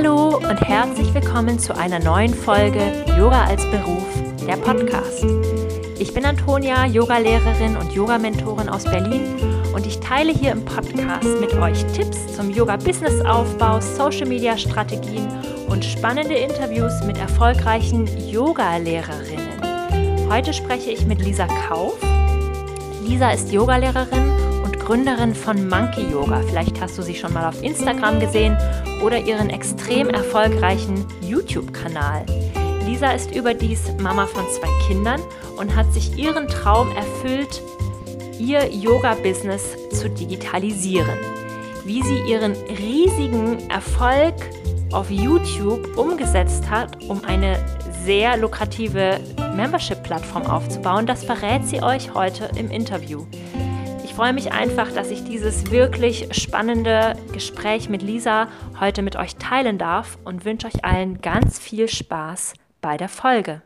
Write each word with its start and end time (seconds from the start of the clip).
Hallo 0.00 0.36
und 0.36 0.60
herzlich 0.60 1.12
willkommen 1.12 1.58
zu 1.58 1.76
einer 1.76 1.98
neuen 1.98 2.32
Folge 2.32 3.04
Yoga 3.18 3.46
als 3.46 3.68
Beruf, 3.72 4.06
der 4.46 4.56
Podcast. 4.56 5.26
Ich 5.98 6.14
bin 6.14 6.24
Antonia, 6.24 6.86
Yogalehrerin 6.86 7.76
und 7.76 7.92
Yogamentorin 7.92 8.68
aus 8.68 8.84
Berlin 8.84 9.34
und 9.74 9.88
ich 9.88 9.98
teile 9.98 10.32
hier 10.32 10.52
im 10.52 10.64
Podcast 10.64 11.40
mit 11.40 11.52
euch 11.54 11.84
Tipps 11.86 12.36
zum 12.36 12.52
Yoga-Business-Aufbau, 12.52 13.80
Social-Media-Strategien 13.80 15.26
und 15.68 15.84
spannende 15.84 16.34
Interviews 16.34 16.92
mit 17.04 17.18
erfolgreichen 17.18 18.06
Yogalehrerinnen. 18.30 20.30
Heute 20.30 20.52
spreche 20.52 20.92
ich 20.92 21.06
mit 21.06 21.24
Lisa 21.24 21.48
Kauf. 21.68 21.98
Lisa 23.04 23.32
ist 23.32 23.50
Yogalehrerin 23.50 24.47
Gründerin 24.88 25.34
von 25.34 25.68
Monkey 25.68 26.10
Yoga. 26.10 26.40
Vielleicht 26.48 26.80
hast 26.80 26.96
du 26.96 27.02
sie 27.02 27.14
schon 27.14 27.34
mal 27.34 27.46
auf 27.46 27.62
Instagram 27.62 28.20
gesehen 28.20 28.56
oder 29.04 29.18
ihren 29.18 29.50
extrem 29.50 30.08
erfolgreichen 30.08 31.04
YouTube-Kanal. 31.20 32.24
Lisa 32.86 33.10
ist 33.10 33.36
überdies 33.36 33.92
Mama 34.00 34.24
von 34.24 34.44
zwei 34.48 34.70
Kindern 34.86 35.20
und 35.58 35.76
hat 35.76 35.92
sich 35.92 36.16
ihren 36.16 36.48
Traum 36.48 36.90
erfüllt, 36.96 37.60
ihr 38.38 38.66
Yoga-Business 38.72 39.76
zu 39.90 40.08
digitalisieren. 40.08 41.18
Wie 41.84 42.02
sie 42.02 42.20
ihren 42.20 42.52
riesigen 42.78 43.68
Erfolg 43.68 44.36
auf 44.92 45.10
YouTube 45.10 45.98
umgesetzt 45.98 46.70
hat, 46.70 47.04
um 47.04 47.22
eine 47.26 47.62
sehr 48.06 48.38
lukrative 48.38 49.20
Membership-Plattform 49.54 50.46
aufzubauen, 50.46 51.04
das 51.04 51.24
verrät 51.24 51.66
sie 51.66 51.82
euch 51.82 52.14
heute 52.14 52.48
im 52.56 52.70
Interview. 52.70 53.26
Freue 54.18 54.32
mich 54.32 54.50
einfach, 54.50 54.90
dass 54.90 55.12
ich 55.12 55.22
dieses 55.22 55.70
wirklich 55.70 56.26
spannende 56.32 57.12
Gespräch 57.32 57.88
mit 57.88 58.02
Lisa 58.02 58.48
heute 58.80 59.02
mit 59.02 59.14
euch 59.14 59.36
teilen 59.36 59.78
darf 59.78 60.18
und 60.24 60.44
wünsche 60.44 60.66
euch 60.66 60.84
allen 60.84 61.20
ganz 61.20 61.60
viel 61.60 61.86
Spaß 61.86 62.54
bei 62.80 62.96
der 62.96 63.08
Folge. 63.08 63.62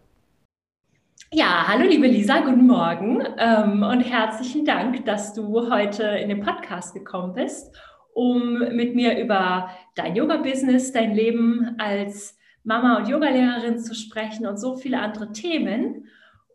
Ja, 1.33 1.65
hallo 1.69 1.89
liebe 1.89 2.07
Lisa, 2.07 2.41
guten 2.41 2.67
Morgen 2.67 3.23
ähm, 3.39 3.83
und 3.83 4.03
herzlichen 4.03 4.67
Dank, 4.67 5.07
dass 5.07 5.33
du 5.33 5.71
heute 5.71 6.03
in 6.03 6.29
den 6.29 6.41
Podcast 6.41 6.93
gekommen 6.93 7.33
bist, 7.33 7.75
um 8.13 8.59
mit 8.59 8.95
mir 8.95 9.19
über 9.19 9.71
dein 9.95 10.15
Yoga-Business, 10.15 10.93
dein 10.93 11.15
Leben 11.15 11.77
als 11.79 12.37
Mama 12.63 12.99
und 12.99 13.09
Yogalehrerin 13.09 13.79
zu 13.79 13.95
sprechen 13.95 14.47
und 14.47 14.59
so 14.59 14.77
viele 14.77 15.01
andere 15.01 15.33
Themen. 15.33 16.09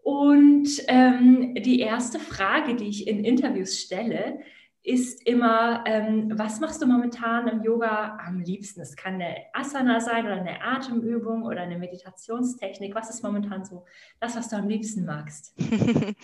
Und 0.07 0.69
ähm, 0.87 1.53
die 1.55 1.81
erste 1.81 2.17
Frage, 2.17 2.77
die 2.77 2.87
ich 2.87 3.07
in 3.07 3.25
Interviews 3.25 3.77
stelle, 3.77 4.39
ist 4.81 5.27
immer, 5.27 5.83
ähm, 5.85 6.31
was 6.33 6.61
machst 6.61 6.81
du 6.81 6.85
momentan 6.85 7.49
im 7.49 7.61
Yoga 7.61 8.17
am 8.25 8.39
liebsten? 8.39 8.79
Es 8.79 8.95
kann 8.95 9.15
eine 9.15 9.35
Asana 9.51 9.99
sein 9.99 10.25
oder 10.25 10.37
eine 10.37 10.61
Atemübung 10.61 11.43
oder 11.43 11.59
eine 11.59 11.77
Meditationstechnik. 11.77 12.95
Was 12.95 13.09
ist 13.09 13.21
momentan 13.21 13.65
so 13.65 13.83
das, 14.21 14.37
was 14.37 14.47
du 14.47 14.55
am 14.55 14.69
liebsten 14.69 15.03
magst? 15.03 15.53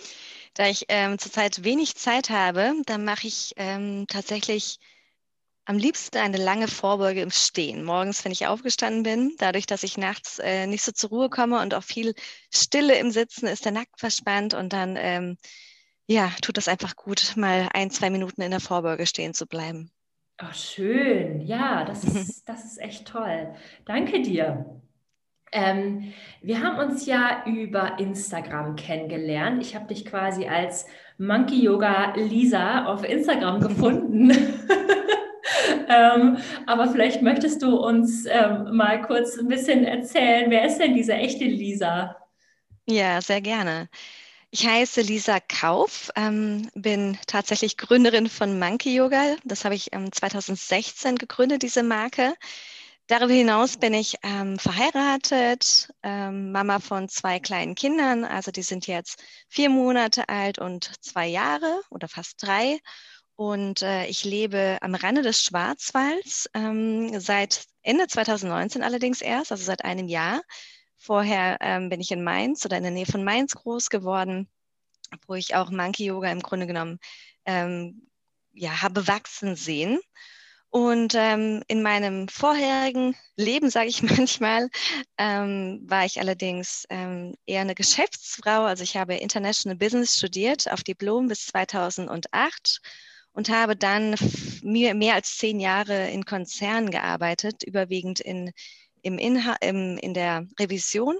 da 0.54 0.66
ich 0.66 0.86
ähm, 0.88 1.18
zurzeit 1.18 1.62
wenig 1.62 1.94
Zeit 1.94 2.30
habe, 2.30 2.72
dann 2.86 3.04
mache 3.04 3.26
ich 3.26 3.52
ähm, 3.58 4.06
tatsächlich 4.08 4.78
am 5.66 5.78
liebsten 5.78 6.18
eine 6.18 6.36
lange 6.36 6.68
Vorbeuge 6.68 7.22
im 7.22 7.30
Stehen. 7.30 7.84
Morgens, 7.84 8.24
wenn 8.24 8.32
ich 8.32 8.46
aufgestanden 8.46 9.02
bin, 9.02 9.34
dadurch, 9.38 9.66
dass 9.66 9.82
ich 9.82 9.96
nachts 9.96 10.38
äh, 10.38 10.66
nicht 10.66 10.82
so 10.82 10.92
zur 10.92 11.10
Ruhe 11.10 11.30
komme 11.30 11.60
und 11.60 11.74
auch 11.74 11.82
viel 11.82 12.14
Stille 12.52 12.98
im 12.98 13.10
Sitzen, 13.10 13.46
ist 13.46 13.64
der 13.64 13.72
Nacken 13.72 13.96
verspannt 13.96 14.54
und 14.54 14.72
dann 14.72 14.96
ähm, 14.98 15.36
ja, 16.06 16.30
tut 16.42 16.56
das 16.56 16.68
einfach 16.68 16.96
gut, 16.96 17.34
mal 17.36 17.68
ein, 17.72 17.90
zwei 17.90 18.10
Minuten 18.10 18.42
in 18.42 18.50
der 18.50 18.60
Vorbeuge 18.60 19.06
stehen 19.06 19.32
zu 19.32 19.46
bleiben. 19.46 19.90
Oh, 20.42 20.52
schön. 20.52 21.40
Ja, 21.40 21.84
das 21.84 22.04
ist, 22.04 22.48
das 22.48 22.64
ist 22.64 22.80
echt 22.80 23.06
toll. 23.06 23.54
Danke 23.86 24.20
dir. 24.22 24.80
Ähm, 25.52 26.12
wir 26.42 26.62
haben 26.62 26.78
uns 26.78 27.06
ja 27.06 27.44
über 27.46 27.98
Instagram 28.00 28.74
kennengelernt. 28.74 29.62
Ich 29.62 29.76
habe 29.76 29.86
dich 29.86 30.04
quasi 30.04 30.46
als 30.46 30.84
Monkey 31.16 31.62
Yoga 31.62 32.14
Lisa 32.16 32.86
auf 32.86 33.04
Instagram 33.08 33.60
gefunden. 33.68 34.32
ähm, 35.88 36.38
aber 36.66 36.88
vielleicht 36.88 37.22
möchtest 37.22 37.62
du 37.62 37.76
uns 37.76 38.26
ähm, 38.26 38.76
mal 38.76 39.02
kurz 39.02 39.38
ein 39.38 39.48
bisschen 39.48 39.84
erzählen, 39.84 40.50
wer 40.50 40.64
ist 40.64 40.78
denn 40.78 40.94
diese 40.94 41.14
echte 41.14 41.44
Lisa? 41.44 42.16
Ja, 42.86 43.20
sehr 43.20 43.40
gerne. 43.40 43.88
Ich 44.50 44.66
heiße 44.66 45.00
Lisa 45.00 45.40
Kauf, 45.40 46.10
ähm, 46.16 46.70
bin 46.74 47.18
tatsächlich 47.26 47.76
Gründerin 47.76 48.28
von 48.28 48.58
Monkey 48.58 48.94
Yoga. 48.94 49.36
Das 49.44 49.64
habe 49.64 49.74
ich 49.74 49.92
ähm, 49.92 50.12
2016 50.12 51.16
gegründet, 51.16 51.62
diese 51.62 51.82
Marke. 51.82 52.34
Darüber 53.06 53.34
hinaus 53.34 53.76
bin 53.76 53.92
ich 53.92 54.16
ähm, 54.22 54.58
verheiratet, 54.58 55.92
ähm, 56.02 56.52
Mama 56.52 56.78
von 56.80 57.08
zwei 57.08 57.38
kleinen 57.40 57.74
Kindern. 57.74 58.24
Also 58.24 58.50
die 58.50 58.62
sind 58.62 58.86
jetzt 58.86 59.22
vier 59.48 59.68
Monate 59.70 60.28
alt 60.28 60.58
und 60.58 60.90
zwei 61.02 61.26
Jahre 61.26 61.82
oder 61.90 62.08
fast 62.08 62.42
drei. 62.42 62.78
Und 63.36 63.82
äh, 63.82 64.06
ich 64.06 64.24
lebe 64.24 64.78
am 64.80 64.94
Rande 64.94 65.22
des 65.22 65.42
Schwarzwalds 65.42 66.48
ähm, 66.54 67.18
seit 67.18 67.66
Ende 67.82 68.06
2019 68.06 68.82
allerdings 68.82 69.20
erst, 69.20 69.50
also 69.50 69.64
seit 69.64 69.84
einem 69.84 70.08
Jahr. 70.08 70.42
Vorher 70.96 71.58
ähm, 71.60 71.88
bin 71.88 72.00
ich 72.00 72.12
in 72.12 72.22
Mainz 72.22 72.64
oder 72.64 72.76
in 72.76 72.84
der 72.84 72.92
Nähe 72.92 73.06
von 73.06 73.24
Mainz 73.24 73.54
groß 73.54 73.90
geworden, 73.90 74.48
wo 75.26 75.34
ich 75.34 75.54
auch 75.54 75.70
Monkey 75.70 76.06
Yoga 76.06 76.30
im 76.30 76.40
Grunde 76.40 76.66
genommen 76.66 76.98
ähm, 77.44 78.06
ja, 78.52 78.82
habe 78.82 79.08
wachsen 79.08 79.56
sehen. 79.56 80.00
Und 80.70 81.14
ähm, 81.14 81.62
in 81.68 81.82
meinem 81.82 82.26
vorherigen 82.28 83.16
Leben, 83.36 83.70
sage 83.70 83.88
ich 83.88 84.02
manchmal, 84.16 84.68
ähm, 85.18 85.82
war 85.84 86.04
ich 86.04 86.20
allerdings 86.20 86.84
ähm, 86.88 87.34
eher 87.46 87.60
eine 87.60 87.74
Geschäftsfrau. 87.74 88.62
Also 88.64 88.82
ich 88.84 88.96
habe 88.96 89.14
International 89.14 89.76
Business 89.76 90.16
studiert 90.16 90.70
auf 90.70 90.82
Diplom 90.82 91.28
bis 91.28 91.46
2008 91.46 92.80
und 93.34 93.50
habe 93.50 93.76
dann 93.76 94.16
mehr, 94.62 95.14
als 95.14 95.36
zehn 95.36 95.60
Jahre 95.60 96.10
in 96.10 96.24
Konzernen 96.24 96.90
gearbeitet, 96.90 97.62
überwiegend 97.64 98.20
in 98.20 98.52
im 99.04 99.18
Inha 99.18 99.56
im, 99.60 99.98
in 99.98 100.14
der 100.14 100.46
Revision, 100.58 101.18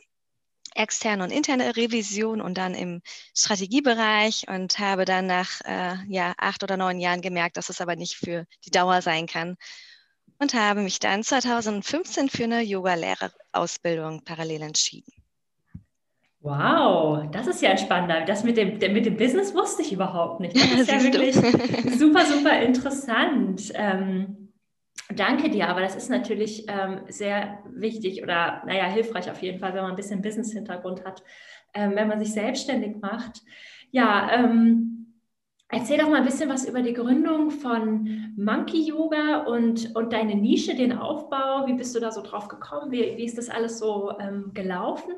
externe 0.75 1.23
und 1.23 1.31
interne 1.31 1.77
Revision 1.77 2.41
und 2.41 2.59
dann 2.59 2.75
im 2.75 3.03
Strategiebereich 3.37 4.49
und 4.49 4.79
habe 4.79 5.05
dann 5.05 5.27
nach 5.27 5.61
äh, 5.65 5.97
ja, 6.09 6.35
acht 6.39 6.63
oder 6.63 6.77
neun 6.77 6.99
Jahren 6.99 7.21
gemerkt, 7.21 7.57
dass 7.57 7.69
es 7.69 7.81
aber 7.81 7.95
nicht 7.95 8.17
für 8.17 8.47
die 8.65 8.71
Dauer 8.71 9.03
sein 9.03 9.27
kann 9.27 9.57
und 10.39 10.55
habe 10.55 10.81
mich 10.81 10.99
dann 10.99 11.23
2015 11.23 12.29
für 12.29 12.45
eine 12.45 12.63
Yoga-Lehrerausbildung 12.63 14.25
parallel 14.25 14.63
entschieden. 14.63 15.13
Wow, 16.45 17.25
das 17.33 17.47
ist 17.47 17.63
ja 17.63 17.71
ein 17.71 17.79
spannender. 17.79 18.25
Das 18.27 18.45
mit 18.45 18.59
dem, 18.59 18.77
mit 18.93 19.07
dem 19.07 19.17
Business 19.17 19.55
wusste 19.55 19.83
ich 19.83 19.93
überhaupt 19.93 20.41
nicht. 20.41 20.55
Das 20.55 20.81
ist 20.81 20.91
ja 20.91 21.03
wirklich 21.03 21.35
super, 21.99 22.25
super 22.27 22.61
interessant. 22.61 23.73
Ähm, 23.75 24.45
Danke 25.15 25.51
dir, 25.51 25.69
aber 25.69 25.81
das 25.81 25.97
ist 25.97 26.09
natürlich 26.09 26.67
ähm, 26.69 27.01
sehr 27.09 27.59
wichtig 27.71 28.23
oder 28.23 28.63
naja, 28.67 28.85
hilfreich 28.85 29.31
auf 29.31 29.43
jeden 29.43 29.59
Fall, 29.59 29.75
wenn 29.75 29.83
man 29.83 29.91
ein 29.91 29.97
bisschen 29.97 30.23
Business-Hintergrund 30.23 31.05
hat, 31.05 31.23
ähm, 31.75 31.93
wenn 31.95 32.09
man 32.09 32.19
sich 32.19 32.33
selbstständig 32.33 32.97
macht. 33.01 33.43
Ja, 33.91 34.31
ähm, 34.33 35.21
erzähl 35.69 35.99
doch 35.99 36.09
mal 36.09 36.19
ein 36.19 36.25
bisschen 36.25 36.49
was 36.49 36.67
über 36.67 36.81
die 36.81 36.95
Gründung 36.95 37.51
von 37.51 38.33
Monkey 38.37 38.89
Yoga 38.89 39.45
und, 39.45 39.95
und 39.95 40.13
deine 40.13 40.37
Nische, 40.37 40.75
den 40.75 40.93
Aufbau. 40.93 41.67
Wie 41.67 41.75
bist 41.75 41.95
du 41.95 42.01
da 42.01 42.11
so 42.11 42.23
drauf 42.23 42.49
gekommen? 42.49 42.91
Wie, 42.91 43.17
wie 43.17 43.25
ist 43.25 43.37
das 43.37 43.51
alles 43.51 43.79
so 43.79 44.13
ähm, 44.19 44.53
gelaufen? 44.55 45.13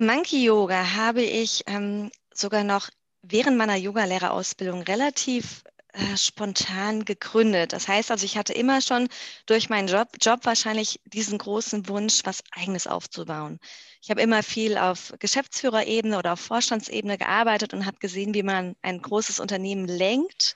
Monkey 0.00 0.44
Yoga 0.44 0.94
habe 0.94 1.22
ich 1.22 1.64
ähm, 1.66 2.12
sogar 2.32 2.62
noch 2.62 2.88
während 3.22 3.56
meiner 3.56 3.74
Yogalehrerausbildung 3.74 4.82
relativ 4.82 5.64
äh, 5.92 6.16
spontan 6.16 7.04
gegründet. 7.04 7.72
Das 7.72 7.88
heißt 7.88 8.12
also, 8.12 8.24
ich 8.24 8.36
hatte 8.36 8.52
immer 8.52 8.80
schon 8.80 9.08
durch 9.46 9.68
meinen 9.68 9.88
Job, 9.88 10.08
Job 10.20 10.44
wahrscheinlich 10.44 11.00
diesen 11.04 11.38
großen 11.38 11.88
Wunsch, 11.88 12.20
was 12.22 12.44
eigenes 12.52 12.86
aufzubauen. 12.86 13.58
Ich 14.00 14.08
habe 14.10 14.22
immer 14.22 14.44
viel 14.44 14.78
auf 14.78 15.14
Geschäftsführerebene 15.18 16.16
oder 16.16 16.34
auf 16.34 16.40
Vorstandsebene 16.40 17.18
gearbeitet 17.18 17.74
und 17.74 17.84
habe 17.84 17.98
gesehen, 17.98 18.34
wie 18.34 18.44
man 18.44 18.76
ein 18.82 19.02
großes 19.02 19.40
Unternehmen 19.40 19.88
lenkt 19.88 20.54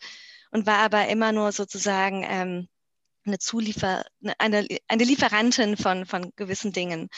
und 0.53 0.67
war 0.67 0.79
aber 0.79 1.09
immer 1.09 1.33
nur 1.33 1.51
sozusagen 1.51 2.25
ähm, 2.29 2.69
eine 3.25 3.39
Zuliefer, 3.41 4.05
eine, 4.39 4.69
eine 4.87 5.05
Lieferantin 5.05 5.77
von, 5.77 6.07
von 6.07 6.31
gewissen 6.37 6.73
Dingen 6.73 7.09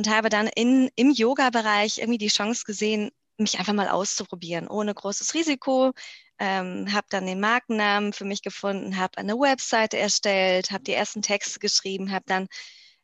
und 0.00 0.08
habe 0.08 0.30
dann 0.30 0.46
in, 0.46 0.88
im 0.96 1.10
Yoga-Bereich 1.10 1.98
irgendwie 1.98 2.16
die 2.16 2.28
Chance 2.28 2.64
gesehen, 2.64 3.10
mich 3.36 3.58
einfach 3.58 3.74
mal 3.74 3.90
auszuprobieren, 3.90 4.66
ohne 4.66 4.94
großes 4.94 5.34
Risiko, 5.34 5.92
ähm, 6.38 6.90
habe 6.90 7.06
dann 7.10 7.26
den 7.26 7.38
Markennamen 7.38 8.14
für 8.14 8.24
mich 8.24 8.40
gefunden, 8.40 8.96
habe 8.96 9.18
eine 9.18 9.34
Webseite 9.34 9.98
erstellt, 9.98 10.70
habe 10.70 10.84
die 10.84 10.94
ersten 10.94 11.20
Texte 11.20 11.58
geschrieben, 11.58 12.12
habe 12.12 12.24
dann, 12.26 12.46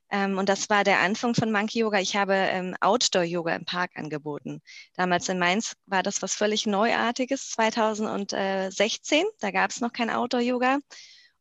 ähm, 0.08 0.38
und 0.38 0.48
das 0.48 0.70
war 0.70 0.84
der 0.84 1.00
Anfang 1.00 1.34
von 1.34 1.52
Monkey 1.52 1.80
Yoga, 1.80 2.00
ich 2.00 2.16
habe 2.16 2.32
ähm, 2.32 2.74
Outdoor-Yoga 2.80 3.54
im 3.54 3.66
Park 3.66 3.90
angeboten. 3.96 4.62
Damals 4.94 5.28
in 5.28 5.38
Mainz 5.38 5.74
war 5.84 6.02
das 6.02 6.22
was 6.22 6.32
völlig 6.32 6.64
Neuartiges, 6.64 7.50
2016, 7.50 9.26
da 9.40 9.50
gab 9.50 9.70
es 9.70 9.82
noch 9.82 9.92
kein 9.92 10.08
Outdoor-Yoga. 10.08 10.78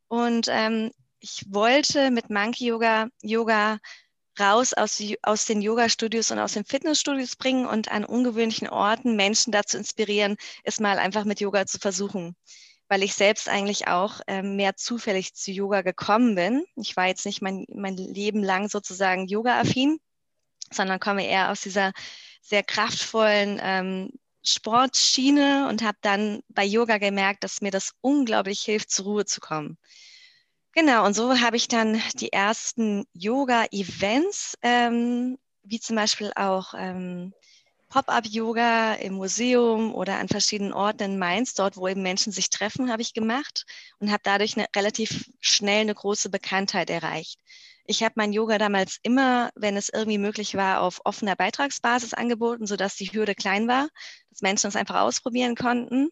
Und 0.10 0.48
ähm, 0.50 0.92
ich 1.22 1.46
wollte 1.48 2.12
mit 2.12 2.30
Monkey 2.30 2.66
Yoga 2.66 3.08
Yoga 3.22 3.80
raus 4.40 4.74
aus, 4.74 5.02
aus 5.24 5.46
den 5.46 5.62
Yoga-Studios 5.62 6.32
und 6.32 6.40
aus 6.40 6.54
den 6.54 6.66
Fitnessstudios 6.66 7.36
bringen 7.36 7.66
und 7.66 7.92
an 7.92 8.06
ungewöhnlichen 8.06 8.70
Orten 8.70 9.16
Menschen 9.16 9.52
dazu 9.52 9.78
inspirieren, 9.78 10.38
es 10.64 10.80
mal 10.80 11.00
einfach 11.00 11.26
mit 11.26 11.40
Yoga 11.40 11.66
zu 11.66 11.80
versuchen. 11.80 12.36
Weil 12.88 13.04
ich 13.04 13.16
selbst 13.16 13.50
eigentlich 13.50 13.88
auch 13.88 14.22
äh, 14.28 14.44
mehr 14.44 14.76
zufällig 14.76 15.34
zu 15.34 15.52
Yoga 15.52 15.82
gekommen 15.82 16.36
bin. 16.36 16.66
Ich 16.76 16.96
war 16.96 17.08
jetzt 17.08 17.26
nicht 17.26 17.42
mein, 17.42 17.66
mein 17.70 17.98
Leben 17.98 18.44
lang 18.44 18.70
sozusagen 18.70 19.28
Yoga-affin, 19.28 20.00
sondern 20.72 21.00
komme 21.00 21.28
eher 21.28 21.52
aus 21.52 21.62
dieser 21.62 21.94
sehr 22.42 22.64
kraftvollen 22.64 23.60
ähm, 23.62 24.12
Sportschiene 24.44 25.68
und 25.68 25.82
habe 25.82 25.98
dann 26.02 26.42
bei 26.50 26.64
Yoga 26.64 27.00
gemerkt, 27.00 27.44
dass 27.44 27.62
mir 27.62 27.72
das 27.72 27.94
unglaublich 28.02 28.62
hilft, 28.62 28.92
zur 28.92 29.06
Ruhe 29.06 29.26
zu 29.26 29.42
kommen. 29.42 29.78
Genau, 30.76 31.06
und 31.06 31.14
so 31.16 31.40
habe 31.40 31.56
ich 31.56 31.68
dann 31.70 32.02
die 32.16 32.34
ersten 32.34 33.06
Yoga-Events, 33.14 34.58
ähm, 34.62 35.38
wie 35.64 35.80
zum 35.80 35.96
Beispiel 35.96 36.32
auch 36.36 36.74
ähm, 36.78 37.34
Pop-up-Yoga 37.90 38.96
im 38.96 39.14
Museum 39.16 39.94
oder 39.96 40.20
an 40.20 40.28
verschiedenen 40.28 40.74
Orten 40.74 41.04
in 41.04 41.20
Mainz, 41.20 41.54
dort, 41.54 41.78
wo 41.78 41.88
eben 41.88 42.02
Menschen 42.04 42.34
sich 42.34 42.50
treffen, 42.50 42.92
habe 42.92 43.02
ich 43.02 43.14
gemacht 43.14 43.66
und 44.00 44.12
habe 44.12 44.22
dadurch 44.24 44.58
eine, 44.58 44.68
relativ 44.76 45.26
schnell 45.40 45.82
eine 45.82 45.96
große 45.96 46.30
Bekanntheit 46.30 46.90
erreicht. 46.90 47.40
Ich 47.86 48.04
habe 48.04 48.16
mein 48.18 48.34
Yoga 48.34 48.58
damals 48.58 49.00
immer, 49.04 49.52
wenn 49.56 49.78
es 49.78 49.90
irgendwie 49.90 50.18
möglich 50.18 50.56
war, 50.56 50.82
auf 50.82 51.00
offener 51.06 51.36
Beitragsbasis 51.38 52.14
angeboten, 52.14 52.68
sodass 52.68 52.96
die 52.98 53.14
Hürde 53.14 53.36
klein 53.36 53.68
war, 53.68 53.88
dass 54.32 54.42
Menschen 54.42 54.68
es 54.68 54.76
einfach 54.76 55.02
ausprobieren 55.02 55.56
konnten 55.56 56.10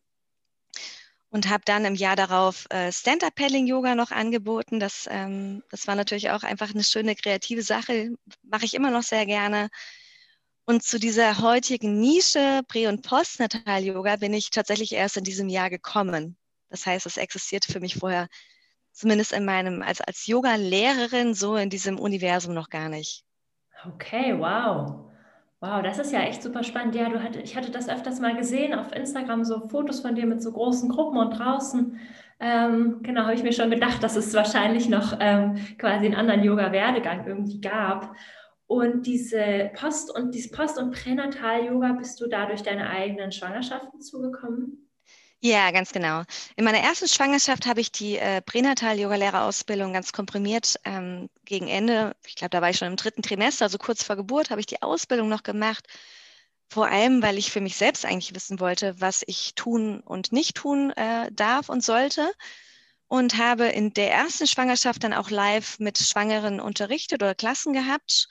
und 1.34 1.50
habe 1.50 1.64
dann 1.66 1.84
im 1.84 1.96
Jahr 1.96 2.16
darauf 2.16 2.68
äh, 2.70 2.92
Stand-Up-Paddling-Yoga 2.92 3.96
noch 3.96 4.12
angeboten. 4.12 4.80
Das, 4.80 5.08
ähm, 5.10 5.64
das 5.72 5.88
war 5.88 5.96
natürlich 5.96 6.30
auch 6.30 6.44
einfach 6.44 6.70
eine 6.70 6.84
schöne 6.84 7.16
kreative 7.16 7.64
Sache, 7.64 8.12
mache 8.44 8.66
ich 8.66 8.76
immer 8.76 8.92
noch 8.92 9.02
sehr 9.02 9.26
gerne. 9.26 9.70
Und 10.66 10.84
zu 10.84 11.00
dieser 11.00 11.42
heutigen 11.42 12.00
Nische 12.00 12.62
Prä- 12.68 12.88
und 12.88 13.02
Postnatal-Yoga 13.02 14.18
bin 14.18 14.32
ich 14.32 14.52
tatsächlich 14.52 14.94
erst 14.94 15.18
in 15.18 15.24
diesem 15.24 15.50
Jahr 15.50 15.72
gekommen. 15.72 16.38
Das 16.70 16.86
heißt, 16.86 17.08
es 17.08 17.18
existierte 17.18 17.72
für 17.72 17.80
mich 17.80 17.96
vorher, 17.96 18.28
zumindest 18.92 19.34
in 19.34 19.44
meinem, 19.44 19.82
als, 19.82 20.02
als 20.02 20.28
Yoga-Lehrerin, 20.28 21.34
so 21.34 21.56
in 21.56 21.72
diesem 21.72 21.98
Universum 21.98 22.54
noch 22.54 22.70
gar 22.70 22.90
nicht. 22.90 23.24
Okay, 23.88 24.38
wow. 24.38 25.12
Wow, 25.64 25.82
das 25.82 25.98
ist 25.98 26.12
ja 26.12 26.20
echt 26.20 26.44
super 26.44 26.62
spannend. 26.62 26.94
Ja, 26.94 27.08
du 27.08 27.24
hatte, 27.24 27.40
ich 27.40 27.56
hatte 27.56 27.72
das 27.72 27.88
öfters 27.88 28.20
mal 28.20 28.36
gesehen 28.36 28.74
auf 28.74 28.94
Instagram, 28.94 29.46
so 29.46 29.70
Fotos 29.70 30.02
von 30.02 30.14
dir 30.14 30.26
mit 30.26 30.44
so 30.44 30.52
großen 30.52 30.90
Gruppen 30.90 31.18
und 31.18 31.40
draußen. 31.40 31.98
Ähm, 32.42 33.00
genau, 33.02 33.22
habe 33.22 33.36
ich 33.36 33.44
mir 33.44 33.54
schon 33.54 33.70
gedacht, 33.70 34.04
dass 34.04 34.18
es 34.18 34.34
wahrscheinlich 34.34 34.90
noch 34.90 35.16
ähm, 35.22 35.56
quasi 35.78 36.08
einen 36.08 36.16
anderen 36.16 36.44
Yoga-Werdegang 36.44 37.26
irgendwie 37.26 37.62
gab. 37.62 38.14
Und 38.68 39.08
diese 39.08 39.72
Post- 39.74 40.14
und 40.14 40.36
dieses 40.36 40.52
Post- 40.52 40.78
und 40.78 40.92
Pränatal-Yoga, 40.92 41.94
bist 41.94 42.20
du 42.20 42.28
da 42.28 42.46
durch 42.46 42.64
deine 42.64 42.90
eigenen 42.90 43.32
Schwangerschaften 43.32 44.02
zugekommen? 44.02 44.90
Ja, 45.46 45.72
ganz 45.72 45.92
genau. 45.92 46.24
In 46.56 46.64
meiner 46.64 46.78
ersten 46.80 47.08
Schwangerschaft 47.10 47.66
habe 47.66 47.82
ich 47.82 47.92
die 47.92 48.18
äh, 48.18 48.42
Pränatal-Yoga-Lehrerausbildung 48.42 49.92
ganz 49.92 50.14
komprimiert 50.14 50.80
ähm, 50.86 51.30
gegen 51.44 51.68
Ende, 51.68 52.16
ich 52.26 52.36
glaube, 52.36 52.52
da 52.52 52.62
war 52.62 52.70
ich 52.70 52.78
schon 52.78 52.88
im 52.88 52.96
dritten 52.96 53.22
Trimester, 53.24 53.66
also 53.66 53.78
kurz 53.78 54.04
vor 54.04 54.16
Geburt, 54.16 54.52
habe 54.52 54.62
ich 54.62 54.68
die 54.68 54.82
Ausbildung 54.82 55.28
noch 55.28 55.44
gemacht. 55.44 55.86
Vor 56.70 56.88
allem, 56.88 57.22
weil 57.22 57.38
ich 57.38 57.52
für 57.52 57.60
mich 57.60 57.76
selbst 57.76 58.06
eigentlich 58.06 58.34
wissen 58.34 58.62
wollte, 58.62 58.96
was 59.02 59.22
ich 59.28 59.54
tun 59.56 60.00
und 60.00 60.32
nicht 60.32 60.56
tun 60.56 60.92
äh, 60.92 61.30
darf 61.34 61.68
und 61.68 61.84
sollte. 61.84 62.32
Und 63.08 63.38
habe 63.38 63.66
in 63.68 63.94
der 63.94 64.12
ersten 64.12 64.48
Schwangerschaft 64.48 65.04
dann 65.04 65.14
auch 65.14 65.30
live 65.30 65.78
mit 65.80 65.98
Schwangeren 66.00 66.60
unterrichtet 66.62 67.22
oder 67.22 67.36
Klassen 67.36 67.74
gehabt. 67.74 68.28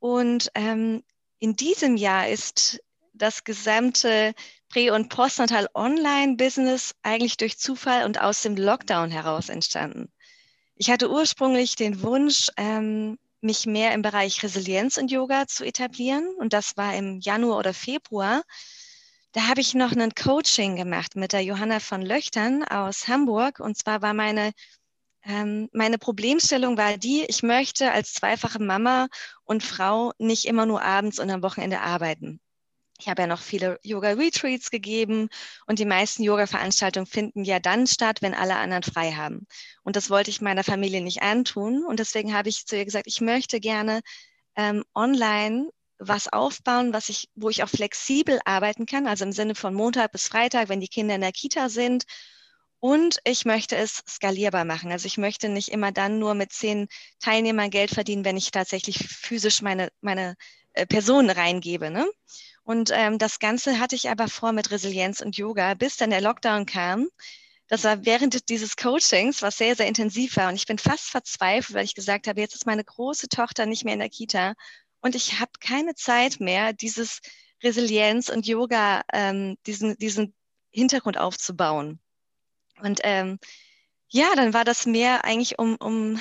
Und 0.00 0.50
ähm, 0.54 1.04
in 1.38 1.54
diesem 1.56 1.96
Jahr 1.96 2.28
ist 2.28 2.80
das 3.14 3.44
gesamte 3.44 4.34
Prä- 4.68 4.90
und 4.90 5.08
Postnatal 5.08 5.68
Online-Business 5.74 6.94
eigentlich 7.02 7.36
durch 7.36 7.58
Zufall 7.58 8.04
und 8.04 8.20
aus 8.20 8.42
dem 8.42 8.56
Lockdown 8.56 9.10
heraus 9.10 9.48
entstanden. 9.48 10.12
Ich 10.74 10.90
hatte 10.90 11.10
ursprünglich 11.10 11.74
den 11.74 12.02
Wunsch, 12.02 12.50
ähm, 12.56 13.18
mich 13.40 13.66
mehr 13.66 13.92
im 13.92 14.02
Bereich 14.02 14.42
Resilienz 14.42 14.96
und 14.96 15.10
Yoga 15.10 15.46
zu 15.46 15.64
etablieren. 15.64 16.28
Und 16.38 16.52
das 16.52 16.76
war 16.76 16.94
im 16.94 17.20
Januar 17.20 17.58
oder 17.58 17.74
Februar. 17.74 18.42
Da 19.32 19.48
habe 19.48 19.60
ich 19.60 19.74
noch 19.74 19.92
ein 19.92 20.14
Coaching 20.14 20.76
gemacht 20.76 21.16
mit 21.16 21.32
der 21.32 21.42
Johanna 21.42 21.80
von 21.80 22.02
Löchtern 22.02 22.64
aus 22.64 23.08
Hamburg. 23.08 23.60
Und 23.60 23.76
zwar 23.76 24.02
war 24.02 24.14
meine, 24.14 24.52
ähm, 25.24 25.68
meine 25.72 25.98
Problemstellung 25.98 26.76
war 26.76 26.96
die, 26.96 27.24
ich 27.28 27.42
möchte 27.42 27.92
als 27.92 28.14
zweifache 28.14 28.58
Mama 28.58 29.08
und 29.44 29.62
Frau 29.62 30.12
nicht 30.18 30.46
immer 30.46 30.66
nur 30.66 30.82
abends 30.82 31.18
und 31.18 31.30
am 31.30 31.42
Wochenende 31.42 31.80
arbeiten. 31.80 32.40
Ich 33.00 33.08
habe 33.08 33.22
ja 33.22 33.28
noch 33.28 33.40
viele 33.40 33.78
Yoga-Retreats 33.82 34.70
gegeben 34.70 35.28
und 35.66 35.78
die 35.78 35.84
meisten 35.84 36.24
Yoga-Veranstaltungen 36.24 37.06
finden 37.06 37.44
ja 37.44 37.60
dann 37.60 37.86
statt, 37.86 38.22
wenn 38.22 38.34
alle 38.34 38.56
anderen 38.56 38.82
frei 38.82 39.12
haben. 39.12 39.46
Und 39.84 39.94
das 39.94 40.10
wollte 40.10 40.30
ich 40.30 40.40
meiner 40.40 40.64
Familie 40.64 41.00
nicht 41.00 41.22
antun. 41.22 41.84
Und 41.84 42.00
deswegen 42.00 42.34
habe 42.34 42.48
ich 42.48 42.66
zu 42.66 42.76
ihr 42.76 42.84
gesagt, 42.84 43.06
ich 43.06 43.20
möchte 43.20 43.60
gerne 43.60 44.00
ähm, 44.56 44.84
online 44.94 45.70
was 45.98 46.28
aufbauen, 46.28 46.92
was 46.92 47.08
ich, 47.08 47.28
wo 47.34 47.48
ich 47.50 47.62
auch 47.62 47.68
flexibel 47.68 48.40
arbeiten 48.44 48.86
kann, 48.86 49.06
also 49.06 49.24
im 49.24 49.32
Sinne 49.32 49.54
von 49.54 49.74
Montag 49.74 50.12
bis 50.12 50.28
Freitag, 50.28 50.68
wenn 50.68 50.80
die 50.80 50.88
Kinder 50.88 51.14
in 51.14 51.20
der 51.20 51.32
Kita 51.32 51.68
sind. 51.68 52.04
Und 52.80 53.18
ich 53.24 53.44
möchte 53.44 53.76
es 53.76 54.02
skalierbar 54.08 54.64
machen. 54.64 54.92
Also 54.92 55.06
ich 55.06 55.18
möchte 55.18 55.48
nicht 55.48 55.68
immer 55.68 55.90
dann 55.90 56.20
nur 56.20 56.34
mit 56.34 56.52
zehn 56.52 56.86
Teilnehmern 57.18 57.70
Geld 57.70 57.90
verdienen, 57.90 58.24
wenn 58.24 58.36
ich 58.36 58.52
tatsächlich 58.52 58.98
physisch 58.98 59.62
meine, 59.62 59.88
meine 60.00 60.36
äh, 60.74 60.86
Personen 60.86 61.30
reingebe. 61.30 61.90
Ne? 61.90 62.08
Und 62.68 62.90
ähm, 62.92 63.16
das 63.16 63.38
Ganze 63.38 63.80
hatte 63.80 63.96
ich 63.96 64.10
aber 64.10 64.28
vor 64.28 64.52
mit 64.52 64.70
Resilienz 64.70 65.22
und 65.22 65.38
Yoga, 65.38 65.72
bis 65.72 65.96
dann 65.96 66.10
der 66.10 66.20
Lockdown 66.20 66.66
kam. 66.66 67.08
Das 67.66 67.82
war 67.84 68.04
während 68.04 68.50
dieses 68.50 68.76
Coachings, 68.76 69.40
was 69.40 69.56
sehr, 69.56 69.74
sehr 69.74 69.86
intensiv 69.86 70.36
war. 70.36 70.50
Und 70.50 70.56
ich 70.56 70.66
bin 70.66 70.76
fast 70.76 71.04
verzweifelt, 71.04 71.74
weil 71.74 71.86
ich 71.86 71.94
gesagt 71.94 72.26
habe, 72.26 72.42
jetzt 72.42 72.54
ist 72.54 72.66
meine 72.66 72.84
große 72.84 73.30
Tochter 73.30 73.64
nicht 73.64 73.86
mehr 73.86 73.94
in 73.94 74.00
der 74.00 74.10
Kita 74.10 74.52
und 75.00 75.14
ich 75.14 75.40
habe 75.40 75.52
keine 75.60 75.94
Zeit 75.94 76.40
mehr, 76.40 76.74
dieses 76.74 77.20
Resilienz 77.62 78.28
und 78.28 78.46
Yoga, 78.46 79.00
ähm, 79.14 79.56
diesen, 79.64 79.96
diesen 79.96 80.34
Hintergrund 80.70 81.16
aufzubauen. 81.16 82.00
Und 82.82 83.00
ähm, 83.02 83.38
ja, 84.10 84.34
dann 84.34 84.54
war 84.54 84.64
das 84.64 84.86
mehr 84.86 85.24
eigentlich, 85.24 85.58
um, 85.58 85.76
um 85.76 86.18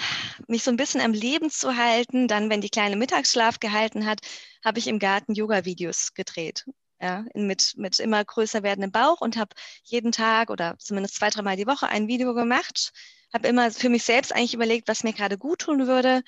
mich 0.47 0.63
so 0.63 0.71
ein 0.71 0.77
bisschen 0.77 1.01
am 1.01 1.13
Leben 1.13 1.49
zu 1.49 1.77
halten. 1.77 2.27
Dann, 2.27 2.49
wenn 2.49 2.61
die 2.61 2.69
Kleine 2.69 2.97
Mittagsschlaf 2.97 3.59
gehalten 3.59 4.05
hat, 4.05 4.19
habe 4.63 4.79
ich 4.79 4.87
im 4.87 4.99
Garten 4.99 5.33
Yoga-Videos 5.33 6.13
gedreht. 6.13 6.65
Ja, 6.99 7.25
mit, 7.35 7.73
mit 7.77 7.99
immer 7.99 8.25
größer 8.25 8.63
werdendem 8.63 8.91
Bauch 8.91 9.21
und 9.21 9.37
habe 9.37 9.55
jeden 9.83 10.11
Tag 10.11 10.49
oder 10.49 10.75
zumindest 10.79 11.15
zwei, 11.15 11.29
dreimal 11.29 11.55
die 11.55 11.67
Woche 11.67 11.87
ein 11.87 12.07
Video 12.07 12.33
gemacht. 12.33 12.91
Habe 13.33 13.47
immer 13.47 13.71
für 13.71 13.89
mich 13.89 14.03
selbst 14.03 14.33
eigentlich 14.33 14.55
überlegt, 14.55 14.87
was 14.87 15.03
mir 15.03 15.13
gerade 15.13 15.37
gut 15.37 15.59
tun 15.59 15.87
würde. 15.87 16.23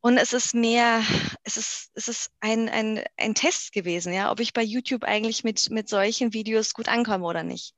Und 0.00 0.18
es 0.18 0.32
ist 0.32 0.54
mehr, 0.54 1.02
es 1.44 1.56
ist, 1.56 1.90
es 1.94 2.08
ist 2.08 2.30
ein, 2.40 2.68
ein, 2.68 3.04
ein 3.16 3.34
Test 3.34 3.72
gewesen, 3.72 4.12
ja, 4.12 4.30
ob 4.30 4.40
ich 4.40 4.52
bei 4.52 4.62
YouTube 4.62 5.04
eigentlich 5.04 5.44
mit, 5.44 5.70
mit 5.70 5.88
solchen 5.88 6.32
Videos 6.32 6.74
gut 6.74 6.88
ankomme 6.88 7.24
oder 7.24 7.42
nicht. 7.42 7.74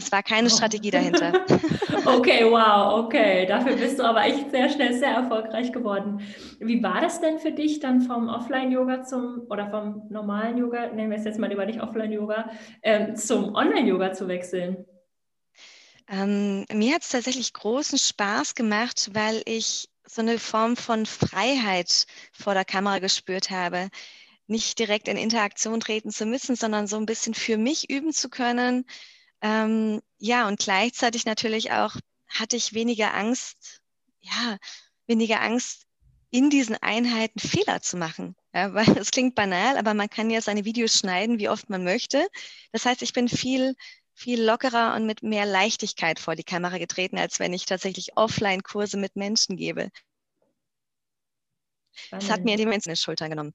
Es 0.00 0.10
war 0.10 0.22
keine 0.22 0.46
oh. 0.46 0.50
Strategie 0.50 0.90
dahinter. 0.90 1.44
okay, 2.06 2.44
wow, 2.44 3.04
okay. 3.04 3.46
Dafür 3.46 3.76
bist 3.76 3.98
du 3.98 4.04
aber 4.04 4.24
echt 4.24 4.50
sehr 4.50 4.68
schnell 4.68 4.94
sehr 4.94 5.10
erfolgreich 5.10 5.72
geworden. 5.72 6.20
Wie 6.58 6.82
war 6.82 7.00
das 7.00 7.20
denn 7.20 7.38
für 7.38 7.52
dich 7.52 7.80
dann 7.80 8.00
vom 8.00 8.28
Offline-Yoga 8.28 9.02
zum 9.02 9.42
oder 9.50 9.70
vom 9.70 10.02
normalen 10.10 10.56
Yoga, 10.56 10.86
nennen 10.86 11.10
wir 11.10 11.18
es 11.18 11.24
jetzt 11.24 11.38
mal 11.38 11.48
lieber 11.48 11.66
nicht 11.66 11.80
Offline-Yoga, 11.80 12.50
ähm, 12.82 13.14
zum 13.14 13.54
Online-Yoga 13.54 14.12
zu 14.12 14.26
wechseln? 14.26 14.86
Ähm, 16.08 16.64
mir 16.72 16.94
hat 16.94 17.02
es 17.02 17.10
tatsächlich 17.10 17.52
großen 17.52 17.98
Spaß 17.98 18.54
gemacht, 18.54 19.10
weil 19.12 19.42
ich 19.44 19.88
so 20.06 20.22
eine 20.22 20.38
Form 20.38 20.76
von 20.76 21.06
Freiheit 21.06 22.06
vor 22.32 22.54
der 22.54 22.64
Kamera 22.64 22.98
gespürt 22.98 23.50
habe. 23.50 23.90
Nicht 24.48 24.78
direkt 24.80 25.06
in 25.06 25.16
Interaktion 25.16 25.78
treten 25.78 26.10
zu 26.10 26.26
müssen, 26.26 26.56
sondern 26.56 26.88
so 26.88 26.96
ein 26.96 27.06
bisschen 27.06 27.34
für 27.34 27.56
mich 27.56 27.90
üben 27.90 28.12
zu 28.12 28.28
können, 28.28 28.84
ähm, 29.42 30.00
ja, 30.18 30.46
und 30.48 30.60
gleichzeitig 30.60 31.24
natürlich 31.24 31.72
auch 31.72 31.96
hatte 32.28 32.56
ich 32.56 32.74
weniger 32.74 33.14
Angst, 33.14 33.80
ja, 34.20 34.58
weniger 35.06 35.40
Angst, 35.40 35.86
in 36.30 36.48
diesen 36.48 36.76
Einheiten 36.76 37.40
Fehler 37.40 37.82
zu 37.82 37.96
machen. 37.96 38.36
Ja, 38.54 38.72
weil 38.74 38.86
es 38.98 39.10
klingt 39.10 39.34
banal, 39.34 39.76
aber 39.76 39.94
man 39.94 40.08
kann 40.08 40.30
ja 40.30 40.40
seine 40.40 40.64
Videos 40.64 40.98
schneiden, 40.98 41.38
wie 41.38 41.48
oft 41.48 41.68
man 41.70 41.84
möchte. 41.84 42.26
Das 42.72 42.86
heißt, 42.86 43.02
ich 43.02 43.12
bin 43.12 43.28
viel, 43.28 43.74
viel 44.14 44.42
lockerer 44.42 44.94
und 44.94 45.06
mit 45.06 45.22
mehr 45.22 45.46
Leichtigkeit 45.46 46.20
vor 46.20 46.36
die 46.36 46.44
Kamera 46.44 46.78
getreten, 46.78 47.18
als 47.18 47.38
wenn 47.40 47.52
ich 47.52 47.66
tatsächlich 47.66 48.16
Offline-Kurse 48.16 48.96
mit 48.96 49.16
Menschen 49.16 49.56
gebe. 49.56 49.90
Spannend. 51.92 52.22
Das 52.22 52.30
hat 52.30 52.44
mir 52.44 52.52
in 52.52 52.58
dem 52.58 52.68
Moment 52.68 52.86
eine 52.86 52.96
Schulter 52.96 53.28
genommen. 53.28 53.52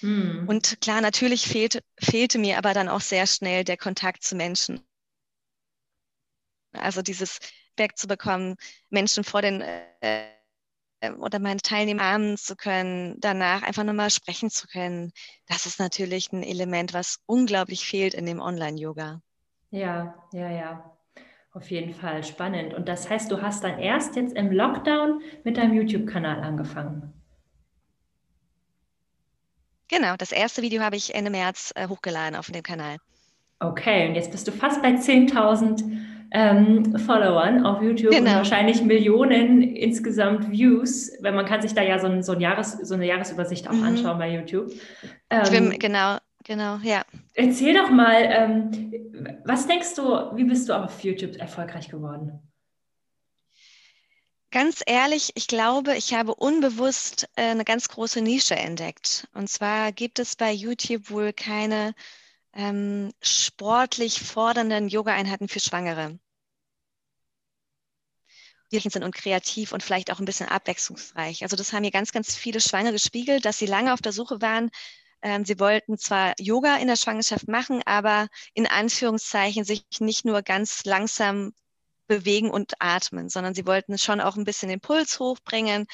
Hm. 0.00 0.48
Und 0.48 0.80
klar, 0.80 1.00
natürlich 1.00 1.46
fehlt, 1.46 1.82
fehlte 1.98 2.38
mir 2.38 2.58
aber 2.58 2.74
dann 2.74 2.88
auch 2.88 3.00
sehr 3.00 3.26
schnell 3.26 3.64
der 3.64 3.76
Kontakt 3.76 4.22
zu 4.22 4.34
Menschen. 4.34 4.80
Also 6.72 7.02
dieses 7.02 7.38
Feedback 7.38 7.96
zu 7.96 8.06
bekommen, 8.06 8.56
Menschen 8.90 9.24
vor 9.24 9.42
den 9.42 9.62
äh, 9.62 10.28
oder 11.18 11.38
meine 11.38 11.60
Teilnehmer 11.60 12.02
armen 12.02 12.36
zu 12.36 12.56
können, 12.56 13.16
danach 13.20 13.62
einfach 13.62 13.84
nochmal 13.84 14.10
sprechen 14.10 14.50
zu 14.50 14.66
können, 14.66 15.12
das 15.46 15.64
ist 15.64 15.78
natürlich 15.78 16.30
ein 16.32 16.42
Element, 16.42 16.92
was 16.92 17.20
unglaublich 17.24 17.86
fehlt 17.86 18.12
in 18.12 18.26
dem 18.26 18.40
Online-Yoga. 18.40 19.22
Ja, 19.70 20.14
ja, 20.32 20.50
ja. 20.50 20.96
Auf 21.52 21.70
jeden 21.70 21.94
Fall 21.94 22.22
spannend. 22.22 22.74
Und 22.74 22.86
das 22.86 23.08
heißt, 23.08 23.30
du 23.30 23.40
hast 23.40 23.64
dann 23.64 23.78
erst 23.78 24.14
jetzt 24.16 24.36
im 24.36 24.52
Lockdown 24.52 25.22
mit 25.42 25.56
deinem 25.56 25.74
YouTube-Kanal 25.74 26.42
angefangen. 26.42 27.14
Genau, 29.88 30.16
das 30.16 30.30
erste 30.30 30.62
Video 30.62 30.82
habe 30.82 30.96
ich 30.96 31.14
Ende 31.14 31.30
März 31.30 31.72
äh, 31.74 31.88
hochgeladen 31.88 32.36
auf 32.36 32.46
dem 32.46 32.62
Kanal. 32.62 32.98
Okay, 33.58 34.08
und 34.08 34.14
jetzt 34.14 34.30
bist 34.30 34.46
du 34.46 34.52
fast 34.52 34.80
bei 34.82 34.90
10.000 34.90 36.09
ähm, 36.32 36.96
Followern 36.98 37.64
auf 37.66 37.82
YouTube 37.82 38.12
genau. 38.12 38.30
und 38.30 38.36
wahrscheinlich 38.36 38.82
Millionen 38.82 39.62
insgesamt 39.62 40.50
Views, 40.50 41.12
weil 41.20 41.32
man 41.32 41.46
kann 41.46 41.62
sich 41.62 41.74
da 41.74 41.82
ja 41.82 41.98
so, 41.98 42.06
ein, 42.06 42.22
so, 42.22 42.32
ein 42.32 42.40
Jahres, 42.40 42.72
so 42.72 42.94
eine 42.94 43.06
Jahresübersicht 43.06 43.68
auch 43.68 43.74
mhm. 43.74 43.84
anschauen 43.84 44.18
bei 44.18 44.32
YouTube. 44.32 44.72
Ähm, 45.30 45.50
bin, 45.50 45.78
genau, 45.78 46.18
genau, 46.44 46.78
ja. 46.82 47.02
Erzähl 47.34 47.74
doch 47.74 47.90
mal, 47.90 48.22
ähm, 48.22 48.92
was 49.44 49.66
denkst 49.66 49.94
du, 49.94 50.02
wie 50.36 50.44
bist 50.44 50.68
du 50.68 50.74
auf 50.74 51.02
YouTube 51.02 51.36
erfolgreich 51.36 51.88
geworden? 51.88 52.40
Ganz 54.52 54.82
ehrlich, 54.84 55.30
ich 55.36 55.46
glaube, 55.46 55.96
ich 55.96 56.12
habe 56.12 56.34
unbewusst 56.34 57.28
äh, 57.36 57.50
eine 57.50 57.64
ganz 57.64 57.88
große 57.88 58.20
Nische 58.20 58.56
entdeckt. 58.56 59.28
Und 59.32 59.48
zwar 59.48 59.92
gibt 59.92 60.18
es 60.18 60.34
bei 60.34 60.50
YouTube 60.50 61.10
wohl 61.10 61.32
keine 61.32 61.94
ähm, 62.52 63.12
sportlich 63.22 64.20
fordernden 64.20 64.88
Yoga-Einheiten 64.88 65.48
für 65.48 65.60
Schwangere. 65.60 66.18
Die 68.72 68.78
sind 68.78 69.02
und 69.02 69.14
kreativ 69.14 69.72
und 69.72 69.82
vielleicht 69.82 70.12
auch 70.12 70.20
ein 70.20 70.24
bisschen 70.24 70.48
abwechslungsreich. 70.48 71.42
Also 71.42 71.56
das 71.56 71.72
haben 71.72 71.82
mir 71.82 71.90
ganz, 71.90 72.12
ganz 72.12 72.36
viele 72.36 72.60
Schwangere 72.60 72.92
gespiegelt, 72.92 73.44
dass 73.44 73.58
sie 73.58 73.66
lange 73.66 73.92
auf 73.92 74.00
der 74.00 74.12
Suche 74.12 74.40
waren. 74.40 74.70
Ähm, 75.22 75.44
sie 75.44 75.58
wollten 75.58 75.98
zwar 75.98 76.34
Yoga 76.38 76.76
in 76.76 76.86
der 76.86 76.96
Schwangerschaft 76.96 77.48
machen, 77.48 77.82
aber 77.84 78.28
in 78.54 78.66
Anführungszeichen 78.66 79.64
sich 79.64 79.84
nicht 79.98 80.24
nur 80.24 80.42
ganz 80.42 80.84
langsam 80.84 81.52
bewegen 82.06 82.50
und 82.50 82.74
atmen, 82.78 83.28
sondern 83.28 83.54
sie 83.54 83.66
wollten 83.66 83.98
schon 83.98 84.20
auch 84.20 84.36
ein 84.36 84.44
bisschen 84.44 84.68
den 84.68 84.80
Puls 84.80 85.18
hochbringen 85.18 85.86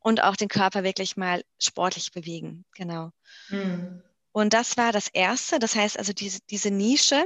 und 0.00 0.22
auch 0.22 0.36
den 0.36 0.48
Körper 0.48 0.84
wirklich 0.84 1.16
mal 1.16 1.44
sportlich 1.58 2.12
bewegen. 2.12 2.64
Genau. 2.74 3.10
Mhm. 3.48 4.02
Und 4.32 4.54
das 4.54 4.76
war 4.76 4.92
das 4.92 5.08
Erste, 5.08 5.58
das 5.58 5.74
heißt 5.74 5.98
also 5.98 6.12
diese, 6.12 6.40
diese 6.50 6.70
Nische. 6.70 7.24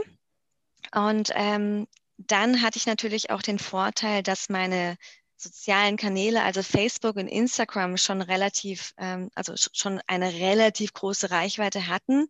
Und 0.93 1.31
ähm, 1.35 1.87
dann 2.19 2.63
hatte 2.63 2.79
ich 2.79 2.87
natürlich 2.87 3.31
auch 3.31 3.43
den 3.43 3.59
Vorteil, 3.59 4.23
dass 4.23 4.49
meine 4.49 4.97
sozialen 5.37 5.97
Kanäle, 5.97 6.43
also 6.43 6.63
Facebook 6.63 7.17
und 7.17 7.29
Instagram, 7.29 7.97
schon 7.97 8.23
relativ, 8.23 8.93
ähm, 8.97 9.31
also 9.35 9.55
schon 9.57 10.01
eine 10.07 10.33
relativ 10.33 10.93
große 10.95 11.31
Reichweite 11.31 11.89
hatten 11.89 12.27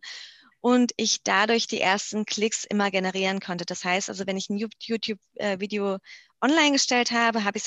und 0.61 0.91
ich 0.97 1.23
dadurch 1.23 1.67
die 1.67 1.81
ersten 1.81 2.25
Klicks 2.25 2.65
immer 2.65 2.91
generieren 2.91 3.39
konnte. 3.39 3.65
Das 3.65 3.83
heißt 3.85 4.09
also, 4.09 4.27
wenn 4.27 4.37
ich 4.37 4.49
ein 4.49 4.57
YouTube-Video 4.57 5.95
äh, 5.95 5.99
online 6.41 6.71
gestellt 6.73 7.11
habe, 7.11 7.43
habe 7.43 7.57
ich 7.57 7.65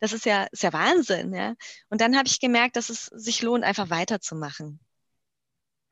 das 0.00 0.12
ist 0.12 0.26
ja, 0.26 0.44
ist 0.52 0.62
ja 0.62 0.72
Wahnsinn, 0.72 1.34
ja. 1.34 1.54
Und 1.88 2.00
dann 2.00 2.16
habe 2.16 2.28
ich 2.28 2.38
gemerkt, 2.38 2.76
dass 2.76 2.88
es 2.88 3.06
sich 3.06 3.42
lohnt, 3.42 3.64
einfach 3.64 3.90
weiterzumachen. 3.90 4.78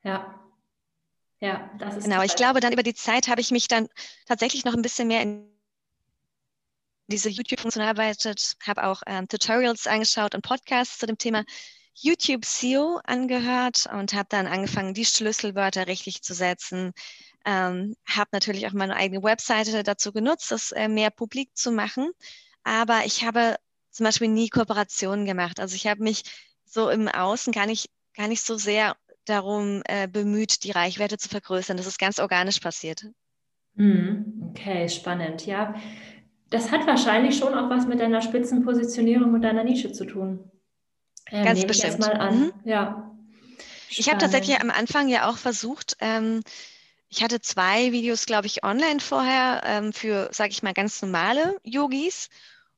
Ja. 0.06 0.40
Ja, 1.40 1.68
das 1.78 1.96
ist. 1.96 2.04
Genau, 2.04 2.22
ich 2.22 2.36
glaube, 2.36 2.60
dann 2.60 2.72
über 2.72 2.84
die 2.84 2.94
Zeit 2.94 3.28
habe 3.28 3.40
ich 3.40 3.50
mich 3.50 3.66
dann 3.66 3.88
tatsächlich 4.24 4.64
noch 4.64 4.72
ein 4.72 4.82
bisschen 4.82 5.08
mehr 5.08 5.20
in 5.20 5.50
diese 7.08 7.28
YouTube-Funktion 7.28 7.84
arbeitet, 7.84 8.56
habe 8.64 8.84
auch 8.84 9.02
ähm, 9.06 9.28
Tutorials 9.28 9.86
angeschaut 9.86 10.34
und 10.34 10.42
Podcasts 10.42 10.98
zu 10.98 11.06
dem 11.06 11.18
Thema 11.18 11.44
YouTube 11.94 12.44
SEO 12.44 13.00
angehört 13.04 13.86
und 13.92 14.12
habe 14.12 14.26
dann 14.28 14.46
angefangen, 14.46 14.94
die 14.94 15.04
Schlüsselwörter 15.04 15.88
richtig 15.88 16.22
zu 16.22 16.34
setzen. 16.34 16.92
Ähm, 17.44 17.96
habe 18.06 18.28
natürlich 18.32 18.66
auch 18.66 18.72
meine 18.72 18.96
eigene 18.96 19.22
Webseite 19.22 19.82
dazu 19.82 20.12
genutzt, 20.12 20.50
das 20.50 20.72
äh, 20.72 20.88
mehr 20.88 21.10
publik 21.10 21.56
zu 21.56 21.72
machen. 21.72 22.10
Aber 22.62 23.04
ich 23.06 23.24
habe 23.24 23.56
zum 23.90 24.04
Beispiel 24.04 24.28
nie 24.28 24.50
Kooperationen 24.50 25.26
gemacht. 25.26 25.60
Also 25.60 25.74
ich 25.74 25.86
habe 25.86 26.02
mich 26.02 26.22
so 26.64 26.90
im 26.90 27.08
Außen 27.08 27.52
gar 27.52 27.66
nicht, 27.66 27.88
gar 28.14 28.28
nicht 28.28 28.42
so 28.42 28.56
sehr 28.56 28.96
darum 29.28 29.82
äh, 29.86 30.08
bemüht, 30.08 30.64
die 30.64 30.70
Reichweite 30.70 31.18
zu 31.18 31.28
vergrößern. 31.28 31.76
Das 31.76 31.86
ist 31.86 31.98
ganz 31.98 32.18
organisch 32.18 32.60
passiert. 32.60 33.06
Mhm. 33.74 34.50
Okay, 34.50 34.88
spannend. 34.88 35.46
Ja, 35.46 35.74
das 36.50 36.70
hat 36.70 36.86
wahrscheinlich 36.86 37.36
schon 37.36 37.54
auch 37.54 37.68
was 37.70 37.86
mit 37.86 38.00
deiner 38.00 38.22
Spitzenpositionierung 38.22 39.34
und 39.34 39.42
deiner 39.42 39.64
Nische 39.64 39.92
zu 39.92 40.04
tun. 40.04 40.50
Ähm, 41.30 41.44
ganz 41.44 41.66
bestimmt. 41.66 41.98
mal 41.98 42.12
an. 42.12 42.38
Mhm. 42.38 42.52
Ja. 42.64 43.16
Ich 43.88 44.08
habe 44.08 44.18
tatsächlich 44.18 44.60
am 44.60 44.70
Anfang 44.70 45.08
ja 45.08 45.28
auch 45.28 45.36
versucht, 45.36 45.96
ähm, 46.00 46.42
ich 47.08 47.22
hatte 47.22 47.40
zwei 47.40 47.92
Videos, 47.92 48.26
glaube 48.26 48.46
ich, 48.46 48.64
online 48.64 49.00
vorher 49.00 49.62
ähm, 49.64 49.92
für, 49.92 50.28
sage 50.32 50.50
ich 50.50 50.62
mal, 50.62 50.74
ganz 50.74 51.00
normale 51.02 51.56
Yogis. 51.62 52.28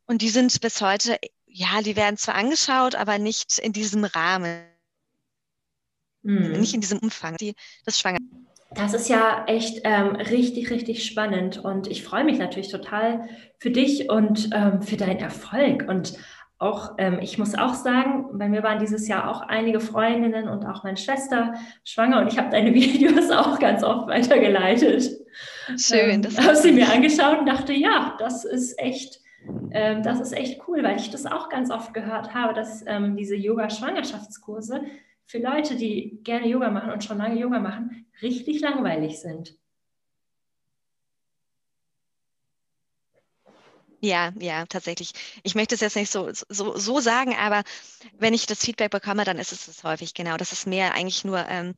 Und 0.06 0.22
die 0.22 0.28
sind 0.28 0.60
bis 0.60 0.80
heute, 0.80 1.18
ja, 1.46 1.80
die 1.82 1.96
werden 1.96 2.16
zwar 2.16 2.34
angeschaut, 2.34 2.94
aber 2.94 3.18
nicht 3.18 3.58
in 3.58 3.72
diesem 3.72 4.04
Rahmen. 4.04 4.62
Mhm. 6.28 6.60
Nicht 6.60 6.74
in 6.74 6.82
diesem 6.82 6.98
Umfang, 6.98 7.36
die 7.38 7.54
das 7.86 7.98
schwanger. 7.98 8.18
Das 8.74 8.92
ist 8.92 9.08
ja 9.08 9.44
echt 9.46 9.80
ähm, 9.84 10.14
richtig, 10.16 10.70
richtig 10.70 11.06
spannend 11.06 11.64
und 11.64 11.86
ich 11.86 12.04
freue 12.04 12.24
mich 12.24 12.38
natürlich 12.38 12.68
total 12.68 13.26
für 13.58 13.70
dich 13.70 14.10
und 14.10 14.50
ähm, 14.52 14.82
für 14.82 14.98
deinen 14.98 15.20
Erfolg. 15.20 15.86
Und 15.88 16.12
auch, 16.58 16.96
ähm, 16.98 17.18
ich 17.22 17.38
muss 17.38 17.54
auch 17.54 17.72
sagen, 17.72 18.26
bei 18.36 18.46
mir 18.46 18.62
waren 18.62 18.78
dieses 18.78 19.08
Jahr 19.08 19.30
auch 19.30 19.40
einige 19.40 19.80
Freundinnen 19.80 20.48
und 20.48 20.66
auch 20.66 20.84
meine 20.84 20.98
Schwester 20.98 21.54
schwanger 21.82 22.20
und 22.20 22.28
ich 22.28 22.38
habe 22.38 22.50
deine 22.50 22.74
Videos 22.74 23.30
auch 23.30 23.58
ganz 23.58 23.82
oft 23.82 24.06
weitergeleitet. 24.08 25.10
Schön. 25.78 26.10
Ähm, 26.10 26.22
das 26.22 26.36
habe 26.36 26.56
sie 26.56 26.72
mir 26.72 26.92
angeschaut 26.92 27.38
und 27.38 27.46
dachte, 27.46 27.72
ja, 27.72 28.16
das 28.18 28.44
ist 28.44 28.78
echt, 28.78 29.20
ähm, 29.70 30.02
das 30.02 30.20
ist 30.20 30.32
echt 30.32 30.60
cool, 30.68 30.82
weil 30.82 30.98
ich 30.98 31.08
das 31.08 31.24
auch 31.24 31.48
ganz 31.48 31.70
oft 31.70 31.94
gehört 31.94 32.34
habe, 32.34 32.52
dass 32.52 32.84
ähm, 32.86 33.16
diese 33.16 33.34
Yoga-Schwangerschaftskurse 33.34 34.82
für 35.28 35.38
Leute, 35.38 35.76
die 35.76 36.18
gerne 36.24 36.48
Yoga 36.48 36.70
machen 36.70 36.90
und 36.90 37.04
schon 37.04 37.18
lange 37.18 37.38
Yoga 37.38 37.60
machen, 37.60 38.06
richtig 38.22 38.60
langweilig 38.60 39.20
sind. 39.20 39.54
Ja, 44.00 44.32
ja, 44.38 44.64
tatsächlich. 44.66 45.12
Ich 45.42 45.54
möchte 45.54 45.74
es 45.74 45.80
jetzt 45.80 45.96
nicht 45.96 46.10
so, 46.10 46.30
so, 46.32 46.76
so 46.78 47.00
sagen, 47.00 47.34
aber 47.36 47.62
wenn 48.16 48.32
ich 48.32 48.46
das 48.46 48.64
Feedback 48.64 48.90
bekomme, 48.90 49.24
dann 49.24 49.38
ist 49.38 49.52
es 49.52 49.66
das 49.66 49.84
häufig 49.84 50.14
genau. 50.14 50.36
Das 50.36 50.52
ist 50.52 50.66
mehr 50.66 50.94
eigentlich 50.94 51.24
nur 51.24 51.46
ähm, 51.48 51.74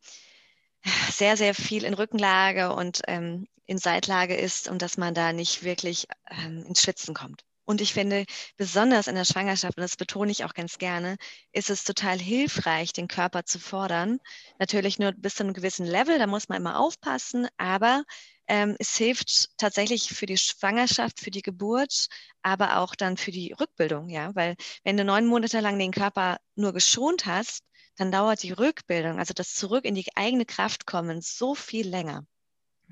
sehr, 1.11 1.37
sehr 1.37 1.55
viel 1.55 1.85
in 1.85 1.95
Rückenlage 1.95 2.73
und 2.73 3.01
ähm, 3.09 3.49
in 3.67 3.79
Seitlage 3.79 4.37
ist 4.37 4.69
und 4.69 4.83
dass 4.83 4.97
man 4.97 5.15
da 5.15 5.33
nicht 5.33 5.65
wirklich 5.65 6.07
ähm, 6.31 6.65
ins 6.69 6.83
Schwitzen 6.83 7.15
kommt. 7.15 7.43
Und 7.65 7.81
ich 7.81 7.93
finde, 7.95 8.25
besonders 8.57 9.07
in 9.07 9.15
der 9.15 9.25
Schwangerschaft, 9.25 9.77
und 9.77 9.83
das 9.83 9.97
betone 9.97 10.33
ich 10.33 10.45
auch 10.45 10.55
ganz 10.55 10.79
gerne, 10.79 11.17
ist 11.53 11.71
es 11.71 11.85
total 11.85 12.19
hilfreich, 12.19 12.93
den 12.93 13.09
Körper 13.09 13.45
zu 13.45 13.59
fordern. 13.59 14.19
Natürlich 14.59 14.99
nur 14.99 15.13
bis 15.13 15.37
zu 15.37 15.45
einem 15.45 15.55
gewissen 15.55 15.87
Level, 15.87 16.19
da 16.19 16.27
muss 16.27 16.49
man 16.49 16.59
immer 16.59 16.79
aufpassen, 16.81 17.49
aber 17.59 18.05
ähm, 18.49 18.77
es 18.81 18.97
hilft 18.97 19.57
tatsächlich 19.59 20.09
für 20.11 20.27
die 20.27 20.37
Schwangerschaft, 20.37 21.21
für 21.21 21.31
die 21.31 21.43
Geburt, 21.43 22.09
aber 22.43 22.79
auch 22.79 22.95
dann 22.97 23.17
für 23.17 23.31
die 23.31 23.53
Rückbildung, 23.53 24.09
ja, 24.09 24.35
weil 24.35 24.57
wenn 24.83 24.97
du 24.97 25.05
neun 25.05 25.27
Monate 25.27 25.61
lang 25.61 25.79
den 25.79 25.93
Körper 25.93 26.39
nur 26.57 26.73
geschont 26.73 27.27
hast, 27.27 27.63
dann 27.97 28.11
dauert 28.11 28.43
die 28.43 28.53
Rückbildung, 28.53 29.19
also 29.19 29.35
das 29.35 29.55
Zurück 29.55 29.85
in 29.85 29.95
die 29.95 30.07
eigene 30.17 30.47
Kraft 30.47 30.87
kommen, 30.87 31.21
so 31.21 31.55
viel 31.55 31.89
länger. 31.89 32.25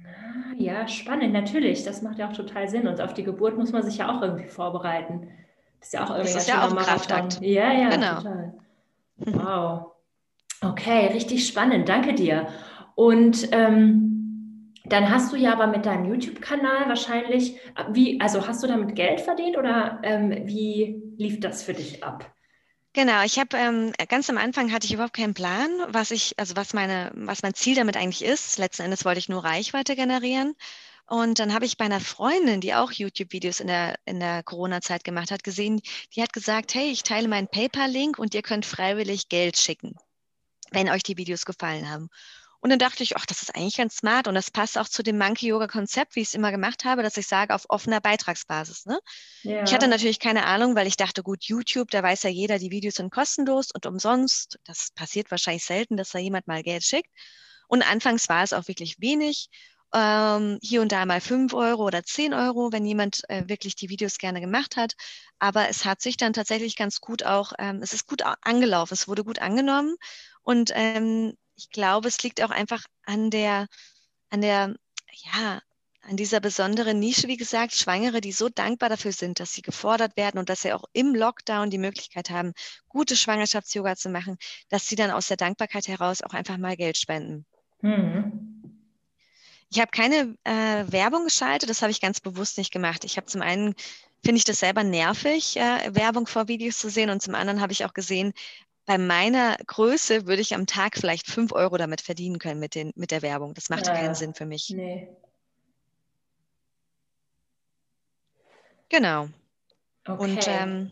Ah, 0.05 0.55
ja, 0.57 0.89
spannend, 0.89 1.33
natürlich. 1.33 1.85
Das 1.85 2.03
macht 2.03 2.19
ja 2.19 2.29
auch 2.29 2.33
total 2.33 2.69
Sinn. 2.69 2.87
Und 2.87 3.01
auf 3.01 3.15
die 3.15 3.25
Geburt 3.25 3.57
muss 3.57 3.73
man 3.73 3.83
sich 3.83 3.99
ja 3.99 4.15
auch 4.15 4.23
irgendwie 4.23 4.49
vorbereiten. 4.49 5.29
Das 5.81 5.89
ist 5.89 5.95
ja 5.95 6.05
auch 6.05 6.11
irgendwie 6.11 6.33
das 6.33 6.43
ist 6.43 6.49
ja 6.49 6.67
auch 6.67 6.77
Kraftakt. 6.77 7.41
Ja, 7.41 7.73
ja, 7.73 7.91
genau. 7.91 8.17
total. 8.17 8.55
Wow. 9.19 9.93
Okay, 10.61 11.07
richtig 11.13 11.47
spannend. 11.47 11.89
Danke 11.89 12.15
dir. 12.15 12.49
Und 12.95 13.49
ähm, 13.53 14.73
dann 14.87 15.11
hast 15.11 15.33
du 15.33 15.37
ja 15.37 15.53
aber 15.53 15.67
mit 15.67 15.87
deinem 15.87 16.07
YouTube-Kanal 16.07 16.89
wahrscheinlich, 16.89 17.57
wie, 17.93 18.21
also 18.21 18.47
hast 18.47 18.63
du 18.63 18.67
damit 18.67 18.95
Geld 18.95 19.21
verdient 19.21 19.57
oder 19.57 20.01
ähm, 20.03 20.31
wie 20.47 21.03
lief 21.17 21.41
das 21.41 21.63
für 21.63 21.75
dich 21.75 22.03
ab? 22.03 22.31
Genau, 22.95 23.23
ich 23.23 23.39
habe 23.39 23.57
ähm, 23.57 23.93
ganz 24.09 24.29
am 24.31 24.39
Anfang 24.39 24.73
hatte 24.73 24.87
ich 24.87 24.93
überhaupt 24.93 25.15
keinen 25.15 25.35
Plan, 25.35 25.71
was 25.89 26.11
ich, 26.11 26.39
also 26.39 26.57
was 26.57 26.73
meine, 26.73 27.13
was 27.15 27.43
mein 27.43 27.55
Ziel 27.55 27.75
damit 27.77 27.97
eigentlich 27.97 28.25
ist. 28.25 28.59
Letzten 28.59 28.83
Endes 28.83 29.05
wollte 29.05 29.19
ich 29.21 29.29
nur 29.29 29.45
Reichweite 29.45 29.95
generieren. 29.95 30.55
Und 31.07 31.39
dann 31.39 31.55
habe 31.55 31.65
ich 31.65 31.77
bei 31.79 31.87
einer 31.87 32.01
Freundin, 32.01 32.61
die 32.61 32.75
auch 32.75 32.93
YouTube-Videos 32.93 33.61
in 33.61 33.69
der, 33.69 33.99
in 34.05 34.21
der 34.21 34.43
Corona-Zeit 34.43 35.05
gemacht 35.05 35.31
hat, 35.31 35.43
gesehen, 35.45 35.81
die 36.15 36.23
hat 36.23 36.33
gesagt, 36.33 36.75
hey, 36.75 36.91
ich 36.91 37.03
teile 37.03 37.29
meinen 37.29 37.49
PayPal-Link 37.49 38.19
und 38.19 38.35
ihr 38.35 38.43
könnt 38.43 38.67
freiwillig 38.67 39.29
Geld 39.29 39.57
schicken, 39.57 39.95
wenn 40.71 40.91
euch 40.91 41.03
die 41.03 41.17
Videos 41.17 41.47
gefallen 41.47 41.89
haben. 41.89 42.09
Und 42.61 42.71
dann 42.71 42.79
dachte 42.81 43.05
ich, 43.05 43.17
ach, 43.17 43.25
das 43.25 43.43
ist 43.43 43.55
eigentlich 43.55 43.77
ganz 43.77 43.97
smart 43.97 44.27
und 44.27 44.35
das 44.35 44.51
passt 44.51 44.79
auch 44.79 44.89
zu 44.89 45.05
dem 45.05 45.17
Monkey-Yoga-Konzept, 45.17 46.17
wie 46.17 46.21
ich 46.21 46.29
es 46.29 46.35
immer 46.35 46.51
gemacht 46.51 46.85
habe, 46.85 47.03
dass 47.03 47.17
ich 47.17 47.29
sage, 47.29 47.55
auf 47.55 47.67
offener 47.69 48.01
Beitragsbasis. 48.01 48.85
Ne? 48.87 48.99
Ja. 49.43 49.63
Ich 49.63 49.73
hatte 49.73 49.87
natürlich 49.87 50.19
keine 50.19 50.45
Ahnung, 50.45 50.75
weil 50.75 50.89
ich 50.89 50.97
dachte, 50.97 51.23
gut, 51.23 51.45
YouTube, 51.45 51.91
da 51.93 52.03
weiß 52.03 52.25
ja 52.25 52.31
jeder, 52.31 52.59
die 52.59 52.73
Videos 52.73 52.97
sind 52.97 53.13
kostenlos 53.13 53.71
und 53.71 53.87
umsonst. 53.87 54.59
Das 54.65 54.91
passiert 54.93 55.31
wahrscheinlich 55.31 55.65
selten, 55.65 55.97
dass 55.97 56.11
da 56.11 56.19
jemand 56.19 56.49
mal 56.49 56.65
Geld 56.65 56.83
schickt. 56.83 57.11
Und 57.69 57.89
anfangs 57.89 58.29
war 58.29 58.43
es 58.43 58.53
auch 58.53 58.67
wirklich 58.67 58.97
wenig. 58.99 59.51
Ähm, 59.95 60.59
hier 60.61 60.83
und 60.83 60.93
da 60.93 61.07
mal 61.07 61.21
fünf 61.21 61.55
Euro 61.55 61.85
oder 61.85 62.03
zehn 62.03 62.35
Euro, 62.35 62.73
wenn 62.73 62.85
jemand 62.85 63.23
äh, 63.31 63.45
wirklich 63.47 63.75
die 63.77 63.89
Videos 63.89 64.19
gerne 64.19 64.41
gemacht 64.41 64.77
hat. 64.77 64.95
Aber 65.39 65.69
es 65.69 65.85
hat 65.85 66.03
sich 66.03 66.17
dann 66.17 66.33
tatsächlich 66.33 66.77
ganz 66.77 67.01
gut 67.01 67.23
auch, 67.23 67.53
ähm, 67.59 67.81
es 67.83 67.95
ist 67.95 68.07
gut 68.07 68.23
angelaufen, 68.43 68.95
es 68.95 69.07
wurde 69.07 69.25
gut 69.25 69.39
angenommen. 69.39 69.97
Und 70.43 70.73
ähm, 70.75 71.35
ich 71.59 71.71
glaube, 71.71 72.09
es 72.09 72.23
liegt 72.23 72.41
auch 72.43 72.51
einfach 72.51 72.85
an 73.05 73.31
der, 73.31 73.67
an 74.31 74.41
der, 74.41 74.77
ja, 75.35 75.61
an 76.03 76.17
dieser 76.17 76.41
besonderen 76.41 77.01
Nische, 77.01 77.27
wie 77.27 77.37
gesagt, 77.37 77.75
Schwangere, 77.75 78.21
die 78.21 78.33
so 78.33 78.49
dankbar 78.49 78.89
dafür 78.89 79.13
sind, 79.13 79.41
dass 79.41 79.53
sie 79.53 79.63
gefordert 79.63 80.17
werden 80.17 80.39
und 80.39 80.49
dass 80.49 80.63
sie 80.63 80.73
auch 80.73 80.85
im 80.93 81.15
Lockdown 81.15 81.69
die 81.69 81.79
Möglichkeit 81.79 82.31
haben, 82.31 82.53
gute 82.89 83.17
Schwangerschafts-Yoga 83.17 83.97
zu 83.97 84.09
machen, 84.09 84.39
dass 84.69 84.87
sie 84.87 84.97
dann 84.97 85.11
aus 85.11 85.27
der 85.27 85.37
Dankbarkeit 85.37 85.89
heraus 85.89 86.23
auch 86.23 86.33
einfach 86.33 86.57
mal 86.57 86.77
Geld 86.77 86.97
spenden. 86.97 87.45
Mhm. 87.83 88.55
Ich 89.71 89.81
habe 89.81 89.91
keine 89.91 90.35
äh, 90.45 90.91
Werbung 90.91 91.25
geschaltet, 91.25 91.69
das 91.69 91.83
habe 91.83 91.91
ich 91.91 92.01
ganz 92.01 92.21
bewusst 92.21 92.57
nicht 92.57 92.73
gemacht. 92.73 93.05
Ich 93.05 93.17
habe 93.19 93.27
zum 93.27 93.43
einen 93.43 93.75
finde 94.25 94.39
ich 94.39 94.45
das 94.45 94.61
selber 94.61 94.85
nervig, 94.85 95.57
äh, 95.57 95.95
Werbung 95.95 96.27
vor 96.27 96.49
Videos 96.49 96.79
zu 96.79 96.89
sehen 96.89 97.11
und 97.11 97.21
zum 97.21 97.35
anderen 97.35 97.61
habe 97.61 97.73
ich 97.73 97.85
auch 97.85 97.93
gesehen, 97.93 98.33
bei 98.89 98.97
meiner 98.97 99.59
Größe 99.67 100.27
würde 100.27 100.41
ich 100.41 100.55
am 100.55 100.65
Tag 100.65 100.97
vielleicht 100.97 101.27
fünf 101.27 101.53
Euro 101.53 101.77
damit 101.77 102.01
verdienen 102.01 102.39
können 102.39 102.59
mit, 102.59 102.75
den, 102.75 102.91
mit 102.97 103.11
der 103.11 103.21
Werbung. 103.21 103.53
Das 103.53 103.69
macht 103.69 103.87
ja, 103.87 103.93
keinen 103.93 104.15
Sinn 104.15 104.33
für 104.33 104.47
mich. 104.47 104.71
Nee. 104.71 105.09
Genau. 108.89 109.29
Okay. 110.07 110.25
Und 110.25 110.49
ähm, 110.49 110.91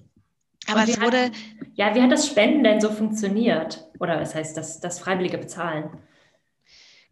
aber 0.67 0.83
Und 0.83 0.89
es 0.91 1.01
wurde. 1.01 1.23
Hat, 1.23 1.33
ja, 1.77 1.95
wie 1.95 2.03
hat 2.03 2.13
das 2.13 2.27
Spenden 2.27 2.65
denn 2.65 2.83
so 2.83 2.93
funktioniert? 2.93 3.89
Oder 3.99 4.21
was 4.21 4.35
heißt 4.35 4.59
das, 4.59 4.79
das 4.79 4.99
freiwillige 4.99 5.39
Bezahlen? 5.39 5.89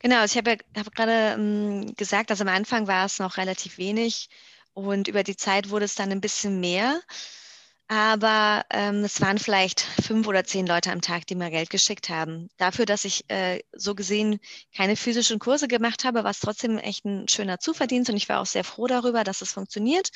Genau, 0.00 0.19
also 0.19 0.35
ich 0.35 0.37
habe 0.37 0.50
ja, 0.50 0.83
hab 0.85 0.95
gerade 0.95 1.41
ähm, 1.41 1.95
gesagt, 1.97 2.29
dass 2.29 2.43
am 2.43 2.49
Anfang 2.49 2.88
war 2.88 3.07
es 3.07 3.19
noch 3.19 3.38
relativ 3.38 3.79
wenig 3.79 4.29
und 4.75 5.09
über 5.09 5.23
die 5.23 5.37
Zeit 5.37 5.71
wurde 5.71 5.87
es 5.87 5.95
dann 5.95 6.12
ein 6.12 6.21
bisschen 6.21 6.61
mehr. 6.61 7.00
Aber 7.88 8.64
ähm, 8.71 9.05
es 9.05 9.21
waren 9.21 9.38
vielleicht 9.38 9.81
fünf 9.81 10.26
oder 10.26 10.45
zehn 10.45 10.67
Leute 10.67 10.91
am 10.91 11.03
Tag, 11.03 11.26
die 11.26 11.35
mir 11.35 11.50
Geld 11.50 11.69
geschickt 11.69 12.09
haben. 12.09 12.49
Dafür, 12.57 12.87
dass 12.87 13.05
ich 13.05 13.29
äh, 13.29 13.61
so 13.73 13.95
gesehen 13.95 14.41
keine 14.75 14.97
physischen 14.97 15.38
Kurse 15.38 15.69
gemacht 15.69 16.05
habe, 16.05 16.25
war 16.25 16.31
es 16.31 16.41
trotzdem 16.41 16.79
echt 16.79 17.05
ein 17.05 17.29
schöner 17.29 17.61
Zuverdienst 17.61 18.11
und 18.11 18.17
ich 18.17 18.29
war 18.29 18.41
auch 18.41 18.47
sehr 18.47 18.64
froh 18.64 18.87
darüber, 18.87 19.23
dass 19.23 19.43
es 19.43 19.53
funktioniert. 19.53 20.11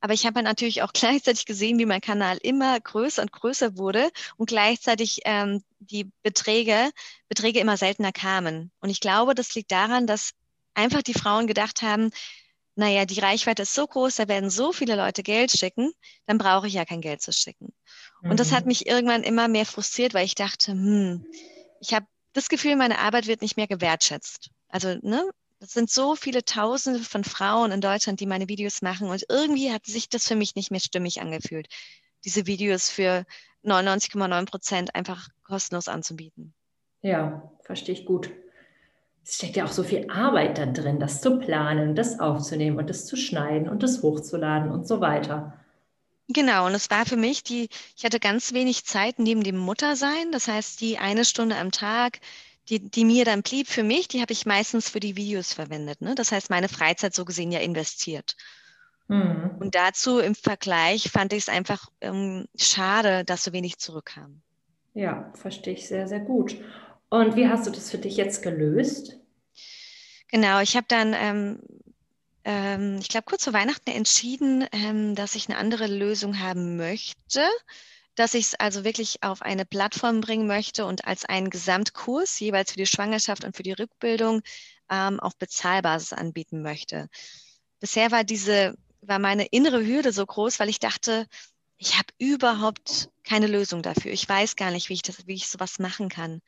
Aber 0.00 0.12
ich 0.12 0.26
habe 0.26 0.42
natürlich 0.42 0.82
auch 0.82 0.92
gleichzeitig 0.92 1.46
gesehen, 1.46 1.78
wie 1.78 1.86
mein 1.86 2.02
Kanal 2.02 2.38
immer 2.42 2.78
größer 2.78 3.22
und 3.22 3.32
größer 3.32 3.78
wurde 3.78 4.10
und 4.36 4.48
gleichzeitig 4.48 5.20
ähm, 5.24 5.62
die 5.78 6.10
Beträge, 6.22 6.90
Beträge 7.28 7.60
immer 7.60 7.78
seltener 7.78 8.12
kamen. 8.12 8.70
Und 8.80 8.90
ich 8.90 9.00
glaube, 9.00 9.34
das 9.34 9.54
liegt 9.54 9.72
daran, 9.72 10.06
dass 10.06 10.32
einfach 10.74 11.02
die 11.02 11.14
Frauen 11.14 11.46
gedacht 11.46 11.80
haben, 11.82 12.10
naja, 12.78 13.06
die 13.06 13.18
Reichweite 13.18 13.62
ist 13.62 13.74
so 13.74 13.86
groß, 13.88 14.14
da 14.14 14.28
werden 14.28 14.50
so 14.50 14.72
viele 14.72 14.94
Leute 14.94 15.24
Geld 15.24 15.50
schicken, 15.50 15.90
dann 16.26 16.38
brauche 16.38 16.68
ich 16.68 16.74
ja 16.74 16.84
kein 16.84 17.00
Geld 17.00 17.20
zu 17.20 17.32
schicken. 17.32 17.72
Mhm. 18.22 18.30
Und 18.30 18.40
das 18.40 18.52
hat 18.52 18.64
mhm. 18.64 18.68
mich 18.68 18.86
irgendwann 18.86 19.24
immer 19.24 19.48
mehr 19.48 19.66
frustriert, 19.66 20.14
weil 20.14 20.24
ich 20.24 20.36
dachte, 20.36 20.70
hm, 20.70 21.26
ich 21.80 21.92
habe 21.92 22.06
das 22.34 22.48
Gefühl, 22.48 22.76
meine 22.76 23.00
Arbeit 23.00 23.26
wird 23.26 23.42
nicht 23.42 23.56
mehr 23.56 23.66
gewertschätzt. 23.66 24.50
Also, 24.68 24.94
ne, 25.02 25.28
das 25.58 25.72
sind 25.72 25.90
so 25.90 26.14
viele 26.14 26.44
Tausende 26.44 27.00
von 27.00 27.24
Frauen 27.24 27.72
in 27.72 27.80
Deutschland, 27.80 28.20
die 28.20 28.26
meine 28.26 28.48
Videos 28.48 28.80
machen 28.80 29.08
und 29.08 29.24
irgendwie 29.28 29.72
hat 29.72 29.84
sich 29.84 30.08
das 30.08 30.28
für 30.28 30.36
mich 30.36 30.54
nicht 30.54 30.70
mehr 30.70 30.78
stimmig 30.78 31.20
angefühlt, 31.20 31.66
diese 32.24 32.46
Videos 32.46 32.90
für 32.90 33.24
99,9 33.64 34.46
Prozent 34.46 34.94
einfach 34.94 35.28
kostenlos 35.42 35.88
anzubieten. 35.88 36.54
Ja, 37.02 37.50
verstehe 37.64 37.96
ich 37.96 38.04
gut 38.06 38.30
es 39.28 39.34
steckt 39.34 39.56
ja 39.56 39.66
auch 39.66 39.72
so 39.72 39.82
viel 39.82 40.10
Arbeit 40.10 40.56
da 40.56 40.64
drin, 40.64 40.98
das 40.98 41.20
zu 41.20 41.38
planen, 41.38 41.94
das 41.94 42.18
aufzunehmen 42.18 42.78
und 42.78 42.88
das 42.88 43.04
zu 43.04 43.14
schneiden 43.14 43.68
und 43.68 43.82
das 43.82 44.02
hochzuladen 44.02 44.70
und 44.70 44.88
so 44.88 45.02
weiter. 45.02 45.52
Genau, 46.28 46.66
und 46.66 46.74
es 46.74 46.90
war 46.90 47.04
für 47.04 47.16
mich 47.16 47.42
die, 47.42 47.68
ich 47.94 48.04
hatte 48.06 48.20
ganz 48.20 48.54
wenig 48.54 48.86
Zeit 48.86 49.18
neben 49.18 49.42
dem 49.42 49.58
Muttersein. 49.58 50.32
Das 50.32 50.48
heißt, 50.48 50.80
die 50.80 50.96
eine 50.96 51.26
Stunde 51.26 51.56
am 51.56 51.72
Tag, 51.72 52.20
die, 52.70 52.80
die 52.80 53.04
mir 53.04 53.26
dann 53.26 53.42
blieb 53.42 53.68
für 53.68 53.82
mich, 53.82 54.08
die 54.08 54.22
habe 54.22 54.32
ich 54.32 54.46
meistens 54.46 54.88
für 54.88 55.00
die 55.00 55.16
Videos 55.16 55.52
verwendet. 55.52 56.00
Ne? 56.00 56.14
Das 56.14 56.32
heißt, 56.32 56.48
meine 56.48 56.70
Freizeit 56.70 57.14
so 57.14 57.26
gesehen 57.26 57.52
ja 57.52 57.60
investiert. 57.60 58.34
Mhm. 59.08 59.56
Und 59.58 59.74
dazu 59.74 60.20
im 60.20 60.34
Vergleich 60.34 61.10
fand 61.10 61.34
ich 61.34 61.40
es 61.40 61.48
einfach 61.50 61.90
ähm, 62.00 62.46
schade, 62.56 63.24
dass 63.24 63.44
so 63.44 63.52
wenig 63.52 63.76
zurückkam. 63.78 64.40
Ja, 64.94 65.30
verstehe 65.34 65.74
ich 65.74 65.86
sehr, 65.86 66.08
sehr 66.08 66.20
gut. 66.20 66.56
Und 67.10 67.36
wie 67.36 67.48
hast 67.48 67.66
du 67.66 67.70
das 67.70 67.90
für 67.90 67.98
dich 67.98 68.16
jetzt 68.16 68.42
gelöst? 68.42 69.18
Genau, 70.28 70.60
ich 70.60 70.76
habe 70.76 70.86
dann, 70.88 71.14
ähm, 71.14 71.60
ähm, 72.44 72.98
ich 73.00 73.08
glaube, 73.08 73.24
kurz 73.24 73.44
vor 73.44 73.54
Weihnachten 73.54 73.90
entschieden, 73.90 74.66
ähm, 74.72 75.14
dass 75.14 75.34
ich 75.34 75.48
eine 75.48 75.58
andere 75.58 75.86
Lösung 75.86 76.38
haben 76.40 76.76
möchte, 76.76 77.46
dass 78.14 78.34
ich 78.34 78.46
es 78.46 78.54
also 78.54 78.84
wirklich 78.84 79.22
auf 79.22 79.40
eine 79.42 79.64
Plattform 79.64 80.20
bringen 80.20 80.46
möchte 80.46 80.84
und 80.84 81.06
als 81.06 81.24
einen 81.24 81.50
Gesamtkurs 81.50 82.38
jeweils 82.40 82.72
für 82.72 82.78
die 82.78 82.86
Schwangerschaft 82.86 83.44
und 83.44 83.56
für 83.56 83.62
die 83.62 83.72
Rückbildung 83.72 84.42
ähm, 84.90 85.18
auf 85.20 85.36
Bezahlbasis 85.36 86.12
anbieten 86.12 86.60
möchte. 86.60 87.08
Bisher 87.80 88.10
war 88.10 88.24
diese, 88.24 88.74
war 89.00 89.18
meine 89.18 89.46
innere 89.46 89.84
Hürde 89.86 90.12
so 90.12 90.26
groß, 90.26 90.60
weil 90.60 90.68
ich 90.68 90.80
dachte, 90.80 91.26
ich 91.78 91.96
habe 91.96 92.08
überhaupt 92.18 93.08
keine 93.24 93.46
Lösung 93.46 93.82
dafür. 93.82 94.12
Ich 94.12 94.28
weiß 94.28 94.56
gar 94.56 94.72
nicht, 94.72 94.88
wie 94.88 94.94
ich 94.94 95.02
das, 95.02 95.26
wie 95.26 95.34
ich 95.34 95.48
sowas 95.48 95.78
machen 95.78 96.08
kann. 96.08 96.42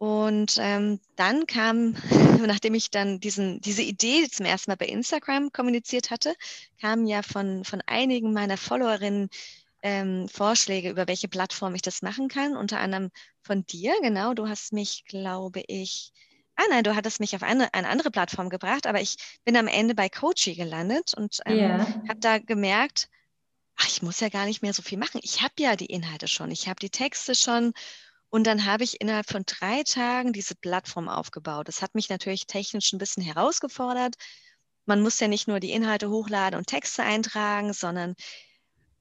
Und 0.00 0.56
ähm, 0.58 0.98
dann 1.16 1.46
kam, 1.46 1.94
nachdem 2.46 2.72
ich 2.72 2.90
dann 2.90 3.20
diesen, 3.20 3.60
diese 3.60 3.82
Idee 3.82 4.26
zum 4.30 4.46
ersten 4.46 4.70
Mal 4.70 4.78
bei 4.78 4.86
Instagram 4.86 5.52
kommuniziert 5.52 6.10
hatte, 6.10 6.34
kamen 6.80 7.06
ja 7.06 7.20
von, 7.20 7.66
von 7.66 7.82
einigen 7.84 8.32
meiner 8.32 8.56
Followerinnen 8.56 9.28
ähm, 9.82 10.26
Vorschläge, 10.26 10.88
über 10.88 11.06
welche 11.06 11.28
Plattform 11.28 11.74
ich 11.74 11.82
das 11.82 12.00
machen 12.00 12.28
kann. 12.28 12.56
Unter 12.56 12.80
anderem 12.80 13.10
von 13.42 13.66
dir, 13.66 13.92
genau. 14.00 14.32
Du 14.32 14.48
hast 14.48 14.72
mich, 14.72 15.04
glaube 15.04 15.62
ich, 15.66 16.12
ah 16.56 16.64
nein, 16.70 16.82
du 16.82 16.96
hattest 16.96 17.20
mich 17.20 17.36
auf 17.36 17.42
eine, 17.42 17.74
eine 17.74 17.88
andere 17.88 18.10
Plattform 18.10 18.48
gebracht, 18.48 18.86
aber 18.86 19.02
ich 19.02 19.16
bin 19.44 19.54
am 19.54 19.66
Ende 19.66 19.94
bei 19.94 20.08
Coachy 20.08 20.54
gelandet 20.54 21.12
und 21.12 21.40
ähm, 21.44 21.58
yeah. 21.58 21.86
habe 22.08 22.20
da 22.20 22.38
gemerkt, 22.38 23.10
ach, 23.76 23.86
ich 23.86 24.00
muss 24.00 24.20
ja 24.20 24.30
gar 24.30 24.46
nicht 24.46 24.62
mehr 24.62 24.72
so 24.72 24.80
viel 24.80 24.96
machen. 24.96 25.20
Ich 25.22 25.42
habe 25.42 25.52
ja 25.58 25.76
die 25.76 25.92
Inhalte 25.92 26.26
schon, 26.26 26.50
ich 26.50 26.68
habe 26.68 26.80
die 26.80 26.88
Texte 26.88 27.34
schon 27.34 27.74
und 28.30 28.46
dann 28.46 28.64
habe 28.64 28.84
ich 28.84 29.00
innerhalb 29.00 29.28
von 29.28 29.42
drei 29.44 29.82
Tagen 29.82 30.32
diese 30.32 30.54
Plattform 30.54 31.08
aufgebaut. 31.08 31.68
Das 31.68 31.82
hat 31.82 31.94
mich 31.94 32.08
natürlich 32.08 32.46
technisch 32.46 32.92
ein 32.92 32.98
bisschen 32.98 33.22
herausgefordert. 33.22 34.14
Man 34.86 35.02
muss 35.02 35.20
ja 35.20 35.28
nicht 35.28 35.48
nur 35.48 35.60
die 35.60 35.72
Inhalte 35.72 36.10
hochladen 36.10 36.56
und 36.56 36.68
Texte 36.68 37.02
eintragen, 37.02 37.72
sondern 37.72 38.14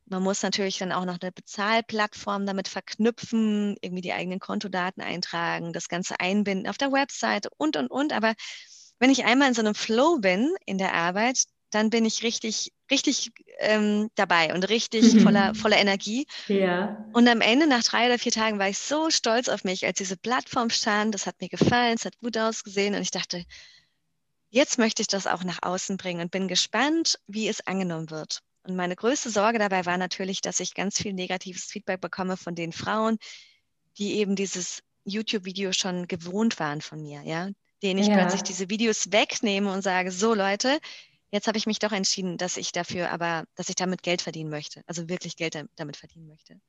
man 0.08 0.24
muss 0.24 0.42
natürlich 0.42 0.80
dann 0.80 0.92
auch 0.92 1.06
noch 1.06 1.20
eine 1.22 1.32
Bezahlplattform 1.32 2.48
damit 2.48 2.68
verknüpfen, 2.68 3.78
irgendwie 3.82 4.02
die 4.02 4.14
eigenen 4.14 4.40
Kontodaten 4.40 5.04
eintragen, 5.04 5.72
das 5.72 5.88
Ganze 5.88 6.20
einbinden 6.20 6.68
auf 6.68 6.80
der 6.80 6.92
Webseite 6.92 7.50
und, 7.58 7.78
und, 7.78 7.92
und. 7.92 8.14
Aber 8.14 8.34
wenn 8.98 9.12
ich 9.12 9.26
einmal 9.26 9.50
in 9.50 9.54
so 9.54 9.62
einem 9.62 9.76
Flow 9.76 10.18
bin 10.18 10.52
in 10.66 10.80
der 10.80 10.96
Arbeit, 10.96 11.44
dann 11.72 11.90
bin 11.90 12.06
ich 12.06 12.24
richtig, 12.24 12.72
richtig 12.90 13.32
ähm, 13.60 14.10
dabei 14.16 14.54
und 14.54 14.70
richtig 14.70 15.14
mhm. 15.14 15.22
voller, 15.22 15.56
voller 15.56 15.78
Energie. 15.78 16.26
Ja. 16.48 17.06
Und 17.14 17.28
am 17.28 17.42
Ende, 17.42 17.68
nach 17.68 17.84
drei 17.84 18.08
oder 18.08 18.20
vier 18.20 18.32
Tagen, 18.32 18.60
war 18.60 18.70
ich 18.70 18.80
so 18.80 19.10
stolz 19.10 19.50
auf 19.50 19.64
mich, 19.64 19.86
als 19.86 19.98
diese 19.98 20.18
Plattform 20.18 20.70
stand. 20.70 21.14
Das 21.14 21.26
hat 21.26 21.40
mir 21.42 21.50
gefallen, 21.50 21.96
es 21.96 22.06
hat 22.06 22.18
gut 22.18 22.38
ausgesehen 22.38 22.96
und 22.96 23.02
ich 23.02 23.12
dachte, 23.12 23.46
jetzt 24.50 24.78
möchte 24.78 25.02
ich 25.02 25.08
das 25.08 25.28
auch 25.28 25.44
nach 25.44 25.60
außen 25.62 25.98
bringen 25.98 26.22
und 26.22 26.32
bin 26.32 26.48
gespannt, 26.48 27.20
wie 27.28 27.48
es 27.48 27.66
angenommen 27.66 28.10
wird. 28.10 28.42
Und 28.64 28.76
meine 28.76 28.96
größte 28.96 29.30
Sorge 29.30 29.60
dabei 29.60 29.86
war 29.86 29.98
natürlich, 29.98 30.42
dass 30.42 30.60
ich 30.60 30.74
ganz 30.74 30.98
viel 31.02 31.14
negatives 31.14 31.66
Feedback 31.66 32.02
bekomme 32.02 32.38
von 32.38 32.56
den 32.56 32.72
Frauen, 32.72 33.18
die 33.98 34.16
eben 34.16 34.36
dieses 34.36 34.82
YouTube-Video 35.06 35.72
schon 35.72 36.08
gewohnt 36.08 36.60
waren 36.60 36.82
von 36.82 37.02
mir, 37.02 37.22
ja, 37.24 37.50
denen 37.82 38.00
ich 38.00 38.08
ja. 38.08 38.16
plötzlich 38.16 38.44
diese 38.44 38.70
Videos 38.70 39.12
wegnehme 39.12 39.72
und 39.72 39.82
sage, 39.82 40.12
so 40.12 40.34
Leute, 40.34 40.80
Jetzt 41.32 41.48
habe 41.48 41.58
ich 41.58 41.68
mich 41.68 41.80
doch 41.80 41.92
entschieden, 41.92 42.38
dass 42.38 42.58
ich 42.58 42.72
dafür 42.72 43.12
aber, 43.12 43.46
dass 43.56 43.70
ich 43.70 43.76
damit 43.76 44.04
Geld 44.04 44.22
verdienen 44.22 44.50
möchte, 44.50 44.84
also 44.88 45.10
wirklich 45.10 45.36
Geld 45.36 45.58
damit 45.76 45.98
verdienen 45.98 46.28
möchte. 46.28 46.60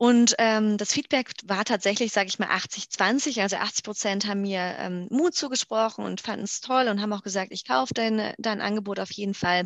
Und 0.00 0.36
ähm, 0.38 0.78
das 0.78 0.92
Feedback 0.92 1.32
war 1.44 1.64
tatsächlich, 1.64 2.12
sage 2.12 2.28
ich 2.28 2.38
mal, 2.38 2.48
80-20. 2.48 3.42
Also 3.42 3.56
80 3.56 3.84
Prozent 3.84 4.26
haben 4.28 4.42
mir 4.42 4.76
ähm, 4.78 5.08
Mut 5.10 5.34
zugesprochen 5.34 6.04
und 6.04 6.20
fanden 6.20 6.44
es 6.44 6.60
toll 6.60 6.86
und 6.86 7.02
haben 7.02 7.12
auch 7.12 7.24
gesagt, 7.24 7.50
ich 7.50 7.66
kaufe 7.66 7.94
dein, 7.94 8.32
dein 8.38 8.60
Angebot 8.60 9.00
auf 9.00 9.10
jeden 9.10 9.34
Fall. 9.34 9.64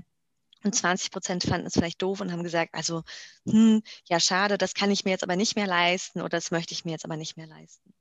Und 0.65 0.75
20 0.75 1.11
Prozent 1.11 1.45
fanden 1.45 1.67
es 1.67 1.75
vielleicht 1.75 2.01
doof 2.01 2.21
und 2.23 2.33
haben 2.33 2.45
gesagt, 2.45 2.73
also, 2.73 3.03
hm, 3.47 3.83
ja, 4.09 4.21
schade, 4.21 4.57
das 4.57 4.73
kann 4.73 4.91
ich 4.91 5.05
mir 5.05 5.11
jetzt 5.11 5.25
aber 5.25 5.37
nicht 5.37 5.55
mehr 5.55 5.67
leisten 5.67 6.21
oder 6.21 6.31
das 6.31 6.51
möchte 6.51 6.73
ich 6.73 6.87
mir 6.87 6.93
jetzt 6.93 7.05
aber 7.05 7.19
nicht 7.19 7.37
mehr 7.37 7.47
leisten. 7.47 7.93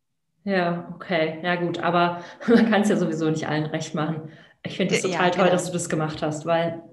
Ja, 0.43 0.89
okay. 0.95 1.39
Ja, 1.43 1.55
gut. 1.55 1.79
Aber 1.79 2.23
man 2.47 2.69
kann 2.69 2.81
es 2.81 2.89
ja 2.89 2.95
sowieso 2.95 3.29
nicht 3.29 3.47
allen 3.47 3.65
recht 3.65 3.93
machen. 3.93 4.31
Ich 4.63 4.77
finde 4.77 4.95
es 4.95 5.01
total 5.01 5.25
ja, 5.25 5.29
toll, 5.29 5.43
genau. 5.45 5.53
dass 5.53 5.65
du 5.65 5.73
das 5.73 5.89
gemacht 5.89 6.21
hast, 6.21 6.45
weil 6.45 6.83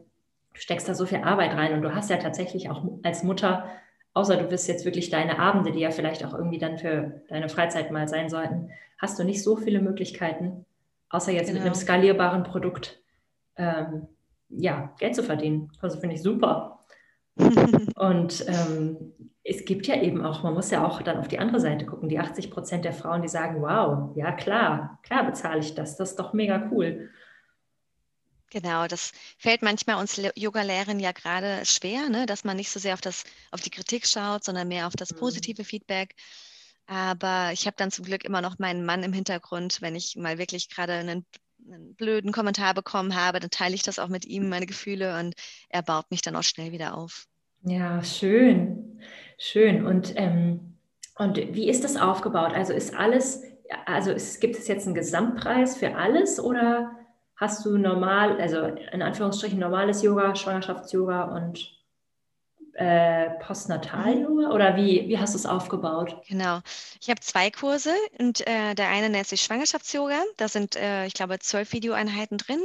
du 0.55 0.61
steckst 0.61 0.89
da 0.89 0.95
so 0.95 1.07
viel 1.07 1.19
Arbeit 1.19 1.53
rein 1.53 1.75
und 1.75 1.83
du 1.83 1.95
hast 1.95 2.11
ja 2.11 2.17
tatsächlich 2.17 2.71
auch 2.71 2.83
als 3.03 3.23
Mutter, 3.23 3.69
außer 4.15 4.37
du 4.37 4.45
bist 4.45 4.69
jetzt 4.69 4.85
wirklich 4.85 5.11
deine 5.11 5.39
Abende, 5.39 5.73
die 5.73 5.81
ja 5.81 5.91
vielleicht 5.91 6.25
auch 6.25 6.35
irgendwie 6.35 6.59
dann 6.59 6.79
für 6.79 7.23
deine 7.29 7.49
Freizeit 7.49 7.91
mal 7.91 8.09
sein 8.09 8.29
sollten, 8.29 8.71
hast 8.99 9.19
du 9.19 9.25
nicht 9.25 9.43
so 9.43 9.57
viele 9.57 9.81
Möglichkeiten, 9.81 10.65
außer 11.11 11.31
jetzt 11.31 11.49
genau. 11.49 11.59
mit 11.59 11.63
einem 11.63 11.75
genau. 11.75 11.85
skalierbaren 11.85 12.43
Produkt, 12.43 13.01
ähm, 13.57 14.09
ja, 14.49 14.93
Geld 14.99 15.15
zu 15.15 15.23
verdienen. 15.23 15.71
Also 15.81 16.01
finde 16.01 16.17
ich 16.17 16.23
super. 16.23 16.81
und 17.97 18.45
ähm, 18.49 19.13
es 19.45 19.65
gibt 19.65 19.87
ja 19.87 20.01
eben 20.01 20.25
auch, 20.25 20.43
man 20.43 20.55
muss 20.55 20.71
ja 20.71 20.87
auch 20.87 21.01
dann 21.03 21.19
auf 21.19 21.29
die 21.29 21.39
andere 21.39 21.61
Seite 21.61 21.87
gucken, 21.87 22.09
die 22.09 22.19
80 22.19 22.51
Prozent 22.51 22.85
der 22.85 22.93
Frauen, 22.93 23.23
die 23.23 23.29
sagen, 23.29 23.63
wow, 23.63 24.15
ja 24.17 24.33
klar, 24.33 24.99
klar 25.03 25.25
bezahle 25.25 25.61
ich 25.61 25.75
das, 25.75 25.97
das 25.97 26.11
ist 26.11 26.19
doch 26.19 26.33
mega 26.33 26.69
cool. 26.71 27.11
Genau, 28.51 28.87
das 28.87 29.13
fällt 29.37 29.63
manchmal 29.63 29.97
uns 29.97 30.21
Yoga-Lehrern 30.35 31.01
ja 31.01 31.13
gerade 31.13 31.67
schwer, 31.67 32.09
ne? 32.09 32.25
dass 32.25 32.45
man 32.45 32.57
nicht 32.57 32.71
so 32.71 32.81
sehr 32.81 32.95
auf, 32.95 33.01
das, 33.01 33.25
auf 33.51 33.61
die 33.61 33.71
Kritik 33.71 34.07
schaut, 34.07 34.45
sondern 34.45 34.69
mehr 34.69 34.87
auf 34.87 34.95
das 34.97 35.13
mhm. 35.13 35.19
positive 35.19 35.63
mhm. 35.63 35.67
Feedback. 35.67 36.15
Aber 36.87 37.51
ich 37.53 37.67
habe 37.67 37.77
dann 37.77 37.91
zum 37.91 38.07
Glück 38.07 38.25
immer 38.25 38.41
noch 38.41 38.59
meinen 38.59 38.87
Mann 38.87 39.03
im 39.03 39.13
Hintergrund, 39.13 39.83
wenn 39.83 39.95
ich 39.95 40.17
mal 40.17 40.39
wirklich 40.39 40.71
gerade 40.71 40.95
einen, 40.95 41.27
einen 41.71 41.95
blöden 41.95 42.33
Kommentar 42.33 42.73
bekommen 42.73 43.15
habe, 43.15 43.41
dann 43.41 43.51
teile 43.51 43.75
ich 43.75 43.83
das 43.83 43.99
auch 43.99 44.09
mit 44.09 44.25
ihm, 44.25 44.49
meine 44.49 44.65
Gefühle, 44.65 45.19
und 45.19 45.35
er 45.69 45.83
baut 45.83 46.11
mich 46.11 46.23
dann 46.23 46.35
auch 46.35 46.43
schnell 46.43 46.73
wieder 46.73 46.97
auf. 46.97 47.27
Ja, 47.63 48.03
schön, 48.03 49.01
schön. 49.37 49.85
Und, 49.85 50.15
ähm, 50.17 50.79
und 51.17 51.37
wie 51.37 51.69
ist 51.69 51.85
das 51.85 51.97
aufgebaut? 51.97 52.55
Also 52.55 52.73
ist 52.73 52.95
alles, 52.95 53.43
also 53.85 54.11
ist, 54.11 54.41
gibt 54.41 54.57
es 54.57 54.67
jetzt 54.67 54.87
einen 54.87 54.95
Gesamtpreis 54.95 55.77
für 55.77 55.95
alles 55.97 56.41
oder 56.41 56.98
hast 57.39 57.65
du 57.65 57.79
normal, 57.79 58.41
also 58.41 58.65
in 58.65 59.01
Anführungsstrichen 59.01 59.59
normales 59.59 60.03
Yoga, 60.03 60.35
Schwangerschafts-Yoga 60.35 61.25
und 61.37 61.71
äh, 62.75 63.31
Postnatal-Yoga? 63.41 64.51
Oder 64.51 64.77
wie, 64.77 65.09
wie 65.09 65.19
hast 65.19 65.35
du 65.35 65.39
es 65.39 65.47
aufgebaut? 65.47 66.21
Genau. 66.29 66.61
Ich 67.01 67.09
habe 67.09 67.21
zwei 67.21 67.51
Kurse 67.51 67.95
und 68.19 68.47
äh, 68.47 68.75
der 68.75 68.89
eine 68.89 69.09
nennt 69.09 69.29
sich 69.29 69.43
Schwangerschafts-Yoga. 69.43 70.21
Da 70.37 70.49
sind, 70.49 70.75
äh, 70.75 71.07
ich 71.07 71.15
glaube, 71.15 71.39
zwölf 71.39 71.73
Videoeinheiten 71.73 72.39
drin. 72.39 72.61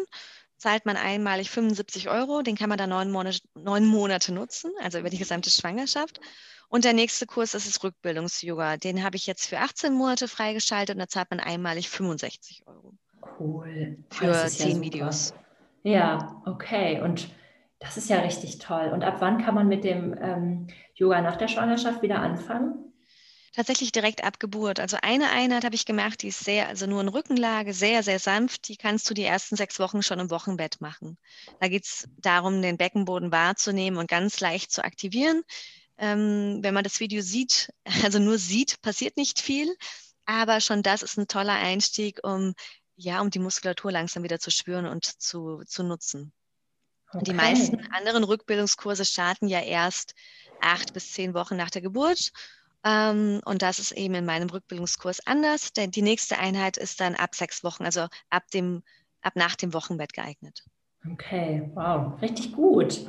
Zahlt 0.58 0.86
man 0.86 0.98
einmalig 0.98 1.52
75 1.52 2.10
Euro. 2.10 2.42
Den 2.42 2.56
kann 2.56 2.70
man 2.70 2.80
dann 2.80 2.90
neun 2.90 3.12
Monate, 3.12 3.40
neun 3.54 3.86
Monate 3.86 4.34
nutzen, 4.34 4.72
also 4.82 4.98
über 4.98 5.10
die 5.12 5.18
gesamte 5.20 5.52
Schwangerschaft. 5.52 6.20
Und 6.68 6.84
der 6.84 6.94
nächste 6.94 7.28
Kurs 7.28 7.54
ist 7.54 7.68
das 7.68 7.84
Rückbildungs-Yoga. 7.84 8.78
Den 8.78 9.04
habe 9.04 9.18
ich 9.18 9.28
jetzt 9.28 9.46
für 9.46 9.60
18 9.60 9.94
Monate 9.94 10.28
freigeschaltet 10.28 10.96
und 10.96 11.00
da 11.00 11.08
zahlt 11.08 11.30
man 11.30 11.40
einmalig 11.40 11.90
65 11.90 12.64
Euro. 12.66 12.96
Cool. 13.40 13.98
Für 14.10 14.48
zehn 14.48 14.78
ja 14.78 14.82
Videos. 14.82 15.34
Ja, 15.84 16.42
okay. 16.46 17.02
Und 17.02 17.30
das 17.80 17.98
ist 17.98 18.10
ja 18.10 18.20
richtig 18.20 18.60
toll. 18.60 18.92
Und 18.94 19.04
ab 19.04 19.18
wann 19.20 19.44
kann 19.44 19.56
man 19.56 19.68
mit 19.68 19.84
dem 19.84 20.16
ähm, 20.22 20.68
Yoga 20.96 21.22
nach 21.22 21.36
der 21.36 21.48
Schwangerschaft 21.50 22.02
wieder 22.02 22.20
anfangen? 22.20 22.94
Tatsächlich 23.56 23.92
direkt 23.92 24.24
ab 24.24 24.40
Geburt. 24.40 24.80
Also 24.80 24.98
eine 25.04 25.30
Einheit 25.30 25.64
habe 25.64 25.76
ich 25.76 25.86
gemacht, 25.86 26.24
die 26.24 26.30
ist 26.30 26.44
sehr, 26.44 26.70
also 26.70 26.88
nur 26.88 27.02
in 27.02 27.08
Rückenlage, 27.08 27.74
sehr, 27.74 28.02
sehr 28.02 28.18
sanft. 28.18 28.68
Die 28.68 28.78
kannst 28.78 29.08
du 29.10 29.14
die 29.14 29.26
ersten 29.26 29.56
sechs 29.56 29.80
Wochen 29.80 30.02
schon 30.02 30.20
im 30.20 30.32
Wochenbett 30.32 30.82
machen. 30.82 31.18
Da 31.60 31.68
geht 31.68 31.84
es 31.84 32.08
darum, 32.18 32.64
den 32.64 32.78
Beckenboden 32.78 33.32
wahrzunehmen 33.32 34.00
und 34.00 34.10
ganz 34.10 34.40
leicht 34.40 34.72
zu 34.72 34.84
aktivieren. 34.84 35.44
Ähm, 36.00 36.60
wenn 36.62 36.74
man 36.74 36.84
das 36.84 37.00
Video 37.00 37.22
sieht, 37.22 37.72
also 38.04 38.18
nur 38.18 38.40
sieht, 38.40 38.82
passiert 38.82 39.18
nicht 39.18 39.40
viel. 39.40 39.76
Aber 40.26 40.62
schon 40.62 40.82
das 40.82 41.04
ist 41.04 41.18
ein 41.18 41.28
toller 41.28 41.54
Einstieg, 41.54 42.22
um 42.24 42.56
ja, 43.04 43.22
um 43.22 43.30
die 43.30 43.40
Muskulatur 43.40 43.92
langsam 43.92 44.24
wieder 44.24 44.40
zu 44.40 44.52
spüren 44.52 44.86
und 44.86 45.06
zu, 45.06 45.64
zu 45.66 45.84
nutzen. 45.84 46.32
Okay. 47.12 47.24
Die 47.26 47.34
meisten 47.34 47.80
anderen 47.92 48.24
Rückbildungskurse 48.24 49.06
starten 49.06 49.48
ja 49.48 49.62
erst 49.62 50.16
acht 50.62 50.94
bis 50.94 51.12
zehn 51.12 51.34
Wochen 51.34 51.56
nach 51.56 51.70
der 51.70 51.82
Geburt. 51.82 52.32
Ähm, 52.84 53.42
und 53.46 53.62
das 53.62 53.80
ist 53.80 53.92
eben 53.92 54.16
in 54.16 54.26
meinem 54.26 54.50
Rückbildungskurs 54.50 55.26
anders, 55.28 55.74
denn 55.74 55.92
die 55.92 56.02
nächste 56.02 56.40
Einheit 56.40 56.78
ist 56.78 57.00
dann 57.00 57.16
ab 57.16 57.36
sechs 57.36 57.64
Wochen, 57.64 57.86
also 57.86 58.08
ab, 58.30 58.44
dem, 58.54 58.84
ab 59.22 59.34
nach 59.36 59.56
dem 59.56 59.74
Wochenbett 59.74 60.14
geeignet. 60.14 60.64
Okay, 61.12 61.70
wow, 61.76 62.20
richtig 62.22 62.54
gut. 62.54 63.08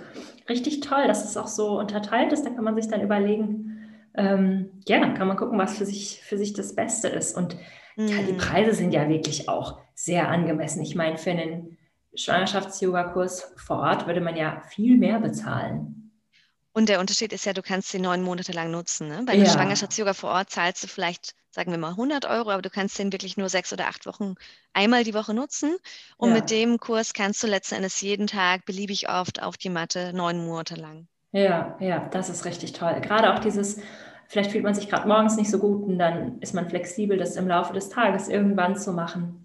Richtig 0.48 0.80
toll, 0.80 1.07
dass 1.07 1.24
es 1.24 1.37
auch 1.37 1.46
so 1.46 1.78
unterteilt 1.78 2.33
ist. 2.33 2.44
Da 2.44 2.50
kann 2.50 2.64
man 2.64 2.74
sich 2.74 2.88
dann 2.88 3.00
überlegen, 3.00 3.74
ähm, 4.16 4.80
ja, 4.87 5.09
kann 5.14 5.28
man 5.28 5.37
gucken, 5.37 5.59
was 5.59 5.78
für 5.78 5.87
sich, 5.87 6.20
für 6.22 6.37
sich 6.37 6.52
das 6.52 6.74
Beste 6.74 7.09
ist. 7.09 7.37
Und 7.37 7.57
ja, 7.96 8.22
die 8.22 8.33
mhm. 8.33 8.38
Preise 8.38 8.74
sind 8.74 8.92
ja 8.92 9.09
wirklich 9.09 9.48
auch 9.48 9.83
sehr 9.94 10.28
angemessen. 10.28 10.83
Ich 10.83 10.94
meine, 10.94 11.18
für 11.18 11.30
einen 11.30 11.78
Schwangerschafts-Yoga-Kurs 12.14 13.54
vor 13.57 13.78
Ort 13.78 14.07
würde 14.07 14.20
man 14.20 14.37
ja 14.37 14.62
viel 14.68 14.96
mehr 14.96 15.20
bezahlen. 15.20 16.12
Und 16.72 16.88
der 16.88 16.98
Unterschied 16.98 17.33
ist 17.33 17.46
ja, 17.46 17.52
du 17.52 17.62
kannst 17.62 17.90
sie 17.90 18.00
neun 18.00 18.22
Monate 18.22 18.52
lang 18.52 18.70
nutzen. 18.70 19.09
Ne? 19.09 19.22
Bei 19.24 19.35
ja. 19.35 19.46
Schwangerschafts-Yoga 19.46 20.12
vor 20.12 20.30
Ort 20.30 20.50
zahlst 20.50 20.83
du 20.83 20.88
vielleicht, 20.88 21.35
sagen 21.50 21.70
wir 21.70 21.78
mal, 21.78 21.90
100 21.90 22.24
Euro, 22.24 22.50
aber 22.50 22.62
du 22.62 22.70
kannst 22.70 22.98
den 22.98 23.12
wirklich 23.12 23.37
nur 23.37 23.48
sechs 23.48 23.72
oder 23.72 23.87
acht 23.87 24.07
Wochen 24.07 24.35
einmal 24.72 25.04
die 25.04 25.14
Woche 25.14 25.35
nutzen. 25.35 25.76
Und 26.16 26.30
ja. 26.30 26.37
mit 26.37 26.50
dem 26.50 26.78
Kurs 26.78 27.12
kannst 27.12 27.42
du 27.42 27.46
letzten 27.46 27.76
Endes 27.76 28.00
jeden 28.00 28.26
Tag 28.26 28.64
beliebig 28.64 29.09
oft 29.09 29.40
auf 29.40 29.57
die 29.57 29.70
Matte 29.70 30.12
neun 30.12 30.44
Monate 30.44 30.74
lang. 30.74 31.07
Ja, 31.30 31.76
ja, 31.80 32.09
das 32.11 32.28
ist 32.28 32.44
richtig 32.44 32.72
toll. 32.72 33.00
Gerade 33.00 33.33
auch 33.33 33.38
dieses 33.38 33.80
Vielleicht 34.28 34.52
fühlt 34.52 34.64
man 34.64 34.74
sich 34.74 34.88
gerade 34.88 35.07
morgens 35.07 35.37
nicht 35.37 35.50
so 35.50 35.59
gut 35.59 35.85
und 35.85 35.98
dann 35.98 36.40
ist 36.40 36.54
man 36.54 36.68
flexibel, 36.68 37.18
das 37.18 37.37
im 37.37 37.48
Laufe 37.48 37.72
des 37.72 37.88
Tages 37.88 38.28
irgendwann 38.28 38.76
zu 38.76 38.92
machen. 38.92 39.43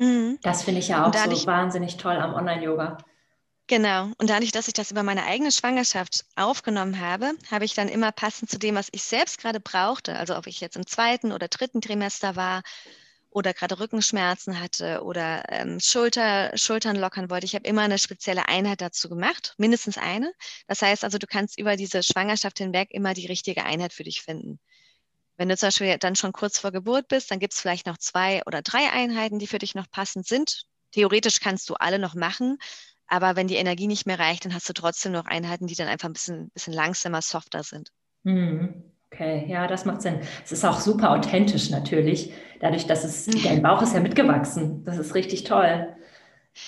Mhm. 0.00 0.38
Das 0.42 0.62
finde 0.62 0.80
ich 0.80 0.88
ja 0.88 1.06
auch 1.06 1.14
so 1.14 1.46
wahnsinnig 1.46 1.98
toll 1.98 2.16
am 2.16 2.34
Online-Yoga. 2.34 2.98
Genau. 3.66 4.08
Und 4.18 4.30
dadurch, 4.30 4.50
dass 4.50 4.66
ich 4.66 4.74
das 4.74 4.90
über 4.90 5.04
meine 5.04 5.24
eigene 5.26 5.52
Schwangerschaft 5.52 6.24
aufgenommen 6.34 7.00
habe, 7.00 7.32
habe 7.50 7.64
ich 7.64 7.74
dann 7.74 7.88
immer 7.88 8.10
passend 8.10 8.50
zu 8.50 8.58
dem, 8.58 8.74
was 8.74 8.88
ich 8.90 9.04
selbst 9.04 9.38
gerade 9.38 9.60
brauchte, 9.60 10.16
also 10.16 10.36
ob 10.36 10.48
ich 10.48 10.60
jetzt 10.60 10.76
im 10.76 10.86
zweiten 10.86 11.30
oder 11.30 11.46
dritten 11.46 11.80
Trimester 11.80 12.34
war 12.34 12.62
oder 13.28 13.54
gerade 13.54 13.78
Rückenschmerzen 13.78 14.58
hatte 14.58 15.04
oder 15.04 15.44
ähm, 15.50 15.78
Schulter, 15.80 16.50
Schultern 16.56 16.96
lockern 16.96 17.30
wollte. 17.30 17.46
Ich 17.46 17.54
habe 17.54 17.68
immer 17.68 17.82
eine 17.82 17.98
spezielle 17.98 18.48
Einheit 18.48 18.80
dazu 18.80 19.08
gemacht, 19.08 19.54
mindestens 19.58 19.98
eine. 19.98 20.32
Das 20.66 20.82
heißt 20.82 21.04
also, 21.04 21.18
du 21.18 21.26
kannst 21.28 21.58
über 21.58 21.76
diese 21.76 22.02
Schwangerschaft 22.02 22.58
hinweg 22.58 22.88
immer 22.90 23.14
die 23.14 23.26
richtige 23.26 23.64
Einheit 23.64 23.92
für 23.92 24.02
dich 24.04 24.22
finden. 24.22 24.58
Wenn 25.40 25.48
du 25.48 25.56
zum 25.56 25.68
Beispiel 25.68 25.96
dann 25.96 26.16
schon 26.16 26.32
kurz 26.32 26.58
vor 26.58 26.70
Geburt 26.70 27.08
bist, 27.08 27.30
dann 27.30 27.38
gibt 27.38 27.54
es 27.54 27.60
vielleicht 27.62 27.86
noch 27.86 27.96
zwei 27.96 28.42
oder 28.44 28.60
drei 28.60 28.90
Einheiten, 28.92 29.38
die 29.38 29.46
für 29.46 29.56
dich 29.56 29.74
noch 29.74 29.90
passend 29.90 30.26
sind. 30.26 30.64
Theoretisch 30.92 31.40
kannst 31.40 31.70
du 31.70 31.76
alle 31.76 31.98
noch 31.98 32.14
machen, 32.14 32.58
aber 33.06 33.36
wenn 33.36 33.46
die 33.46 33.54
Energie 33.54 33.86
nicht 33.86 34.04
mehr 34.04 34.18
reicht, 34.18 34.44
dann 34.44 34.52
hast 34.52 34.68
du 34.68 34.74
trotzdem 34.74 35.12
noch 35.12 35.24
Einheiten, 35.24 35.66
die 35.66 35.74
dann 35.74 35.88
einfach 35.88 36.10
ein 36.10 36.12
bisschen, 36.12 36.50
bisschen 36.50 36.74
langsamer, 36.74 37.22
softer 37.22 37.62
sind. 37.62 37.88
Mhm. 38.24 38.84
Okay, 39.10 39.46
ja, 39.48 39.66
das 39.66 39.86
macht 39.86 40.02
Sinn. 40.02 40.20
Es 40.44 40.52
ist 40.52 40.62
auch 40.62 40.78
super 40.78 41.10
authentisch 41.12 41.70
natürlich, 41.70 42.34
dadurch, 42.60 42.86
dass 42.86 43.04
es, 43.04 43.24
dein 43.42 43.62
Bauch 43.62 43.80
ist 43.80 43.94
ja 43.94 44.00
mitgewachsen. 44.00 44.84
Das 44.84 44.98
ist 44.98 45.14
richtig 45.14 45.44
toll. 45.44 45.96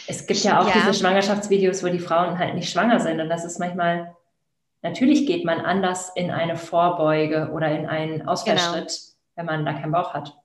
Es 0.07 0.27
gibt 0.27 0.45
ja 0.45 0.63
auch 0.63 0.69
ja. 0.69 0.73
diese 0.73 0.95
Schwangerschaftsvideos, 0.95 1.85
wo 1.85 1.89
die 1.89 1.99
Frauen 1.99 2.39
halt 2.39 2.55
nicht 2.55 2.71
schwanger 2.71 3.01
sind. 3.01 3.21
Und 3.21 3.29
das 3.29 3.45
ist 3.45 3.59
manchmal, 3.59 4.17
natürlich 4.83 5.27
geht 5.27 5.45
man 5.45 5.61
anders 5.61 6.13
in 6.15 6.31
eine 6.31 6.57
Vorbeuge 6.57 7.51
oder 7.53 7.71
in 7.71 7.87
einen 7.87 8.29
Ausfallschritt, 8.29 8.89
genau. 8.89 9.37
wenn 9.37 9.47
man 9.47 9.65
da 9.65 9.73
keinen 9.73 9.93
Bauch 9.93 10.15
hat. 10.15 10.37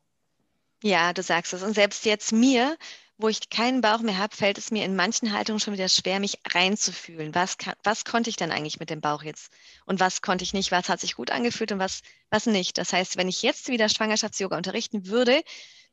Ja, 0.84 1.12
du 1.14 1.22
sagst 1.24 1.54
es. 1.54 1.64
Und 1.64 1.74
selbst 1.74 2.06
jetzt 2.06 2.32
mir 2.32 2.78
wo 3.18 3.28
ich 3.28 3.50
keinen 3.50 3.82
Bauch 3.82 4.00
mehr 4.00 4.18
habe, 4.18 4.36
fällt 4.36 4.58
es 4.58 4.70
mir 4.70 4.86
in 4.86 4.96
manchen 4.96 5.34
Haltungen 5.34 5.60
schon 5.60 5.74
wieder 5.74 5.90
schwer, 5.90 6.20
mich 6.20 6.40
reinzufühlen. 6.48 7.34
Was, 7.34 7.58
kann, 7.58 7.74
was 7.84 8.06
konnte 8.06 8.30
ich 8.30 8.36
denn 8.36 8.52
eigentlich 8.52 8.80
mit 8.80 8.90
dem 8.90 9.02
Bauch 9.02 9.24
jetzt? 9.24 9.52
Und 9.86 10.00
was 10.00 10.22
konnte 10.22 10.44
ich 10.44 10.54
nicht? 10.54 10.72
Was 10.72 10.88
hat 10.88 11.00
sich 11.00 11.16
gut 11.16 11.32
angefühlt 11.32 11.72
und 11.72 11.80
was, 11.80 12.02
was 12.30 12.46
nicht? 12.46 12.78
Das 12.78 12.94
heißt, 12.94 13.18
wenn 13.18 13.28
ich 13.28 13.42
jetzt 13.42 13.70
wieder 13.70 13.90
Schwangerschafts-Yoga 13.90 14.56
unterrichten 14.56 15.08
würde, 15.08 15.42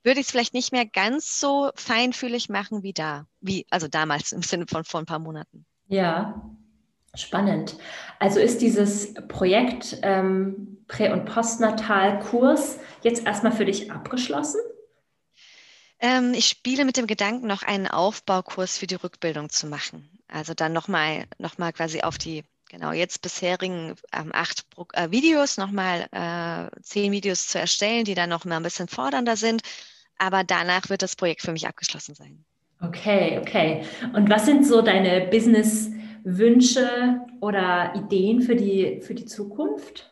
würde 0.03 0.21
ich 0.21 0.27
es 0.27 0.31
vielleicht 0.31 0.53
nicht 0.53 0.71
mehr 0.71 0.85
ganz 0.85 1.41
so 1.41 1.71
feinfühlig 1.77 2.51
machen 2.51 2.83
wie 2.83 2.93
da, 2.93 3.27
wie 3.41 3.67
also 3.71 3.89
damals 3.89 4.33
im 4.33 4.43
Sinne 4.43 4.67
von 4.69 4.85
vor 4.85 5.01
ein 5.01 5.07
paar 5.07 5.19
Monaten. 5.19 5.65
Ja, 5.87 6.45
spannend. 7.15 7.77
Also 8.19 8.41
ist 8.41 8.61
dieses 8.61 9.15
Projekt 9.29 9.99
ähm, 10.03 10.79
Prä- 10.89 11.13
und 11.13 11.25
Postnatal-Kurs 11.25 12.79
jetzt 13.03 13.27
erstmal 13.27 13.53
für 13.53 13.65
dich 13.65 13.91
abgeschlossen? 13.91 14.61
Ähm, 16.01 16.35
ich 16.35 16.49
spiele 16.49 16.85
mit 16.85 16.97
dem 16.97 17.07
Gedanken, 17.07 17.47
noch 17.47 17.63
einen 17.63 17.87
Aufbaukurs 17.87 18.79
für 18.79 18.87
die 18.87 18.97
Rückbildung 18.97 19.49
zu 19.51 19.67
machen. 19.67 20.09
Also 20.29 20.55
dann 20.55 20.73
nochmal 20.73 21.25
noch 21.39 21.59
mal 21.59 21.73
quasi 21.73 22.03
auf 22.03 22.19
die 22.19 22.45
genau 22.69 22.93
jetzt 22.93 23.23
bisherigen 23.23 23.95
ähm, 24.13 24.31
acht 24.33 24.67
äh, 24.93 25.11
Videos 25.11 25.57
nochmal 25.57 26.07
äh, 26.11 26.81
zehn 26.83 27.13
Videos 27.13 27.47
zu 27.49 27.59
erstellen, 27.59 28.05
die 28.05 28.15
dann 28.15 28.31
noch 28.31 28.45
mal 28.45 28.57
ein 28.57 28.63
bisschen 28.63 28.89
fordernder 28.89 29.37
sind. 29.37 29.63
Aber 30.19 30.45
danach 30.45 30.91
wird 30.91 31.03
das 31.03 31.17
Projekt 31.17 31.43
für 31.43 31.53
mich 31.53 31.67
abgeschlossen 31.67 32.15
sein. 32.15 32.45
Okay, 32.81 33.39
okay. 33.41 33.85
Und 34.15 34.29
was 34.29 34.47
sind 34.47 34.67
so 34.67 34.83
deine 34.83 35.27
Business-Wünsche 36.25 37.21
oder 37.41 37.95
Ideen 37.95 38.41
für 38.41 38.57
die, 38.57 39.01
für 39.03 39.15
die 39.15 39.27
Zukunft? 39.27 40.11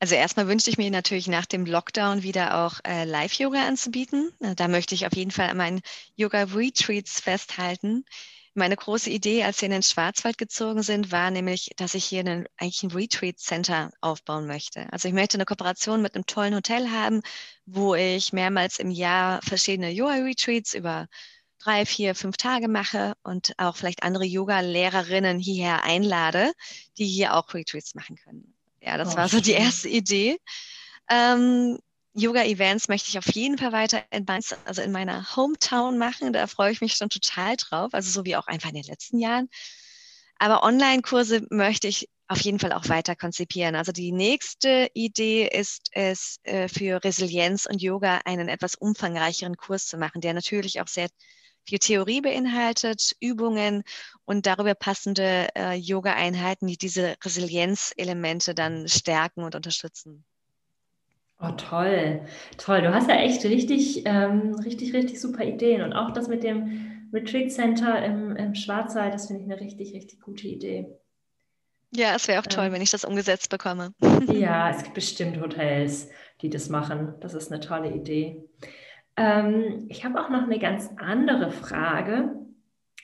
Also 0.00 0.14
erstmal 0.14 0.46
wünschte 0.46 0.70
ich 0.70 0.78
mir 0.78 0.90
natürlich 0.90 1.26
nach 1.26 1.46
dem 1.46 1.66
Lockdown 1.66 2.22
wieder 2.22 2.64
auch 2.64 2.78
äh, 2.86 3.04
Live-Yoga 3.04 3.66
anzubieten. 3.66 4.30
Äh, 4.40 4.54
da 4.54 4.68
möchte 4.68 4.94
ich 4.94 5.06
auf 5.06 5.16
jeden 5.16 5.32
Fall 5.32 5.48
an 5.48 5.56
meinen 5.56 5.80
Yoga-Retreats 6.14 7.20
festhalten. 7.20 8.04
Meine 8.54 8.76
große 8.76 9.10
Idee, 9.10 9.44
als 9.44 9.60
wir 9.60 9.66
in 9.66 9.72
den 9.72 9.82
Schwarzwald 9.82 10.38
gezogen 10.38 10.82
sind, 10.82 11.10
war 11.10 11.30
nämlich, 11.30 11.70
dass 11.76 11.94
ich 11.94 12.04
hier 12.04 12.20
einen, 12.20 12.46
eigentlich 12.58 12.82
ein 12.84 12.90
Retreat-Center 12.90 13.90
aufbauen 14.00 14.46
möchte. 14.46 14.86
Also 14.92 15.08
ich 15.08 15.14
möchte 15.14 15.36
eine 15.36 15.44
Kooperation 15.44 16.00
mit 16.00 16.14
einem 16.14 16.26
tollen 16.26 16.54
Hotel 16.54 16.90
haben, 16.90 17.22
wo 17.66 17.94
ich 17.94 18.32
mehrmals 18.32 18.78
im 18.78 18.90
Jahr 18.90 19.40
verschiedene 19.42 19.90
Yoga-Retreats 19.90 20.74
über 20.74 21.08
drei, 21.68 21.84
vier, 21.84 22.14
fünf 22.14 22.38
Tage 22.38 22.66
mache 22.66 23.14
und 23.22 23.52
auch 23.58 23.76
vielleicht 23.76 24.02
andere 24.02 24.24
Yoga-Lehrerinnen 24.24 25.38
hierher 25.38 25.84
einlade, 25.84 26.52
die 26.96 27.04
hier 27.04 27.34
auch 27.34 27.52
Retreats 27.52 27.94
machen 27.94 28.16
können. 28.16 28.54
Ja, 28.80 28.96
das 28.96 29.12
oh, 29.12 29.16
war 29.18 29.28
so 29.28 29.40
die 29.40 29.52
erste 29.52 29.88
Idee. 29.88 30.38
Ähm, 31.10 31.78
Yoga-Events 32.14 32.88
möchte 32.88 33.10
ich 33.10 33.18
auf 33.18 33.34
jeden 33.34 33.58
Fall 33.58 33.72
weiter 33.72 34.02
in, 34.10 34.24
Mainz, 34.26 34.56
also 34.64 34.80
in 34.80 34.92
meiner 34.92 35.36
Hometown 35.36 35.98
machen. 35.98 36.32
Da 36.32 36.46
freue 36.46 36.72
ich 36.72 36.80
mich 36.80 36.94
schon 36.94 37.10
total 37.10 37.56
drauf, 37.56 37.92
also 37.92 38.10
so 38.10 38.24
wie 38.24 38.36
auch 38.36 38.46
einfach 38.46 38.70
in 38.70 38.76
den 38.76 38.84
letzten 38.84 39.18
Jahren. 39.18 39.50
Aber 40.38 40.62
Online-Kurse 40.62 41.46
möchte 41.50 41.86
ich 41.86 42.08
auf 42.28 42.40
jeden 42.40 42.58
Fall 42.58 42.72
auch 42.72 42.88
weiter 42.88 43.14
konzipieren. 43.14 43.74
Also 43.74 43.92
die 43.92 44.12
nächste 44.12 44.88
Idee 44.94 45.46
ist 45.46 45.88
es, 45.92 46.38
äh, 46.44 46.68
für 46.68 47.04
Resilienz 47.04 47.66
und 47.66 47.82
Yoga 47.82 48.20
einen 48.24 48.48
etwas 48.48 48.74
umfangreicheren 48.74 49.58
Kurs 49.58 49.86
zu 49.86 49.98
machen, 49.98 50.22
der 50.22 50.32
natürlich 50.32 50.80
auch 50.80 50.88
sehr 50.88 51.08
viel 51.68 51.78
Theorie 51.78 52.22
beinhaltet, 52.22 53.14
Übungen 53.20 53.82
und 54.24 54.46
darüber 54.46 54.74
passende 54.74 55.48
äh, 55.54 55.74
Yoga-Einheiten, 55.74 56.66
die 56.66 56.78
diese 56.78 57.14
Resilienzelemente 57.22 58.54
dann 58.54 58.88
stärken 58.88 59.42
und 59.42 59.54
unterstützen. 59.54 60.24
Oh, 61.40 61.50
toll, 61.50 62.22
toll. 62.56 62.82
Du 62.82 62.92
hast 62.92 63.08
ja 63.08 63.16
echt 63.16 63.44
richtig, 63.44 64.02
ähm, 64.06 64.54
richtig, 64.54 64.92
richtig 64.92 65.20
super 65.20 65.44
Ideen. 65.44 65.82
Und 65.82 65.92
auch 65.92 66.10
das 66.10 66.26
mit 66.26 66.42
dem 66.42 67.10
Retreat 67.12 67.52
Center 67.52 68.02
im, 68.04 68.34
im 68.34 68.54
Schwarzwald, 68.54 69.14
das 69.14 69.26
finde 69.26 69.42
ich 69.42 69.50
eine 69.50 69.60
richtig, 69.60 69.94
richtig 69.94 70.20
gute 70.20 70.48
Idee. 70.48 70.88
Ja, 71.90 72.14
es 72.16 72.28
wäre 72.28 72.40
auch 72.40 72.46
toll, 72.46 72.66
ähm, 72.66 72.72
wenn 72.72 72.82
ich 72.82 72.90
das 72.90 73.04
umgesetzt 73.04 73.50
bekomme. 73.50 73.94
Ja, 74.32 74.70
es 74.74 74.82
gibt 74.82 74.94
bestimmt 74.94 75.40
Hotels, 75.40 76.08
die 76.40 76.50
das 76.50 76.68
machen. 76.68 77.14
Das 77.20 77.34
ist 77.34 77.52
eine 77.52 77.60
tolle 77.60 77.92
Idee. 77.92 78.48
Ähm, 79.18 79.86
ich 79.88 80.04
habe 80.04 80.20
auch 80.20 80.30
noch 80.30 80.44
eine 80.44 80.58
ganz 80.58 80.90
andere 80.96 81.50
Frage. 81.50 82.36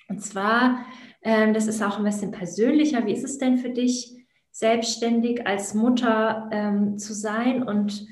Und 0.08 0.22
zwar, 0.22 0.86
ähm, 1.22 1.52
das 1.52 1.66
ist 1.66 1.82
auch 1.82 1.98
ein 1.98 2.04
bisschen 2.04 2.30
persönlicher. 2.30 3.04
Wie 3.04 3.12
ist 3.12 3.24
es 3.24 3.38
denn 3.38 3.58
für 3.58 3.70
dich, 3.70 4.14
selbstständig 4.52 5.48
als 5.48 5.74
Mutter 5.74 6.48
ähm, 6.52 6.96
zu 6.96 7.12
sein? 7.12 7.64
Und 7.64 8.06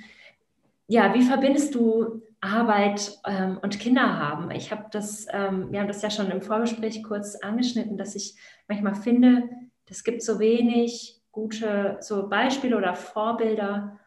ja, 0.89 1.15
wie 1.15 1.23
verbindest 1.23 1.77
du 1.77 2.21
Arbeit 2.41 3.17
ähm, 3.25 3.59
und 3.63 3.79
Kinder 3.79 4.19
haben? 4.19 4.51
Ich 4.51 4.73
habe 4.73 4.87
das, 4.91 5.29
ähm, 5.31 5.71
wir 5.71 5.79
haben 5.79 5.87
das 5.87 6.03
ja 6.03 6.11
schon 6.11 6.33
im 6.33 6.43
Vorgespräch 6.43 7.05
kurz 7.05 7.37
angeschnitten, 7.37 7.97
dass 7.97 8.17
ich 8.17 8.35
manchmal 8.67 8.97
finde, 8.97 9.49
es 9.89 10.03
gibt 10.03 10.23
so 10.23 10.41
wenig 10.41 11.21
gute 11.31 11.99
so 12.01 12.29
Beispiele 12.29 12.77
oder 12.77 12.95
Vorbilder 12.95 14.01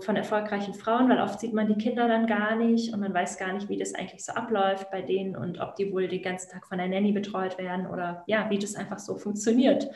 von 0.00 0.16
erfolgreichen 0.16 0.74
Frauen, 0.74 1.08
weil 1.08 1.20
oft 1.20 1.40
sieht 1.40 1.52
man 1.52 1.68
die 1.68 1.82
Kinder 1.82 2.08
dann 2.08 2.26
gar 2.26 2.56
nicht 2.56 2.92
und 2.92 3.00
man 3.00 3.14
weiß 3.14 3.38
gar 3.38 3.52
nicht, 3.52 3.68
wie 3.68 3.78
das 3.78 3.94
eigentlich 3.94 4.24
so 4.24 4.32
abläuft 4.32 4.90
bei 4.90 5.02
denen 5.02 5.36
und 5.36 5.60
ob 5.60 5.76
die 5.76 5.92
wohl 5.92 6.08
den 6.08 6.22
ganzen 6.22 6.50
Tag 6.50 6.66
von 6.66 6.78
der 6.78 6.88
Nanny 6.88 7.12
betreut 7.12 7.58
werden 7.58 7.86
oder 7.86 8.24
ja, 8.26 8.48
wie 8.50 8.58
das 8.58 8.74
einfach 8.74 8.98
so 8.98 9.16
funktioniert. 9.16 9.88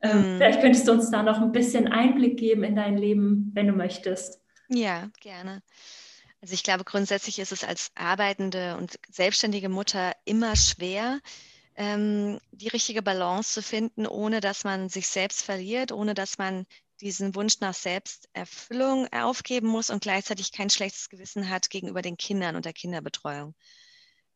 Ähm, 0.00 0.34
mhm. 0.34 0.36
Vielleicht 0.36 0.60
könntest 0.60 0.86
du 0.88 0.92
uns 0.92 1.10
da 1.10 1.22
noch 1.22 1.40
ein 1.40 1.52
bisschen 1.52 1.88
Einblick 1.88 2.38
geben 2.38 2.64
in 2.64 2.76
dein 2.76 2.96
Leben, 2.96 3.50
wenn 3.54 3.66
du 3.66 3.72
möchtest. 3.72 4.40
Ja, 4.68 5.08
gerne. 5.20 5.62
Also 6.40 6.54
ich 6.54 6.62
glaube, 6.62 6.84
grundsätzlich 6.84 7.38
ist 7.38 7.52
es 7.52 7.64
als 7.64 7.90
arbeitende 7.96 8.76
und 8.76 8.98
selbstständige 9.10 9.68
Mutter 9.68 10.12
immer 10.24 10.54
schwer, 10.54 11.18
ähm, 11.74 12.38
die 12.52 12.68
richtige 12.68 13.02
Balance 13.02 13.54
zu 13.54 13.62
finden, 13.62 14.06
ohne 14.06 14.40
dass 14.40 14.64
man 14.64 14.88
sich 14.88 15.08
selbst 15.08 15.42
verliert, 15.42 15.90
ohne 15.90 16.14
dass 16.14 16.38
man 16.38 16.66
diesen 17.00 17.34
Wunsch 17.34 17.60
nach 17.60 17.74
Selbsterfüllung 17.74 19.06
aufgeben 19.12 19.68
muss 19.68 19.90
und 19.90 20.02
gleichzeitig 20.02 20.52
kein 20.52 20.70
schlechtes 20.70 21.08
Gewissen 21.08 21.48
hat 21.48 21.70
gegenüber 21.70 22.02
den 22.02 22.16
Kindern 22.16 22.56
und 22.56 22.64
der 22.64 22.72
Kinderbetreuung. 22.72 23.54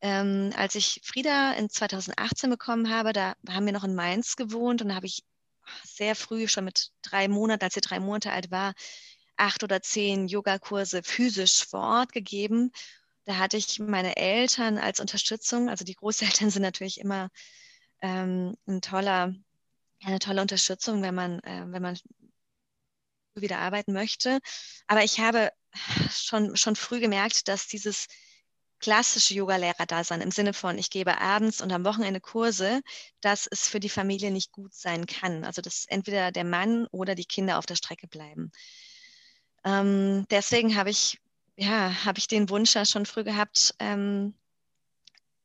Ähm, 0.00 0.52
als 0.56 0.74
ich 0.74 1.00
Frieda 1.04 1.52
in 1.52 1.70
2018 1.70 2.50
bekommen 2.50 2.90
habe, 2.90 3.12
da 3.12 3.34
haben 3.48 3.66
wir 3.66 3.72
noch 3.72 3.84
in 3.84 3.94
Mainz 3.94 4.36
gewohnt 4.36 4.82
und 4.82 4.88
da 4.88 4.96
habe 4.96 5.06
ich 5.06 5.24
sehr 5.84 6.16
früh, 6.16 6.48
schon 6.48 6.64
mit 6.64 6.90
drei 7.02 7.28
Monaten, 7.28 7.64
als 7.64 7.74
sie 7.74 7.80
drei 7.80 8.00
Monate 8.00 8.32
alt 8.32 8.50
war, 8.50 8.74
acht 9.36 9.62
oder 9.62 9.80
zehn 9.80 10.28
Yogakurse 10.28 11.02
physisch 11.02 11.64
vor 11.64 11.80
Ort 11.80 12.12
gegeben. 12.12 12.72
Da 13.24 13.38
hatte 13.38 13.56
ich 13.56 13.78
meine 13.78 14.16
Eltern 14.16 14.78
als 14.78 15.00
Unterstützung. 15.00 15.68
Also 15.68 15.84
die 15.84 15.94
Großeltern 15.94 16.50
sind 16.50 16.62
natürlich 16.62 16.98
immer 17.00 17.30
ähm, 18.00 18.56
ein 18.66 18.80
toller, 18.80 19.34
eine 20.02 20.18
tolle 20.18 20.42
Unterstützung, 20.42 21.02
wenn 21.02 21.14
man, 21.14 21.38
äh, 21.40 21.64
wenn 21.68 21.82
man 21.82 21.96
wieder 23.34 23.58
arbeiten 23.58 23.92
möchte. 23.92 24.38
Aber 24.86 25.04
ich 25.04 25.20
habe 25.20 25.50
schon, 26.10 26.56
schon 26.56 26.76
früh 26.76 27.00
gemerkt, 27.00 27.48
dass 27.48 27.66
dieses 27.66 28.06
klassische 28.78 29.34
Yoga-Lehrer-Dasein 29.34 30.20
im 30.20 30.32
Sinne 30.32 30.52
von, 30.52 30.76
ich 30.76 30.90
gebe 30.90 31.18
abends 31.18 31.60
und 31.60 31.72
am 31.72 31.84
Wochenende 31.84 32.20
Kurse, 32.20 32.82
dass 33.20 33.46
es 33.46 33.68
für 33.68 33.78
die 33.80 33.88
Familie 33.88 34.32
nicht 34.32 34.50
gut 34.50 34.74
sein 34.74 35.06
kann. 35.06 35.44
Also 35.44 35.62
dass 35.62 35.84
entweder 35.86 36.32
der 36.32 36.44
Mann 36.44 36.86
oder 36.90 37.14
die 37.14 37.24
Kinder 37.24 37.58
auf 37.58 37.66
der 37.66 37.76
Strecke 37.76 38.08
bleiben. 38.08 38.50
Ähm, 39.64 40.26
deswegen 40.30 40.76
habe 40.76 40.90
ich, 40.90 41.20
ja, 41.56 42.04
habe 42.04 42.18
ich 42.18 42.26
den 42.26 42.50
Wunsch 42.50 42.74
ja 42.74 42.84
schon 42.84 43.06
früh 43.06 43.22
gehabt, 43.22 43.74
ähm, 43.78 44.34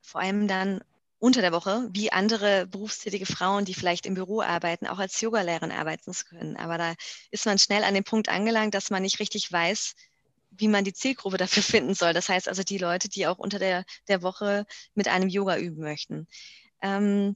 vor 0.01 0.21
allem 0.21 0.47
dann 0.47 0.81
unter 1.19 1.41
der 1.41 1.51
Woche, 1.51 1.89
wie 1.91 2.11
andere 2.11 2.67
berufstätige 2.67 3.25
Frauen, 3.25 3.65
die 3.65 3.73
vielleicht 3.73 4.05
im 4.05 4.13
Büro 4.13 4.41
arbeiten, 4.41 4.87
auch 4.87 4.99
als 4.99 5.19
Yogalehrerin 5.19 5.71
arbeiten 5.71 6.13
zu 6.13 6.25
können. 6.25 6.57
Aber 6.57 6.77
da 6.77 6.93
ist 7.31 7.45
man 7.45 7.57
schnell 7.57 7.83
an 7.83 7.93
dem 7.93 8.03
Punkt 8.03 8.29
angelangt, 8.29 8.73
dass 8.73 8.91
man 8.91 9.01
nicht 9.01 9.19
richtig 9.19 9.51
weiß, 9.51 9.95
wie 10.51 10.67
man 10.67 10.83
die 10.83 10.93
Zielgruppe 10.93 11.37
dafür 11.37 11.63
finden 11.63 11.95
soll. 11.95 12.13
Das 12.13 12.29
heißt 12.29 12.47
also 12.47 12.63
die 12.63 12.77
Leute, 12.77 13.09
die 13.09 13.27
auch 13.27 13.39
unter 13.39 13.59
der, 13.59 13.85
der 14.07 14.21
Woche 14.21 14.65
mit 14.93 15.07
einem 15.07 15.29
Yoga 15.29 15.57
üben 15.57 15.81
möchten. 15.81 16.27
Ähm, 16.81 17.35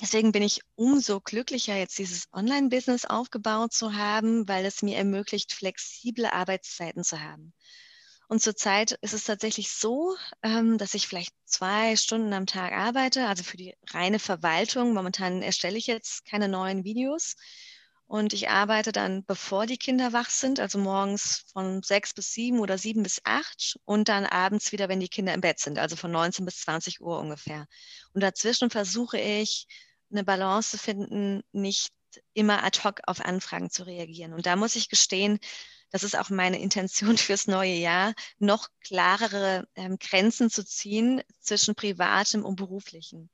deswegen 0.00 0.32
bin 0.32 0.42
ich 0.42 0.62
umso 0.74 1.20
glücklicher, 1.20 1.76
jetzt 1.76 1.98
dieses 1.98 2.28
Online-Business 2.32 3.04
aufgebaut 3.04 3.74
zu 3.74 3.94
haben, 3.94 4.48
weil 4.48 4.64
es 4.64 4.82
mir 4.82 4.96
ermöglicht, 4.96 5.52
flexible 5.52 6.26
Arbeitszeiten 6.26 7.04
zu 7.04 7.20
haben. 7.20 7.52
Und 8.30 8.40
zurzeit 8.40 8.92
ist 9.00 9.12
es 9.12 9.24
tatsächlich 9.24 9.72
so, 9.72 10.14
ähm, 10.44 10.78
dass 10.78 10.94
ich 10.94 11.08
vielleicht 11.08 11.34
zwei 11.46 11.96
Stunden 11.96 12.32
am 12.32 12.46
Tag 12.46 12.72
arbeite, 12.72 13.26
also 13.26 13.42
für 13.42 13.56
die 13.56 13.74
reine 13.88 14.20
Verwaltung. 14.20 14.94
Momentan 14.94 15.42
erstelle 15.42 15.76
ich 15.76 15.88
jetzt 15.88 16.24
keine 16.26 16.46
neuen 16.46 16.84
Videos. 16.84 17.34
Und 18.06 18.32
ich 18.32 18.48
arbeite 18.48 18.92
dann, 18.92 19.24
bevor 19.24 19.66
die 19.66 19.78
Kinder 19.78 20.12
wach 20.12 20.30
sind, 20.30 20.60
also 20.60 20.78
morgens 20.78 21.44
von 21.52 21.82
sechs 21.82 22.14
bis 22.14 22.32
sieben 22.32 22.60
oder 22.60 22.78
sieben 22.78 23.02
bis 23.02 23.20
acht 23.24 23.80
und 23.84 24.08
dann 24.08 24.26
abends 24.26 24.70
wieder, 24.70 24.88
wenn 24.88 25.00
die 25.00 25.08
Kinder 25.08 25.34
im 25.34 25.40
Bett 25.40 25.58
sind, 25.58 25.80
also 25.80 25.96
von 25.96 26.12
19 26.12 26.44
bis 26.44 26.60
20 26.60 27.00
Uhr 27.00 27.18
ungefähr. 27.18 27.66
Und 28.12 28.22
dazwischen 28.22 28.70
versuche 28.70 29.18
ich, 29.18 29.66
eine 30.08 30.22
Balance 30.22 30.70
zu 30.70 30.78
finden, 30.78 31.42
nicht 31.50 31.92
immer 32.32 32.62
ad 32.62 32.78
hoc 32.84 33.00
auf 33.08 33.20
Anfragen 33.20 33.70
zu 33.70 33.82
reagieren. 33.82 34.34
Und 34.34 34.46
da 34.46 34.54
muss 34.54 34.76
ich 34.76 34.88
gestehen, 34.88 35.40
das 35.90 36.02
ist 36.02 36.18
auch 36.18 36.30
meine 36.30 36.60
Intention 36.60 37.16
fürs 37.18 37.46
neue 37.46 37.74
Jahr, 37.74 38.14
noch 38.38 38.68
klarere 38.84 39.66
ähm, 39.74 39.98
Grenzen 39.98 40.50
zu 40.50 40.64
ziehen 40.64 41.22
zwischen 41.40 41.74
privatem 41.74 42.44
und 42.44 42.56
beruflichem. 42.56 43.28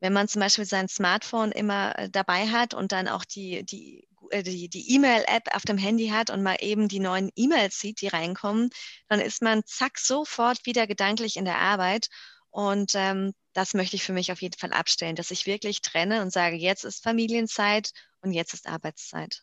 Wenn 0.00 0.12
man 0.14 0.28
zum 0.28 0.40
Beispiel 0.40 0.64
sein 0.64 0.88
Smartphone 0.88 1.52
immer 1.52 1.98
äh, 1.98 2.08
dabei 2.10 2.48
hat 2.48 2.74
und 2.74 2.92
dann 2.92 3.08
auch 3.08 3.24
die, 3.24 3.64
die 3.64 4.08
äh, 4.30 4.42
die, 4.42 4.68
die 4.68 4.94
E-Mail-App 4.94 5.54
auf 5.54 5.62
dem 5.62 5.78
Handy 5.78 6.08
hat 6.08 6.30
und 6.30 6.42
mal 6.42 6.56
eben 6.60 6.88
die 6.88 7.00
neuen 7.00 7.30
E-Mails 7.36 7.78
sieht, 7.78 8.00
die 8.00 8.08
reinkommen, 8.08 8.70
dann 9.08 9.20
ist 9.20 9.42
man 9.42 9.62
zack 9.66 9.98
sofort 9.98 10.64
wieder 10.66 10.86
gedanklich 10.86 11.36
in 11.36 11.44
der 11.44 11.58
Arbeit. 11.58 12.08
Und 12.50 12.92
ähm, 12.94 13.32
das 13.52 13.74
möchte 13.74 13.96
ich 13.96 14.02
für 14.02 14.12
mich 14.12 14.32
auf 14.32 14.42
jeden 14.42 14.58
Fall 14.58 14.72
abstellen, 14.72 15.16
dass 15.16 15.30
ich 15.30 15.46
wirklich 15.46 15.82
trenne 15.82 16.22
und 16.22 16.32
sage, 16.32 16.56
jetzt 16.56 16.84
ist 16.84 17.02
Familienzeit 17.02 17.90
und 18.22 18.32
jetzt 18.32 18.54
ist 18.54 18.66
Arbeitszeit. 18.66 19.42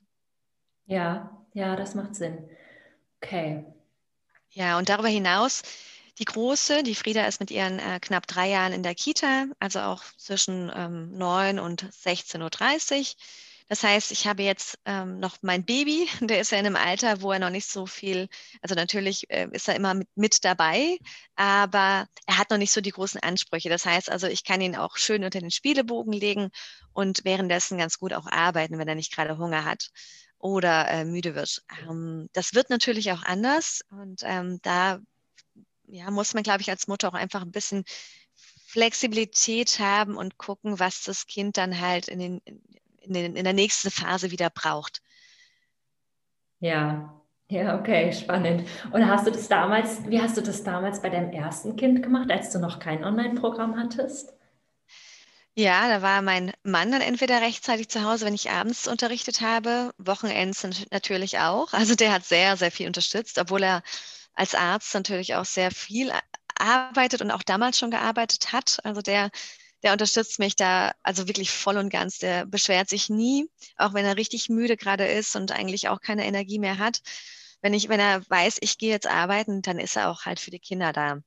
Ja, 0.88 1.46
ja, 1.54 1.76
das 1.76 1.96
macht 1.96 2.16
Sinn. 2.16 2.50
Okay. 3.22 3.66
Ja, 4.52 4.78
und 4.78 4.90
darüber 4.90 5.10
hinaus, 5.10 5.62
die 6.20 6.26
Große, 6.26 6.82
die 6.84 6.96
Frieda 6.96 7.28
ist 7.28 7.40
mit 7.40 7.52
ihren 7.52 7.80
äh, 7.80 8.00
knapp 8.02 8.26
drei 8.26 8.50
Jahren 8.50 8.74
in 8.74 8.84
der 8.84 8.96
Kita, 8.96 9.46
also 9.60 9.82
auch 9.82 10.04
zwischen 10.18 10.72
ähm, 10.76 11.16
9 11.18 11.60
und 11.60 11.84
16.30 11.84 13.00
Uhr. 13.00 13.06
Das 13.70 13.84
heißt, 13.84 14.12
ich 14.12 14.26
habe 14.26 14.44
jetzt 14.44 14.80
ähm, 14.86 15.20
noch 15.20 15.38
mein 15.42 15.66
Baby, 15.66 16.08
der 16.22 16.40
ist 16.40 16.52
ja 16.52 16.58
in 16.58 16.66
einem 16.66 16.78
Alter, 16.78 17.22
wo 17.22 17.32
er 17.34 17.40
noch 17.40 17.50
nicht 17.50 17.68
so 17.68 17.86
viel, 17.86 18.30
also 18.62 18.76
natürlich 18.76 19.30
äh, 19.30 19.48
ist 19.52 19.68
er 19.68 19.76
immer 19.76 19.94
mit, 19.94 20.08
mit, 20.16 20.46
dabei, 20.46 20.98
aber 21.36 22.08
er 22.26 22.38
hat 22.38 22.50
noch 22.50 22.58
nicht 22.58 22.72
so 22.72 22.82
die 22.82 22.92
großen 22.92 23.22
Ansprüche. 23.22 23.70
Das 23.70 23.86
heißt 23.86 24.10
also, 24.10 24.28
ich 24.28 24.44
kann 24.44 24.62
ihn 24.62 24.76
auch 24.76 24.98
schön 24.98 25.24
unter 25.24 25.40
den 25.40 25.52
Spielebogen 25.52 26.14
legen 26.14 26.50
und 26.94 27.26
währenddessen 27.26 27.78
ganz 27.78 28.00
gut 28.00 28.14
auch 28.14 28.28
arbeiten, 28.28 28.80
wenn 28.80 28.88
er 28.88 28.96
nicht 28.96 29.14
gerade 29.14 29.38
Hunger 29.38 29.66
hat. 29.66 29.92
Oder 30.40 30.88
äh, 30.90 31.06
müde 31.06 31.36
wird. 31.36 31.64
Ähm, 31.88 32.30
das 32.34 32.54
wird 32.54 32.70
natürlich 32.70 33.12
auch 33.12 33.24
anders 33.24 33.82
und 33.90 34.22
ähm, 34.24 34.60
da 34.62 35.00
ja, 35.88 36.12
muss 36.12 36.34
man, 36.34 36.44
glaube 36.44 36.62
ich, 36.62 36.70
als 36.70 36.88
Mutter 36.88 37.08
auch 37.08 37.14
einfach 37.14 37.42
ein 37.42 37.52
bisschen 37.52 37.86
Flexibilität 38.68 39.80
haben 39.80 40.18
und 40.18 40.38
gucken, 40.38 40.80
was 40.80 41.04
das 41.04 41.26
Kind 41.26 41.58
dann 41.58 41.80
halt 41.80 42.08
in, 42.08 42.20
den, 42.20 42.42
in, 43.00 43.14
den, 43.14 43.36
in 43.36 43.44
der 43.44 43.54
nächsten 43.54 43.90
Phase 43.90 44.32
wieder 44.32 44.50
braucht. 44.50 45.02
Ja, 46.60 47.14
ja, 47.50 47.80
okay, 47.80 48.12
spannend. 48.12 48.68
Und 48.92 49.08
hast 49.08 49.26
du 49.26 49.32
das 49.32 49.48
damals, 49.48 50.08
wie 50.10 50.22
hast 50.22 50.36
du 50.36 50.42
das 50.42 50.64
damals 50.64 51.02
bei 51.02 51.10
deinem 51.10 51.32
ersten 51.32 51.78
Kind 51.78 52.04
gemacht, 52.04 52.30
als 52.30 52.52
du 52.52 52.60
noch 52.60 52.80
kein 52.80 53.06
Online-Programm 53.06 53.78
hattest? 53.78 54.37
Ja, 55.60 55.88
da 55.90 56.02
war 56.04 56.22
mein 56.22 56.54
Mann 56.64 56.92
dann 56.92 57.02
entweder 57.02 57.42
rechtzeitig 57.42 57.90
zu 57.90 58.04
Hause, 58.04 58.26
wenn 58.26 58.36
ich 58.36 58.52
abends 58.52 58.88
unterrichtet 58.88 59.42
habe, 59.42 59.92
Wochenends 59.98 60.64
natürlich 60.92 61.40
auch. 61.40 61.74
Also 61.74 61.96
der 61.96 62.12
hat 62.14 62.24
sehr, 62.26 62.56
sehr 62.58 62.72
viel 62.72 62.86
unterstützt, 62.88 63.40
obwohl 63.40 63.64
er 63.64 63.82
als 64.34 64.54
Arzt 64.54 64.94
natürlich 64.94 65.34
auch 65.36 65.46
sehr 65.46 65.72
viel 65.72 66.12
arbeitet 66.60 67.22
und 67.22 67.32
auch 67.32 67.42
damals 67.44 67.80
schon 67.80 67.90
gearbeitet 67.92 68.54
hat. 68.54 68.78
Also 68.86 69.02
der, 69.02 69.32
der 69.84 69.94
unterstützt 69.94 70.38
mich 70.40 70.56
da 70.56 70.94
also 71.04 71.28
wirklich 71.28 71.50
voll 71.52 71.78
und 71.78 71.90
ganz. 71.90 72.20
Der 72.20 72.46
beschwert 72.46 72.88
sich 72.90 73.10
nie, 73.10 73.50
auch 73.78 73.94
wenn 73.96 74.06
er 74.06 74.16
richtig 74.18 74.50
müde 74.50 74.78
gerade 74.78 75.08
ist 75.08 75.36
und 75.36 75.52
eigentlich 75.52 75.90
auch 75.90 76.02
keine 76.02 76.26
Energie 76.28 76.60
mehr 76.60 76.78
hat. 76.78 77.02
Wenn 77.62 77.74
ich, 77.74 77.90
wenn 77.90 78.00
er 78.00 78.22
weiß, 78.30 78.58
ich 78.62 78.78
gehe 78.78 78.92
jetzt 78.92 79.08
arbeiten, 79.08 79.64
dann 79.64 79.80
ist 79.80 79.96
er 79.98 80.10
auch 80.12 80.26
halt 80.26 80.40
für 80.40 80.52
die 80.52 80.60
Kinder 80.60 80.94
da. 80.94 81.18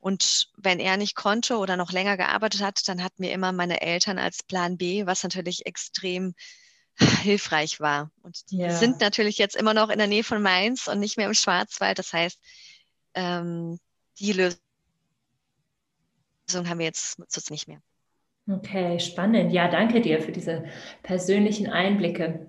Und 0.00 0.48
wenn 0.56 0.80
er 0.80 0.96
nicht 0.96 1.14
konnte 1.14 1.58
oder 1.58 1.76
noch 1.76 1.92
länger 1.92 2.16
gearbeitet 2.16 2.62
hat, 2.62 2.88
dann 2.88 3.02
hatten 3.02 3.22
wir 3.22 3.32
immer 3.32 3.52
meine 3.52 3.82
Eltern 3.82 4.18
als 4.18 4.42
Plan 4.42 4.78
B, 4.78 5.06
was 5.06 5.22
natürlich 5.22 5.66
extrem 5.66 6.34
hilfreich 7.22 7.80
war. 7.80 8.10
Und 8.22 8.50
die 8.50 8.58
ja. 8.58 8.70
sind 8.70 9.00
natürlich 9.00 9.38
jetzt 9.38 9.56
immer 9.56 9.74
noch 9.74 9.90
in 9.90 9.98
der 9.98 10.06
Nähe 10.06 10.24
von 10.24 10.40
Mainz 10.40 10.88
und 10.88 11.00
nicht 11.00 11.18
mehr 11.18 11.26
im 11.26 11.34
Schwarzwald. 11.34 11.98
Das 11.98 12.12
heißt, 12.12 12.40
ähm, 13.14 13.78
die 14.18 14.32
Lösung 14.32 14.58
haben 16.54 16.78
wir 16.78 16.86
jetzt, 16.86 17.18
jetzt 17.18 17.50
nicht 17.50 17.68
mehr. 17.68 17.82
Okay, 18.48 18.98
spannend. 18.98 19.52
Ja, 19.52 19.68
danke 19.68 20.00
dir 20.00 20.20
für 20.20 20.32
diese 20.32 20.64
persönlichen 21.02 21.68
Einblicke. 21.68 22.46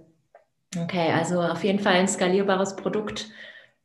Okay, 0.76 1.12
also 1.12 1.42
auf 1.42 1.66
jeden 1.66 1.80
Fall 1.80 1.96
ein 1.96 2.08
skalierbares 2.08 2.78
Produkt 2.78 3.30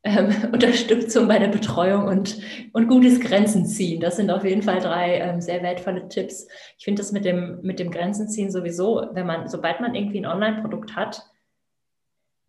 ähm, 0.07 0.33
Unterstützung 0.53 1.27
bei 1.27 1.39
der 1.39 1.49
Betreuung 1.49 2.07
und, 2.07 2.39
und 2.73 2.87
gutes 2.87 3.19
Grenzen 3.19 3.65
ziehen. 3.65 3.99
Das 3.99 4.15
sind 4.15 4.31
auf 4.31 4.43
jeden 4.43 4.61
Fall 4.61 4.79
drei 4.79 5.19
ähm, 5.19 5.41
sehr 5.41 5.61
wertvolle 5.61 6.07
Tipps. 6.07 6.47
Ich 6.77 6.85
finde 6.85 7.01
das 7.01 7.11
mit 7.11 7.25
dem, 7.25 7.59
mit 7.61 7.79
dem 7.79 7.91
Grenzen 7.91 8.29
ziehen 8.29 8.51
sowieso, 8.51 9.07
wenn 9.13 9.25
man, 9.25 9.47
sobald 9.47 9.81
man 9.81 9.95
irgendwie 9.95 10.19
ein 10.19 10.25
Online-Produkt 10.25 10.95
hat, 10.95 11.21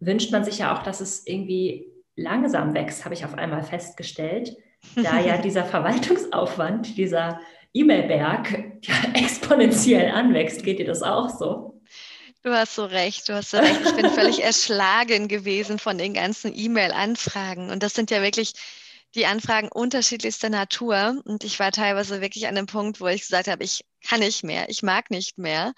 wünscht 0.00 0.32
man 0.32 0.44
sich 0.44 0.58
ja 0.58 0.74
auch, 0.74 0.82
dass 0.82 1.00
es 1.00 1.26
irgendwie 1.26 1.92
langsam 2.14 2.74
wächst, 2.74 3.04
habe 3.04 3.14
ich 3.14 3.24
auf 3.24 3.34
einmal 3.34 3.62
festgestellt, 3.62 4.56
da 4.94 5.20
ja 5.20 5.36
dieser 5.42 5.64
Verwaltungsaufwand, 5.64 6.96
dieser 6.96 7.40
E-Mail-Berg 7.72 8.80
ja 8.82 8.94
exponentiell 9.14 10.10
anwächst. 10.10 10.62
Geht 10.64 10.78
dir 10.78 10.86
das 10.86 11.02
auch 11.02 11.28
so? 11.28 11.77
Du 12.42 12.52
hast 12.52 12.76
so 12.76 12.84
recht, 12.84 13.28
du 13.28 13.34
hast 13.34 13.50
so 13.50 13.58
recht. 13.58 13.80
Ich 13.84 13.96
bin 13.96 14.10
völlig 14.10 14.38
erschlagen 14.42 15.28
gewesen 15.28 15.78
von 15.78 15.98
den 15.98 16.14
ganzen 16.14 16.56
E-Mail-Anfragen. 16.56 17.70
Und 17.70 17.82
das 17.82 17.94
sind 17.94 18.10
ja 18.10 18.22
wirklich 18.22 18.52
die 19.14 19.26
Anfragen 19.26 19.68
unterschiedlichster 19.68 20.48
Natur. 20.48 21.20
Und 21.24 21.42
ich 21.44 21.58
war 21.58 21.72
teilweise 21.72 22.20
wirklich 22.20 22.46
an 22.46 22.54
dem 22.54 22.66
Punkt, 22.66 23.00
wo 23.00 23.08
ich 23.08 23.22
gesagt 23.22 23.48
habe, 23.48 23.64
ich 23.64 23.84
kann 24.06 24.20
nicht 24.20 24.44
mehr, 24.44 24.68
ich 24.68 24.82
mag 24.82 25.10
nicht 25.10 25.38
mehr. 25.38 25.72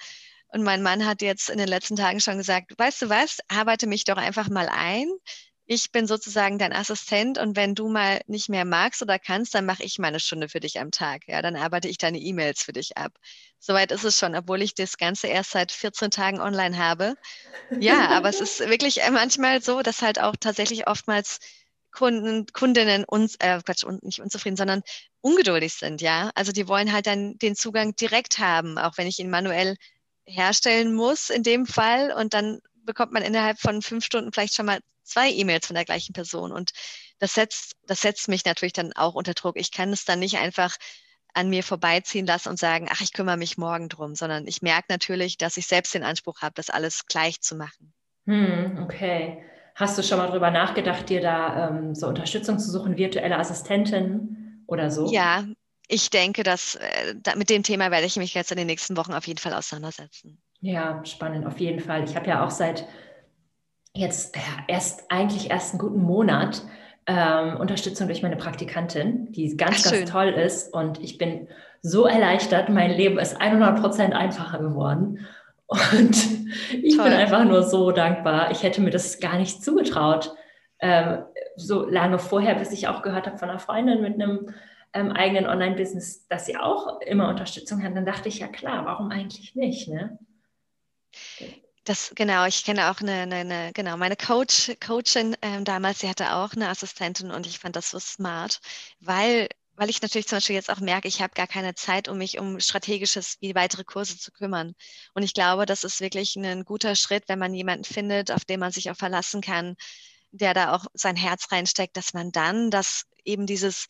Und 0.48 0.62
mein 0.62 0.82
Mann 0.82 1.06
hat 1.06 1.22
jetzt 1.22 1.48
in 1.48 1.58
den 1.58 1.68
letzten 1.68 1.96
Tagen 1.96 2.20
schon 2.20 2.36
gesagt, 2.36 2.72
weißt 2.76 3.02
du 3.02 3.08
was, 3.08 3.38
arbeite 3.48 3.86
mich 3.86 4.04
doch 4.04 4.16
einfach 4.16 4.48
mal 4.48 4.68
ein 4.68 5.08
ich 5.72 5.92
bin 5.92 6.06
sozusagen 6.08 6.58
dein 6.58 6.72
Assistent 6.72 7.38
und 7.38 7.54
wenn 7.56 7.76
du 7.76 7.88
mal 7.88 8.20
nicht 8.26 8.48
mehr 8.48 8.64
magst 8.64 9.02
oder 9.02 9.18
kannst, 9.20 9.54
dann 9.54 9.66
mache 9.66 9.84
ich 9.84 9.98
mal 10.00 10.08
eine 10.08 10.18
Stunde 10.20 10.48
für 10.48 10.58
dich 10.60 10.80
am 10.80 10.90
Tag. 10.90 11.22
Ja, 11.28 11.42
dann 11.42 11.54
arbeite 11.56 11.88
ich 11.88 11.96
deine 11.98 12.18
E-Mails 12.18 12.64
für 12.64 12.72
dich 12.72 12.96
ab. 12.96 13.12
Soweit 13.60 13.92
ist 13.92 14.04
es 14.04 14.18
schon, 14.18 14.34
obwohl 14.34 14.62
ich 14.62 14.74
das 14.74 14.96
Ganze 14.98 15.28
erst 15.28 15.52
seit 15.52 15.70
14 15.72 16.10
Tagen 16.10 16.40
online 16.40 16.76
habe. 16.76 17.14
Ja, 17.78 18.08
aber 18.10 18.28
es 18.30 18.40
ist 18.40 18.60
wirklich 18.60 19.02
äh, 19.02 19.10
manchmal 19.10 19.62
so, 19.62 19.82
dass 19.82 20.02
halt 20.02 20.20
auch 20.20 20.36
tatsächlich 20.38 20.88
oftmals 20.88 21.38
Kunden, 21.92 22.46
Kundinnen 22.52 23.04
uns, 23.04 23.36
äh, 23.40 23.60
Quatsch, 23.64 23.84
nicht 24.02 24.20
unzufrieden, 24.20 24.56
sondern 24.56 24.82
ungeduldig 25.22 25.74
sind, 25.74 26.00
ja. 26.02 26.30
Also 26.34 26.52
die 26.52 26.68
wollen 26.68 26.92
halt 26.92 27.06
dann 27.06 27.38
den 27.38 27.56
Zugang 27.56 27.94
direkt 27.96 28.38
haben, 28.38 28.78
auch 28.78 28.98
wenn 28.98 29.06
ich 29.08 29.18
ihn 29.20 29.30
manuell 29.30 29.76
herstellen 30.26 30.94
muss 30.94 31.30
in 31.30 31.42
dem 31.42 31.66
Fall 31.66 32.12
und 32.12 32.34
dann 32.34 32.60
bekommt 32.84 33.12
man 33.12 33.22
innerhalb 33.22 33.58
von 33.58 33.82
fünf 33.82 34.04
Stunden 34.04 34.32
vielleicht 34.32 34.54
schon 34.54 34.66
mal 34.66 34.80
zwei 35.02 35.30
E-Mails 35.30 35.66
von 35.66 35.74
der 35.74 35.84
gleichen 35.84 36.12
Person. 36.12 36.52
Und 36.52 36.70
das 37.18 37.34
setzt, 37.34 37.76
das 37.86 38.00
setzt 38.00 38.28
mich 38.28 38.44
natürlich 38.44 38.72
dann 38.72 38.92
auch 38.94 39.14
unter 39.14 39.34
Druck. 39.34 39.58
Ich 39.58 39.72
kann 39.72 39.92
es 39.92 40.04
dann 40.04 40.18
nicht 40.20 40.38
einfach 40.38 40.76
an 41.34 41.48
mir 41.48 41.62
vorbeiziehen 41.62 42.26
lassen 42.26 42.48
und 42.48 42.58
sagen, 42.58 42.88
ach, 42.90 43.00
ich 43.00 43.12
kümmere 43.12 43.36
mich 43.36 43.56
morgen 43.56 43.88
drum, 43.88 44.14
sondern 44.14 44.46
ich 44.46 44.62
merke 44.62 44.86
natürlich, 44.88 45.36
dass 45.36 45.56
ich 45.56 45.66
selbst 45.66 45.94
den 45.94 46.02
Anspruch 46.02 46.40
habe, 46.42 46.54
das 46.54 46.70
alles 46.70 47.06
gleich 47.06 47.40
zu 47.40 47.56
machen. 47.56 47.92
Hm, 48.26 48.80
okay. 48.82 49.44
Hast 49.74 49.96
du 49.96 50.02
schon 50.02 50.18
mal 50.18 50.26
darüber 50.26 50.50
nachgedacht, 50.50 51.08
dir 51.08 51.20
da 51.20 51.68
ähm, 51.68 51.94
so 51.94 52.08
Unterstützung 52.08 52.58
zu 52.58 52.70
suchen, 52.70 52.96
virtuelle 52.96 53.38
Assistentin 53.38 54.64
oder 54.66 54.90
so? 54.90 55.10
Ja, 55.10 55.44
ich 55.88 56.10
denke, 56.10 56.42
dass 56.42 56.74
äh, 56.74 57.14
da, 57.16 57.34
mit 57.36 57.50
dem 57.50 57.62
Thema 57.62 57.90
werde 57.90 58.06
ich 58.06 58.16
mich 58.16 58.34
jetzt 58.34 58.50
in 58.50 58.58
den 58.58 58.66
nächsten 58.66 58.96
Wochen 58.96 59.14
auf 59.14 59.26
jeden 59.26 59.38
Fall 59.38 59.54
auseinandersetzen. 59.54 60.40
Ja, 60.60 61.00
spannend, 61.04 61.46
auf 61.46 61.58
jeden 61.58 61.80
Fall. 61.80 62.04
Ich 62.04 62.16
habe 62.16 62.26
ja 62.26 62.44
auch 62.44 62.50
seit 62.50 62.86
jetzt 63.94 64.36
ja, 64.36 64.42
erst 64.68 65.10
eigentlich 65.10 65.50
erst 65.50 65.72
einen 65.72 65.80
guten 65.80 66.02
Monat 66.02 66.62
ähm, 67.06 67.56
Unterstützung 67.56 68.06
durch 68.06 68.22
meine 68.22 68.36
Praktikantin, 68.36 69.32
die 69.32 69.56
ganz, 69.56 69.86
Ach, 69.86 69.92
ganz 69.92 70.10
toll 70.10 70.28
ist. 70.28 70.72
Und 70.72 71.00
ich 71.00 71.18
bin 71.18 71.48
so 71.82 72.06
erleichtert. 72.06 72.68
Mein 72.68 72.90
Leben 72.90 73.18
ist 73.18 73.40
100 73.40 73.80
Prozent 73.80 74.14
einfacher 74.14 74.58
geworden. 74.58 75.26
Und 75.66 76.16
ich 76.82 76.96
toll. 76.96 77.04
bin 77.04 77.14
einfach 77.14 77.44
nur 77.44 77.62
so 77.62 77.90
dankbar. 77.90 78.50
Ich 78.50 78.62
hätte 78.62 78.80
mir 78.80 78.90
das 78.90 79.18
gar 79.18 79.38
nicht 79.38 79.64
zugetraut. 79.64 80.34
Ähm, 80.78 81.24
so 81.56 81.88
lange 81.88 82.18
vorher, 82.18 82.54
bis 82.54 82.72
ich 82.72 82.88
auch 82.88 83.02
gehört 83.02 83.26
habe 83.26 83.38
von 83.38 83.50
einer 83.50 83.58
Freundin 83.58 84.02
mit 84.02 84.14
einem 84.14 84.50
ähm, 84.92 85.12
eigenen 85.12 85.46
Online-Business, 85.46 86.26
dass 86.28 86.46
sie 86.46 86.56
auch 86.56 87.00
immer 87.00 87.28
Unterstützung 87.28 87.82
hat. 87.82 87.96
Dann 87.96 88.06
dachte 88.06 88.28
ich, 88.28 88.40
ja 88.40 88.48
klar, 88.48 88.84
warum 88.84 89.10
eigentlich 89.10 89.54
nicht? 89.54 89.88
Ne? 89.88 90.18
Das, 91.84 92.12
genau, 92.14 92.44
ich 92.46 92.64
kenne 92.64 92.90
auch 92.90 93.00
eine, 93.00 93.12
eine, 93.22 93.36
eine 93.36 93.72
genau, 93.72 93.96
meine 93.96 94.16
Coach, 94.16 94.72
Coachin 94.84 95.36
ähm, 95.42 95.64
damals, 95.64 96.00
sie 96.00 96.08
hatte 96.08 96.34
auch 96.34 96.52
eine 96.52 96.68
Assistentin 96.68 97.30
und 97.30 97.46
ich 97.46 97.58
fand 97.58 97.74
das 97.74 97.90
so 97.90 97.98
smart, 97.98 98.60
weil, 99.00 99.48
weil 99.76 99.88
ich 99.88 100.02
natürlich 100.02 100.28
zum 100.28 100.36
Beispiel 100.36 100.56
jetzt 100.56 100.70
auch 100.70 100.80
merke, 100.80 101.08
ich 101.08 101.22
habe 101.22 101.32
gar 101.34 101.46
keine 101.46 101.74
Zeit, 101.74 102.08
um 102.08 102.18
mich 102.18 102.38
um 102.38 102.60
strategisches 102.60 103.38
wie 103.40 103.54
weitere 103.54 103.84
Kurse 103.84 104.18
zu 104.18 104.30
kümmern. 104.30 104.74
Und 105.14 105.22
ich 105.22 105.32
glaube, 105.32 105.64
das 105.64 105.82
ist 105.84 106.00
wirklich 106.00 106.36
ein 106.36 106.64
guter 106.64 106.94
Schritt, 106.96 107.24
wenn 107.28 107.38
man 107.38 107.54
jemanden 107.54 107.84
findet, 107.84 108.30
auf 108.30 108.44
den 108.44 108.60
man 108.60 108.72
sich 108.72 108.90
auch 108.90 108.96
verlassen 108.96 109.40
kann, 109.40 109.74
der 110.32 110.54
da 110.54 110.74
auch 110.74 110.84
sein 110.94 111.16
Herz 111.16 111.50
reinsteckt, 111.50 111.96
dass 111.96 112.12
man 112.14 112.30
dann 112.30 112.70
das 112.70 113.06
eben 113.24 113.46
dieses 113.46 113.86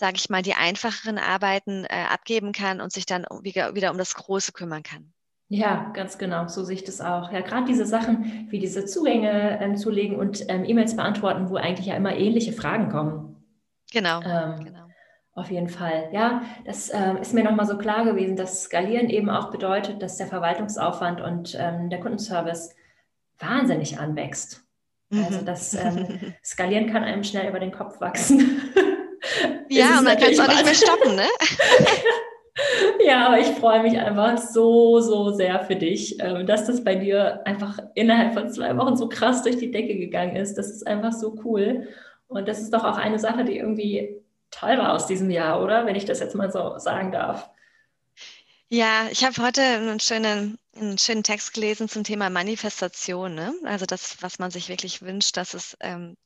sage 0.00 0.16
ich 0.16 0.30
mal, 0.30 0.42
die 0.42 0.54
einfacheren 0.54 1.18
Arbeiten 1.18 1.84
äh, 1.84 2.06
abgeben 2.08 2.52
kann 2.52 2.80
und 2.80 2.90
sich 2.90 3.04
dann 3.04 3.26
wieder, 3.42 3.74
wieder 3.74 3.90
um 3.90 3.98
das 3.98 4.14
Große 4.14 4.52
kümmern 4.52 4.82
kann. 4.82 5.12
Ja, 5.52 5.90
ganz 5.94 6.16
genau, 6.16 6.46
so 6.46 6.62
sehe 6.62 6.76
ich 6.76 6.84
das 6.84 7.00
auch. 7.00 7.32
Ja, 7.32 7.40
gerade 7.40 7.64
diese 7.66 7.84
Sachen 7.84 8.46
wie 8.50 8.60
diese 8.60 8.84
Zugänge 8.84 9.58
ähm, 9.60 9.76
zulegen 9.76 10.16
und 10.16 10.48
ähm, 10.48 10.64
E-Mails 10.64 10.94
beantworten, 10.94 11.50
wo 11.50 11.56
eigentlich 11.56 11.88
ja 11.88 11.96
immer 11.96 12.14
ähnliche 12.14 12.52
Fragen 12.52 12.88
kommen. 12.88 13.44
Genau, 13.92 14.20
ähm, 14.22 14.64
genau. 14.64 14.86
Auf 15.32 15.50
jeden 15.50 15.68
Fall. 15.68 16.08
Ja, 16.12 16.42
das 16.64 16.94
ähm, 16.94 17.16
ist 17.16 17.34
mir 17.34 17.42
nochmal 17.42 17.66
so 17.66 17.76
klar 17.78 18.04
gewesen, 18.04 18.36
dass 18.36 18.62
Skalieren 18.62 19.10
eben 19.10 19.28
auch 19.28 19.50
bedeutet, 19.50 20.00
dass 20.02 20.18
der 20.18 20.28
Verwaltungsaufwand 20.28 21.20
und 21.20 21.56
ähm, 21.58 21.90
der 21.90 21.98
Kundenservice 21.98 22.76
wahnsinnig 23.40 23.98
anwächst. 23.98 24.62
Also 25.12 25.40
mhm. 25.40 25.46
das 25.46 25.74
ähm, 25.74 26.34
Skalieren 26.44 26.92
kann 26.92 27.02
einem 27.02 27.24
schnell 27.24 27.48
über 27.48 27.58
den 27.58 27.72
Kopf 27.72 28.00
wachsen. 28.00 28.60
ja, 29.68 29.98
und 29.98 30.04
man 30.04 30.16
kann 30.16 30.30
es 30.30 30.38
auch 30.38 30.46
nicht 30.46 30.64
mehr 30.64 30.74
stoppen, 30.74 31.16
ne? 31.16 31.26
Ja, 33.04 33.26
aber 33.26 33.38
ich 33.38 33.48
freue 33.48 33.82
mich 33.82 33.98
einfach 33.98 34.38
so, 34.38 35.00
so 35.00 35.30
sehr 35.30 35.60
für 35.64 35.76
dich, 35.76 36.20
ähm, 36.20 36.46
dass 36.46 36.66
das 36.66 36.84
bei 36.84 36.94
dir 36.94 37.46
einfach 37.46 37.78
innerhalb 37.94 38.34
von 38.34 38.50
zwei 38.50 38.76
Wochen 38.76 38.96
so 38.96 39.08
krass 39.08 39.42
durch 39.42 39.56
die 39.56 39.70
Decke 39.70 39.96
gegangen 39.96 40.36
ist. 40.36 40.56
Das 40.56 40.70
ist 40.70 40.86
einfach 40.86 41.12
so 41.12 41.36
cool. 41.44 41.88
Und 42.28 42.46
das 42.46 42.60
ist 42.60 42.72
doch 42.72 42.84
auch 42.84 42.96
eine 42.96 43.18
Sache, 43.18 43.44
die 43.44 43.56
irgendwie 43.56 44.22
toll 44.50 44.78
war 44.78 44.92
aus 44.92 45.06
diesem 45.06 45.30
Jahr, 45.30 45.62
oder? 45.62 45.86
Wenn 45.86 45.96
ich 45.96 46.04
das 46.04 46.20
jetzt 46.20 46.34
mal 46.34 46.50
so 46.50 46.78
sagen 46.78 47.12
darf. 47.12 47.50
Ja, 48.68 49.08
ich 49.10 49.24
habe 49.24 49.42
heute 49.42 49.62
einen 49.62 49.98
schönen, 49.98 50.58
einen 50.76 50.98
schönen 50.98 51.24
Text 51.24 51.54
gelesen 51.54 51.88
zum 51.88 52.04
Thema 52.04 52.30
Manifestation. 52.30 53.34
Ne? 53.34 53.52
Also 53.64 53.84
das, 53.84 54.18
was 54.20 54.38
man 54.38 54.52
sich 54.52 54.68
wirklich 54.68 55.02
wünscht, 55.02 55.36
dass 55.36 55.54
es 55.54 55.76
ähm, 55.80 56.16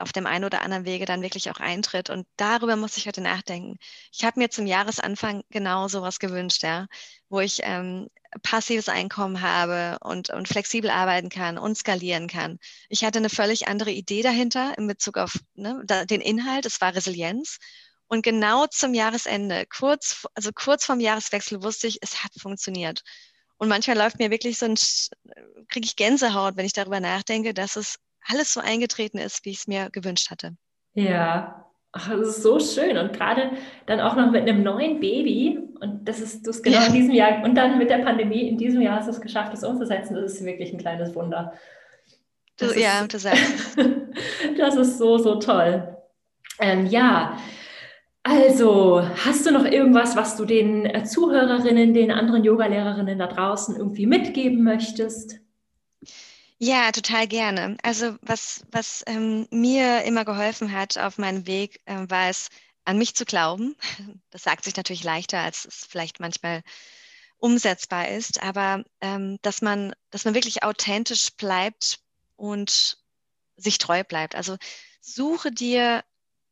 auf 0.00 0.12
dem 0.12 0.26
einen 0.26 0.44
oder 0.44 0.62
anderen 0.62 0.84
Wege 0.84 1.04
dann 1.04 1.22
wirklich 1.22 1.50
auch 1.50 1.60
eintritt. 1.60 2.10
Und 2.10 2.26
darüber 2.36 2.76
muss 2.76 2.96
ich 2.96 3.06
heute 3.06 3.20
nachdenken. 3.20 3.78
Ich 4.12 4.24
habe 4.24 4.40
mir 4.40 4.50
zum 4.50 4.66
Jahresanfang 4.66 5.42
genau 5.50 5.88
sowas 5.88 6.18
gewünscht, 6.18 6.62
ja, 6.62 6.86
wo 7.28 7.40
ich 7.40 7.60
ähm, 7.62 8.08
passives 8.42 8.88
Einkommen 8.88 9.42
habe 9.42 9.98
und, 10.02 10.30
und 10.30 10.48
flexibel 10.48 10.90
arbeiten 10.90 11.28
kann 11.28 11.58
und 11.58 11.76
skalieren 11.76 12.28
kann. 12.28 12.58
Ich 12.88 13.04
hatte 13.04 13.18
eine 13.18 13.30
völlig 13.30 13.68
andere 13.68 13.90
Idee 13.90 14.22
dahinter 14.22 14.76
in 14.78 14.86
Bezug 14.86 15.18
auf 15.18 15.38
ne, 15.54 15.84
den 15.84 16.20
Inhalt. 16.20 16.66
Es 16.66 16.80
war 16.80 16.94
Resilienz. 16.94 17.58
Und 18.06 18.22
genau 18.22 18.66
zum 18.66 18.94
Jahresende, 18.94 19.66
kurz, 19.66 20.26
also 20.34 20.50
kurz 20.52 20.84
vorm 20.84 21.00
Jahreswechsel 21.00 21.62
wusste 21.62 21.86
ich, 21.86 21.98
es 22.02 22.24
hat 22.24 22.32
funktioniert. 22.36 23.02
Und 23.56 23.68
manchmal 23.68 23.98
läuft 23.98 24.18
mir 24.18 24.30
wirklich 24.30 24.58
so 24.58 24.66
ein, 24.66 24.74
kriege 25.68 25.86
ich 25.86 25.94
Gänsehaut, 25.94 26.56
wenn 26.56 26.66
ich 26.66 26.72
darüber 26.72 26.98
nachdenke, 26.98 27.54
dass 27.54 27.76
es 27.76 27.96
alles 28.26 28.52
so 28.52 28.60
eingetreten 28.60 29.18
ist, 29.18 29.44
wie 29.44 29.50
ich 29.50 29.58
es 29.58 29.66
mir 29.66 29.90
gewünscht 29.90 30.30
hatte. 30.30 30.56
Ja, 30.94 31.60
Ach, 31.92 32.08
das 32.08 32.28
ist 32.28 32.42
so 32.42 32.60
schön. 32.60 32.96
Und 32.96 33.12
gerade 33.12 33.50
dann 33.86 34.00
auch 34.00 34.14
noch 34.14 34.30
mit 34.30 34.42
einem 34.42 34.62
neuen 34.62 35.00
Baby. 35.00 35.58
Und 35.80 36.08
das 36.08 36.20
ist 36.20 36.46
du 36.46 36.52
genau 36.62 36.78
ja. 36.78 36.86
in 36.86 36.92
diesem 36.92 37.14
Jahr. 37.14 37.42
Und 37.42 37.56
dann 37.56 37.78
mit 37.78 37.90
der 37.90 37.98
Pandemie 37.98 38.48
in 38.48 38.58
diesem 38.58 38.80
Jahr 38.80 38.96
hast 38.96 39.06
du 39.06 39.10
es 39.10 39.20
geschafft, 39.20 39.52
das 39.52 39.64
umzusetzen. 39.64 40.14
Das 40.14 40.32
ist 40.32 40.44
wirklich 40.44 40.72
ein 40.72 40.78
kleines 40.78 41.14
Wunder. 41.16 41.52
Das 42.58 42.74
du, 42.74 42.80
ja, 42.80 43.04
du 43.06 43.18
sagst. 43.18 43.76
das 44.58 44.76
ist 44.76 44.98
so, 44.98 45.18
so 45.18 45.36
toll. 45.40 45.96
Ähm, 46.60 46.86
ja, 46.86 47.38
also, 48.22 49.02
hast 49.24 49.46
du 49.46 49.50
noch 49.50 49.64
irgendwas, 49.64 50.14
was 50.14 50.36
du 50.36 50.44
den 50.44 50.84
äh, 50.84 51.04
Zuhörerinnen, 51.04 51.94
den 51.94 52.12
anderen 52.12 52.44
Yogalehrerinnen 52.44 53.18
da 53.18 53.26
draußen 53.26 53.76
irgendwie 53.76 54.06
mitgeben 54.06 54.62
möchtest? 54.62 55.40
Ja, 56.62 56.92
total 56.92 57.26
gerne. 57.26 57.76
Also 57.82 58.16
was, 58.20 58.62
was 58.70 59.02
ähm, 59.06 59.46
mir 59.50 60.02
immer 60.04 60.24
geholfen 60.26 60.72
hat 60.72 60.98
auf 60.98 61.16
meinem 61.16 61.46
Weg, 61.46 61.80
äh, 61.86 62.04
war 62.08 62.28
es, 62.28 62.48
an 62.84 62.98
mich 62.98 63.14
zu 63.14 63.24
glauben. 63.24 63.76
Das 64.30 64.42
sagt 64.44 64.64
sich 64.64 64.76
natürlich 64.76 65.02
leichter, 65.04 65.40
als 65.40 65.64
es 65.64 65.86
vielleicht 65.88 66.20
manchmal 66.20 66.62
umsetzbar 67.38 68.08
ist, 68.08 68.42
aber 68.42 68.84
ähm, 69.00 69.38
dass 69.42 69.62
man, 69.62 69.94
dass 70.10 70.24
man 70.24 70.34
wirklich 70.34 70.62
authentisch 70.62 71.30
bleibt 71.36 72.00
und 72.36 72.98
sich 73.56 73.78
treu 73.78 74.04
bleibt. 74.04 74.34
Also 74.36 74.56
suche 75.00 75.52
dir 75.52 76.04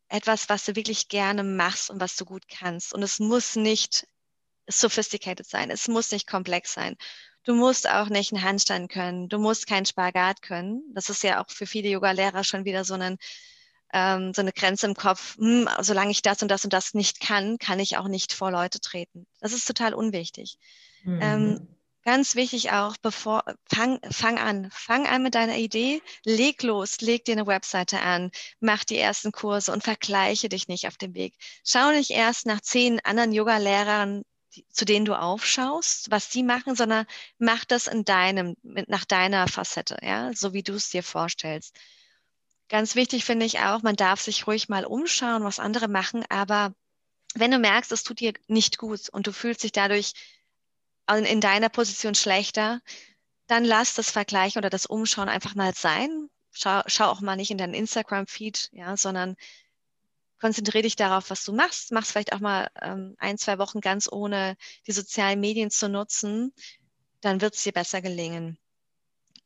etwas, 0.09 0.49
was 0.49 0.65
du 0.65 0.77
wirklich 0.77 1.09
gerne 1.09 1.45
machst 1.45 1.91
und 1.91 2.01
was 2.01 2.17
du 2.17 2.25
gut 2.25 2.49
kannst. 2.49 2.95
Und 2.95 3.03
es 3.03 3.19
muss 3.21 3.57
nicht 3.57 4.07
sophisticated 4.69 5.47
sein, 5.47 5.71
es 5.71 5.89
muss 5.89 6.11
nicht 6.13 6.27
komplex 6.29 6.75
sein. 6.75 6.97
Du 7.49 7.55
musst 7.55 7.89
auch 7.89 8.11
nicht 8.11 8.31
einen 8.35 8.45
Handstand 8.45 8.91
können, 8.91 9.31
du 9.31 9.39
musst 9.39 9.67
keinen 9.67 9.87
Spagat 9.87 10.43
können. 10.43 10.83
Das 10.93 11.09
ist 11.09 11.23
ja 11.23 11.43
auch 11.43 11.49
für 11.49 11.65
viele 11.65 11.89
Yoga-Lehrer 11.89 12.45
schon 12.45 12.67
wieder 12.67 12.85
so, 12.85 12.93
einen, 12.93 13.17
ähm, 13.95 14.35
so 14.35 14.43
eine 14.43 14.53
Grenze 14.53 14.85
im 14.85 14.93
Kopf. 14.93 15.39
Hm, 15.39 15.67
solange 15.81 16.11
ich 16.11 16.21
das 16.21 16.43
und 16.43 16.51
das 16.51 16.65
und 16.65 16.75
das 16.75 16.93
nicht 16.93 17.21
kann, 17.21 17.57
kann 17.57 17.81
ich 17.81 17.97
auch 17.97 18.07
nicht 18.07 18.35
vor 18.35 18.51
Leute 18.51 18.81
treten. 18.81 19.27
Das 19.41 19.55
ist 19.55 19.67
total 19.67 19.95
unwichtig. 19.95 20.59
Mhm. 21.05 21.21
Ähm, 21.23 21.69
Ganz 22.05 22.37
wichtig 22.37 22.71
auch, 22.71 22.97
bevor, 23.03 23.45
fang, 23.67 23.99
fang 24.11 24.39
an, 24.39 24.71
fang 24.71 25.07
an 25.07 25.23
mit 25.23 25.35
deiner 25.35 25.57
Idee, 25.57 26.01
leg 26.25 26.63
los, 26.63 27.01
leg 27.01 27.25
dir 27.25 27.33
eine 27.33 27.47
Webseite 27.47 28.01
an, 28.01 28.31
mach 28.61 28.85
die 28.85 28.97
ersten 28.97 29.33
Kurse 29.33 29.73
und 29.73 29.85
vergleiche 29.85 30.49
dich 30.49 30.69
nicht 30.69 30.87
auf 30.87 30.97
dem 30.97 31.15
Weg. 31.15 31.35
Schau 31.65 31.91
nicht 31.91 32.11
erst 32.11 32.47
nach 32.47 32.61
zehn 32.61 33.01
anderen 33.05 33.33
Yoga-Lehrern, 33.33 34.23
zu 34.71 34.85
denen 34.85 35.05
du 35.05 35.15
aufschaust, 35.15 36.11
was 36.11 36.31
sie 36.31 36.43
machen, 36.43 36.77
sondern 36.77 37.07
mach 37.39 37.65
das 37.65 37.87
in 37.87 38.05
deinem, 38.05 38.57
nach 38.63 39.05
deiner 39.05 39.49
Facette, 39.49 39.99
ja, 40.03 40.33
so 40.35 40.53
wie 40.53 40.63
du 40.63 40.75
es 40.75 40.91
dir 40.91 41.03
vorstellst. 41.03 41.77
Ganz 42.69 42.95
wichtig 42.95 43.25
finde 43.25 43.47
ich 43.47 43.61
auch, 43.61 43.83
man 43.83 43.97
darf 43.97 44.21
sich 44.21 44.47
ruhig 44.47 44.69
mal 44.69 44.85
umschauen, 44.85 45.45
was 45.45 45.59
andere 45.59 45.89
machen, 45.89 46.25
aber 46.29 46.75
wenn 47.35 47.51
du 47.51 47.59
merkst, 47.59 47.93
es 47.93 48.03
tut 48.03 48.21
dir 48.21 48.33
nicht 48.47 48.79
gut 48.79 49.09
und 49.11 49.27
du 49.27 49.33
fühlst 49.33 49.63
dich 49.63 49.73
dadurch 49.73 50.13
in 51.11 51.41
deiner 51.41 51.69
Position 51.69 52.15
schlechter, 52.15 52.81
dann 53.47 53.65
lass 53.65 53.95
das 53.95 54.11
Vergleichen 54.11 54.59
oder 54.59 54.71
das 54.71 54.87
Umschauen 54.87 55.29
einfach 55.29 55.55
mal 55.55 55.75
sein. 55.75 56.29
Schau, 56.51 56.83
schau 56.87 57.07
auch 57.07 57.21
mal 57.21 57.37
nicht 57.37 57.51
in 57.51 57.59
deinen 57.59 57.75
Instagram-Feed, 57.75 58.71
ja, 58.73 58.97
sondern 58.97 59.37
konzentriere 60.41 60.83
dich 60.83 60.97
darauf, 60.97 61.31
was 61.31 61.45
du 61.45 61.53
machst. 61.53 61.93
Mach's 61.93 62.13
vielleicht 62.13 62.33
auch 62.33 62.41
mal 62.41 62.71
ähm, 62.81 63.15
ein, 63.19 63.39
zwei 63.39 63.59
Wochen 63.59 63.81
ganz 63.81 64.11
ohne 64.11 64.57
die 64.87 64.93
sozialen 64.93 65.41
Medien 65.41 65.71
zu 65.71 65.89
nutzen. 65.89 66.53
Dann 67.21 67.41
wird 67.41 67.55
es 67.55 67.63
dir 67.63 67.73
besser 67.73 68.01
gelingen. 68.01 68.59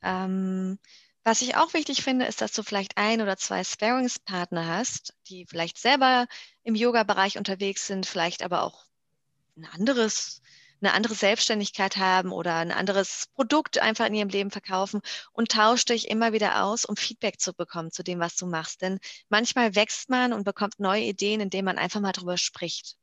Ähm, 0.02 0.78
was 1.24 1.40
ich 1.40 1.56
auch 1.56 1.72
wichtig 1.72 2.02
finde, 2.02 2.26
ist, 2.26 2.40
dass 2.40 2.52
du 2.52 2.62
vielleicht 2.62 2.98
ein 2.98 3.22
oder 3.22 3.36
zwei 3.36 3.62
Sparingspartner 3.62 4.66
hast, 4.66 5.14
die 5.28 5.46
vielleicht 5.46 5.78
selber 5.78 6.26
im 6.64 6.74
Yoga-Bereich 6.74 7.38
unterwegs 7.38 7.86
sind, 7.86 8.06
vielleicht 8.06 8.42
aber 8.42 8.62
auch 8.62 8.84
ein 9.56 9.66
anderes 9.66 10.41
eine 10.82 10.94
andere 10.94 11.14
Selbstständigkeit 11.14 11.96
haben 11.96 12.32
oder 12.32 12.56
ein 12.56 12.72
anderes 12.72 13.28
Produkt 13.34 13.78
einfach 13.78 14.06
in 14.06 14.14
ihrem 14.14 14.28
Leben 14.28 14.50
verkaufen 14.50 15.00
und 15.32 15.50
tausch 15.50 15.84
dich 15.84 16.10
immer 16.10 16.32
wieder 16.32 16.64
aus, 16.64 16.84
um 16.84 16.96
Feedback 16.96 17.40
zu 17.40 17.54
bekommen 17.54 17.90
zu 17.90 18.02
dem, 18.02 18.18
was 18.18 18.36
du 18.36 18.46
machst. 18.46 18.82
Denn 18.82 18.98
manchmal 19.28 19.74
wächst 19.74 20.10
man 20.10 20.32
und 20.32 20.44
bekommt 20.44 20.80
neue 20.80 21.02
Ideen, 21.02 21.40
indem 21.40 21.64
man 21.64 21.78
einfach 21.78 22.00
mal 22.00 22.12
drüber 22.12 22.36
spricht. 22.36 22.96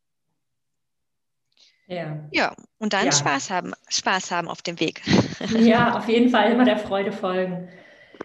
Ja. 1.87 2.19
ja, 2.31 2.55
und 2.77 2.93
dann 2.93 3.05
ja. 3.05 3.11
Spaß 3.11 3.49
haben, 3.49 3.73
Spaß 3.87 4.29
haben 4.29 4.47
auf 4.47 4.61
dem 4.61 4.79
Weg. 4.79 5.01
Ja, 5.57 5.97
auf 5.97 6.07
jeden 6.09 6.29
Fall 6.29 6.51
immer 6.51 6.65
der 6.65 6.77
Freude 6.77 7.13
folgen. 7.13 7.69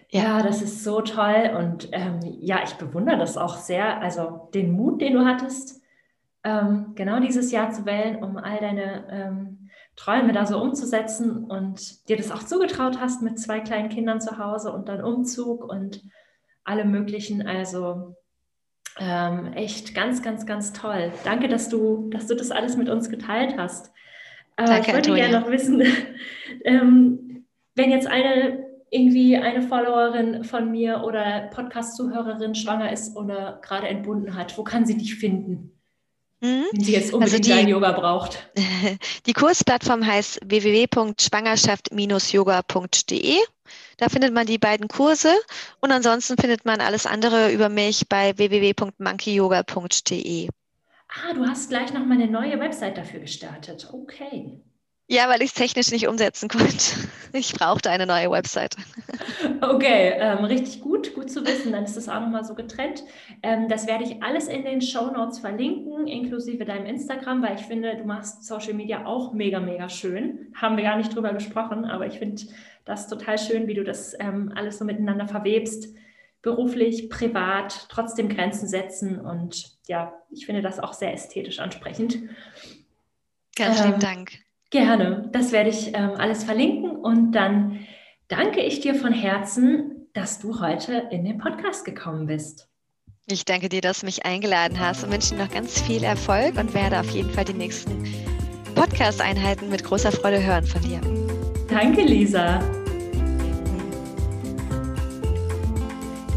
Ja, 0.09 0.43
das 0.43 0.61
ist 0.61 0.83
so 0.83 1.01
toll 1.01 1.55
und 1.57 1.89
ähm, 1.93 2.19
ja, 2.21 2.61
ich 2.63 2.73
bewundere 2.73 3.17
das 3.17 3.37
auch 3.37 3.57
sehr. 3.57 4.01
Also 4.01 4.49
den 4.53 4.71
Mut, 4.73 5.01
den 5.01 5.13
du 5.13 5.25
hattest, 5.25 5.81
ähm, 6.45 6.93
genau 6.93 7.19
dieses 7.19 7.51
Jahr 7.51 7.71
zu 7.71 7.85
wählen, 7.85 8.23
um 8.23 8.37
all 8.37 8.59
deine 8.59 9.07
ähm, 9.09 9.69
Träume 9.95 10.31
da 10.31 10.45
so 10.45 10.61
umzusetzen 10.61 11.45
und 11.45 12.07
dir 12.07 12.17
das 12.17 12.31
auch 12.31 12.43
zugetraut 12.43 12.99
hast 13.01 13.23
mit 13.23 13.39
zwei 13.39 13.59
kleinen 13.59 13.89
Kindern 13.89 14.21
zu 14.21 14.37
Hause 14.37 14.71
und 14.71 14.87
dann 14.87 15.03
Umzug 15.03 15.63
und 15.63 16.03
alle 16.63 16.85
möglichen. 16.85 17.47
Also 17.47 18.15
ähm, 18.99 19.53
echt 19.53 19.95
ganz, 19.95 20.21
ganz, 20.21 20.45
ganz 20.45 20.71
toll. 20.71 21.11
Danke, 21.23 21.47
dass 21.47 21.67
du, 21.67 22.09
dass 22.11 22.27
du 22.27 22.35
das 22.35 22.51
alles 22.51 22.77
mit 22.77 22.89
uns 22.89 23.09
geteilt 23.09 23.55
hast. 23.57 23.91
Äh, 24.55 24.65
Danke, 24.65 24.87
ich 24.87 24.93
würde 24.93 25.15
gerne 25.15 25.39
noch 25.39 25.49
wissen, 25.49 25.81
ähm, 26.63 27.45
wenn 27.73 27.89
jetzt 27.89 28.07
eine 28.07 28.63
irgendwie 28.91 29.35
eine 29.35 29.63
Followerin 29.63 30.43
von 30.43 30.71
mir 30.71 31.03
oder 31.03 31.49
Podcast-Zuhörerin 31.53 32.53
schwanger 32.53 32.93
ist 32.93 33.17
oder 33.17 33.59
gerade 33.61 33.87
entbunden 33.87 34.35
hat, 34.35 34.57
wo 34.57 34.63
kann 34.63 34.85
sie 34.85 34.95
dich 34.95 35.15
finden? 35.15 35.74
Mhm. 36.45 36.65
Wenn 36.71 36.83
sie 36.83 36.93
jetzt 36.93 37.13
unbedingt 37.13 37.49
also 37.49 37.63
die, 37.63 37.69
Yoga 37.69 37.91
braucht. 37.91 38.49
Die 39.25 39.33
Kursplattform 39.33 40.05
heißt 40.05 40.39
www.schwangerschaft-yoga.de. 40.45 43.37
Da 43.97 44.09
findet 44.09 44.31
man 44.33 44.45
die 44.45 44.59
beiden 44.59 44.87
Kurse 44.87 45.33
und 45.79 45.91
ansonsten 45.91 46.37
findet 46.37 46.65
man 46.65 46.81
alles 46.81 47.07
andere 47.07 47.51
über 47.51 47.69
mich 47.69 48.07
bei 48.07 48.37
www.monkeyyoga.de. 48.37 50.49
Ah, 51.07 51.33
du 51.33 51.47
hast 51.47 51.69
gleich 51.69 51.91
noch 51.93 52.05
mal 52.05 52.15
eine 52.15 52.27
neue 52.27 52.59
Website 52.59 52.97
dafür 52.97 53.21
gestartet. 53.21 53.87
Okay. 53.91 54.59
Ja, 55.07 55.29
weil 55.29 55.41
ich 55.43 55.49
es 55.49 55.53
technisch 55.53 55.91
nicht 55.91 56.07
umsetzen 56.07 56.49
konnte. 56.49 57.07
Ich 57.31 57.53
brauchte 57.53 57.91
eine 57.91 58.07
neue 58.07 58.31
Website. 58.31 58.75
Okay, 59.61 60.13
ähm, 60.17 60.45
richtig 60.45 60.81
gut, 60.81 61.13
gut 61.13 61.29
zu 61.29 61.45
wissen. 61.45 61.71
Dann 61.71 61.83
ist 61.83 61.95
das 61.95 62.09
auch 62.09 62.21
nochmal 62.21 62.43
so 62.43 62.55
getrennt. 62.55 63.03
Ähm, 63.43 63.67
das 63.67 63.87
werde 63.87 64.03
ich 64.03 64.23
alles 64.23 64.47
in 64.47 64.63
den 64.63 64.81
Show 64.81 65.11
Notes 65.11 65.39
verlinken, 65.39 66.07
inklusive 66.07 66.65
deinem 66.65 66.85
Instagram, 66.85 67.43
weil 67.43 67.55
ich 67.55 67.65
finde, 67.65 67.95
du 67.97 68.03
machst 68.03 68.45
Social 68.45 68.73
Media 68.73 69.05
auch 69.05 69.33
mega, 69.33 69.59
mega 69.59 69.89
schön. 69.89 70.51
Haben 70.55 70.77
wir 70.77 70.83
gar 70.83 70.97
nicht 70.97 71.13
drüber 71.13 71.33
gesprochen, 71.33 71.85
aber 71.85 72.07
ich 72.07 72.17
finde 72.17 72.43
das 72.85 73.07
total 73.07 73.37
schön, 73.37 73.67
wie 73.67 73.73
du 73.73 73.83
das 73.83 74.15
ähm, 74.19 74.51
alles 74.55 74.79
so 74.79 74.85
miteinander 74.85 75.27
verwebst. 75.27 75.93
Beruflich, 76.41 77.09
privat, 77.09 77.87
trotzdem 77.89 78.29
Grenzen 78.29 78.67
setzen. 78.67 79.19
Und 79.19 79.77
ja, 79.87 80.13
ich 80.31 80.45
finde 80.45 80.61
das 80.61 80.79
auch 80.79 80.93
sehr 80.93 81.13
ästhetisch 81.13 81.59
ansprechend. 81.59 82.17
Ganz 83.55 83.81
lieben 83.83 83.95
ähm, 83.95 83.99
Dank. 83.99 84.44
Gerne, 84.71 85.29
das 85.31 85.51
werde 85.51 85.69
ich 85.69 85.95
ähm, 85.95 86.11
alles 86.17 86.43
verlinken 86.43 86.91
und 86.91 87.31
dann 87.33 87.79
danke 88.27 88.61
ich 88.61 88.79
dir 88.79 88.95
von 88.95 89.13
Herzen, 89.13 90.07
dass 90.13 90.39
du 90.39 90.59
heute 90.59 91.07
in 91.11 91.23
den 91.25 91.37
Podcast 91.37 91.85
gekommen 91.85 92.25
bist. 92.25 92.69
Ich 93.27 93.45
danke 93.45 93.69
dir, 93.69 93.81
dass 93.81 94.01
du 94.01 94.05
mich 94.05 94.25
eingeladen 94.25 94.79
hast 94.79 95.03
und 95.03 95.11
wünsche 95.11 95.35
dir 95.35 95.43
noch 95.43 95.51
ganz 95.51 95.81
viel 95.81 96.03
Erfolg 96.03 96.57
und 96.57 96.73
werde 96.73 96.99
auf 96.99 97.09
jeden 97.09 97.31
Fall 97.31 97.45
die 97.45 97.53
nächsten 97.53 98.03
Podcast-Einheiten 98.75 99.69
mit 99.69 99.83
großer 99.83 100.11
Freude 100.11 100.43
hören 100.43 100.65
von 100.65 100.81
dir. 100.81 101.01
Danke, 101.69 102.01
Lisa. 102.01 102.59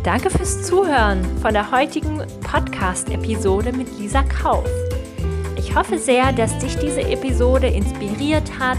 Danke 0.05 0.31
fürs 0.31 0.67
Zuhören 0.67 1.23
von 1.43 1.53
der 1.53 1.71
heutigen 1.71 2.23
Podcast-Episode 2.41 3.73
mit 3.73 3.99
Lisa 3.99 4.23
Kauf. 4.23 4.69
Ich 5.69 5.77
hoffe 5.77 5.99
sehr, 5.99 6.33
dass 6.33 6.59
dich 6.59 6.77
diese 6.79 7.03
Episode 7.03 7.67
inspiriert 7.67 8.51
hat, 8.59 8.79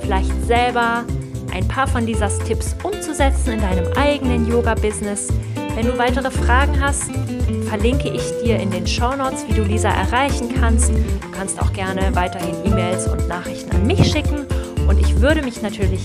vielleicht 0.00 0.32
selber 0.46 1.04
ein 1.52 1.68
paar 1.68 1.86
von 1.86 2.06
Lisas 2.06 2.38
Tipps 2.38 2.74
umzusetzen 2.82 3.52
in 3.52 3.60
deinem 3.60 3.92
eigenen 3.98 4.48
Yoga-Business. 4.48 5.28
Wenn 5.74 5.86
du 5.86 5.98
weitere 5.98 6.30
Fragen 6.30 6.80
hast, 6.80 7.10
verlinke 7.68 8.08
ich 8.08 8.22
dir 8.42 8.58
in 8.58 8.70
den 8.70 8.86
Show 8.86 9.14
Notes, 9.14 9.44
wie 9.46 9.52
du 9.52 9.62
Lisa 9.62 9.90
erreichen 9.90 10.48
kannst. 10.58 10.88
Du 10.88 11.30
kannst 11.36 11.60
auch 11.60 11.70
gerne 11.74 12.14
weiterhin 12.14 12.54
E-Mails 12.64 13.08
und 13.08 13.28
Nachrichten 13.28 13.70
an 13.76 13.86
mich 13.86 14.10
schicken. 14.10 14.46
Und 14.88 14.98
ich 15.00 15.20
würde 15.20 15.42
mich 15.42 15.60
natürlich 15.60 16.00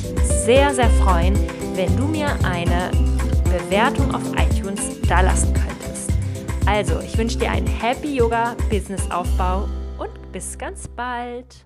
sehr, 0.46 0.74
sehr 0.74 0.90
freuen, 0.90 1.36
wenn 1.76 1.96
du 1.96 2.04
mir 2.04 2.28
eine 2.44 2.92
Bewertung 3.46 4.14
auf 4.14 4.24
iTunes 4.34 4.82
da 5.08 5.22
lassen 5.22 5.54
könntest. 5.54 6.12
Also, 6.66 7.00
ich 7.00 7.18
wünsche 7.18 7.38
dir 7.38 7.50
einen 7.50 7.68
Happy 7.68 8.14
Yoga 8.14 8.58
Business 8.70 9.10
Aufbau 9.10 9.70
bis 10.32 10.58
ganz 10.58 10.88
bald. 10.88 11.66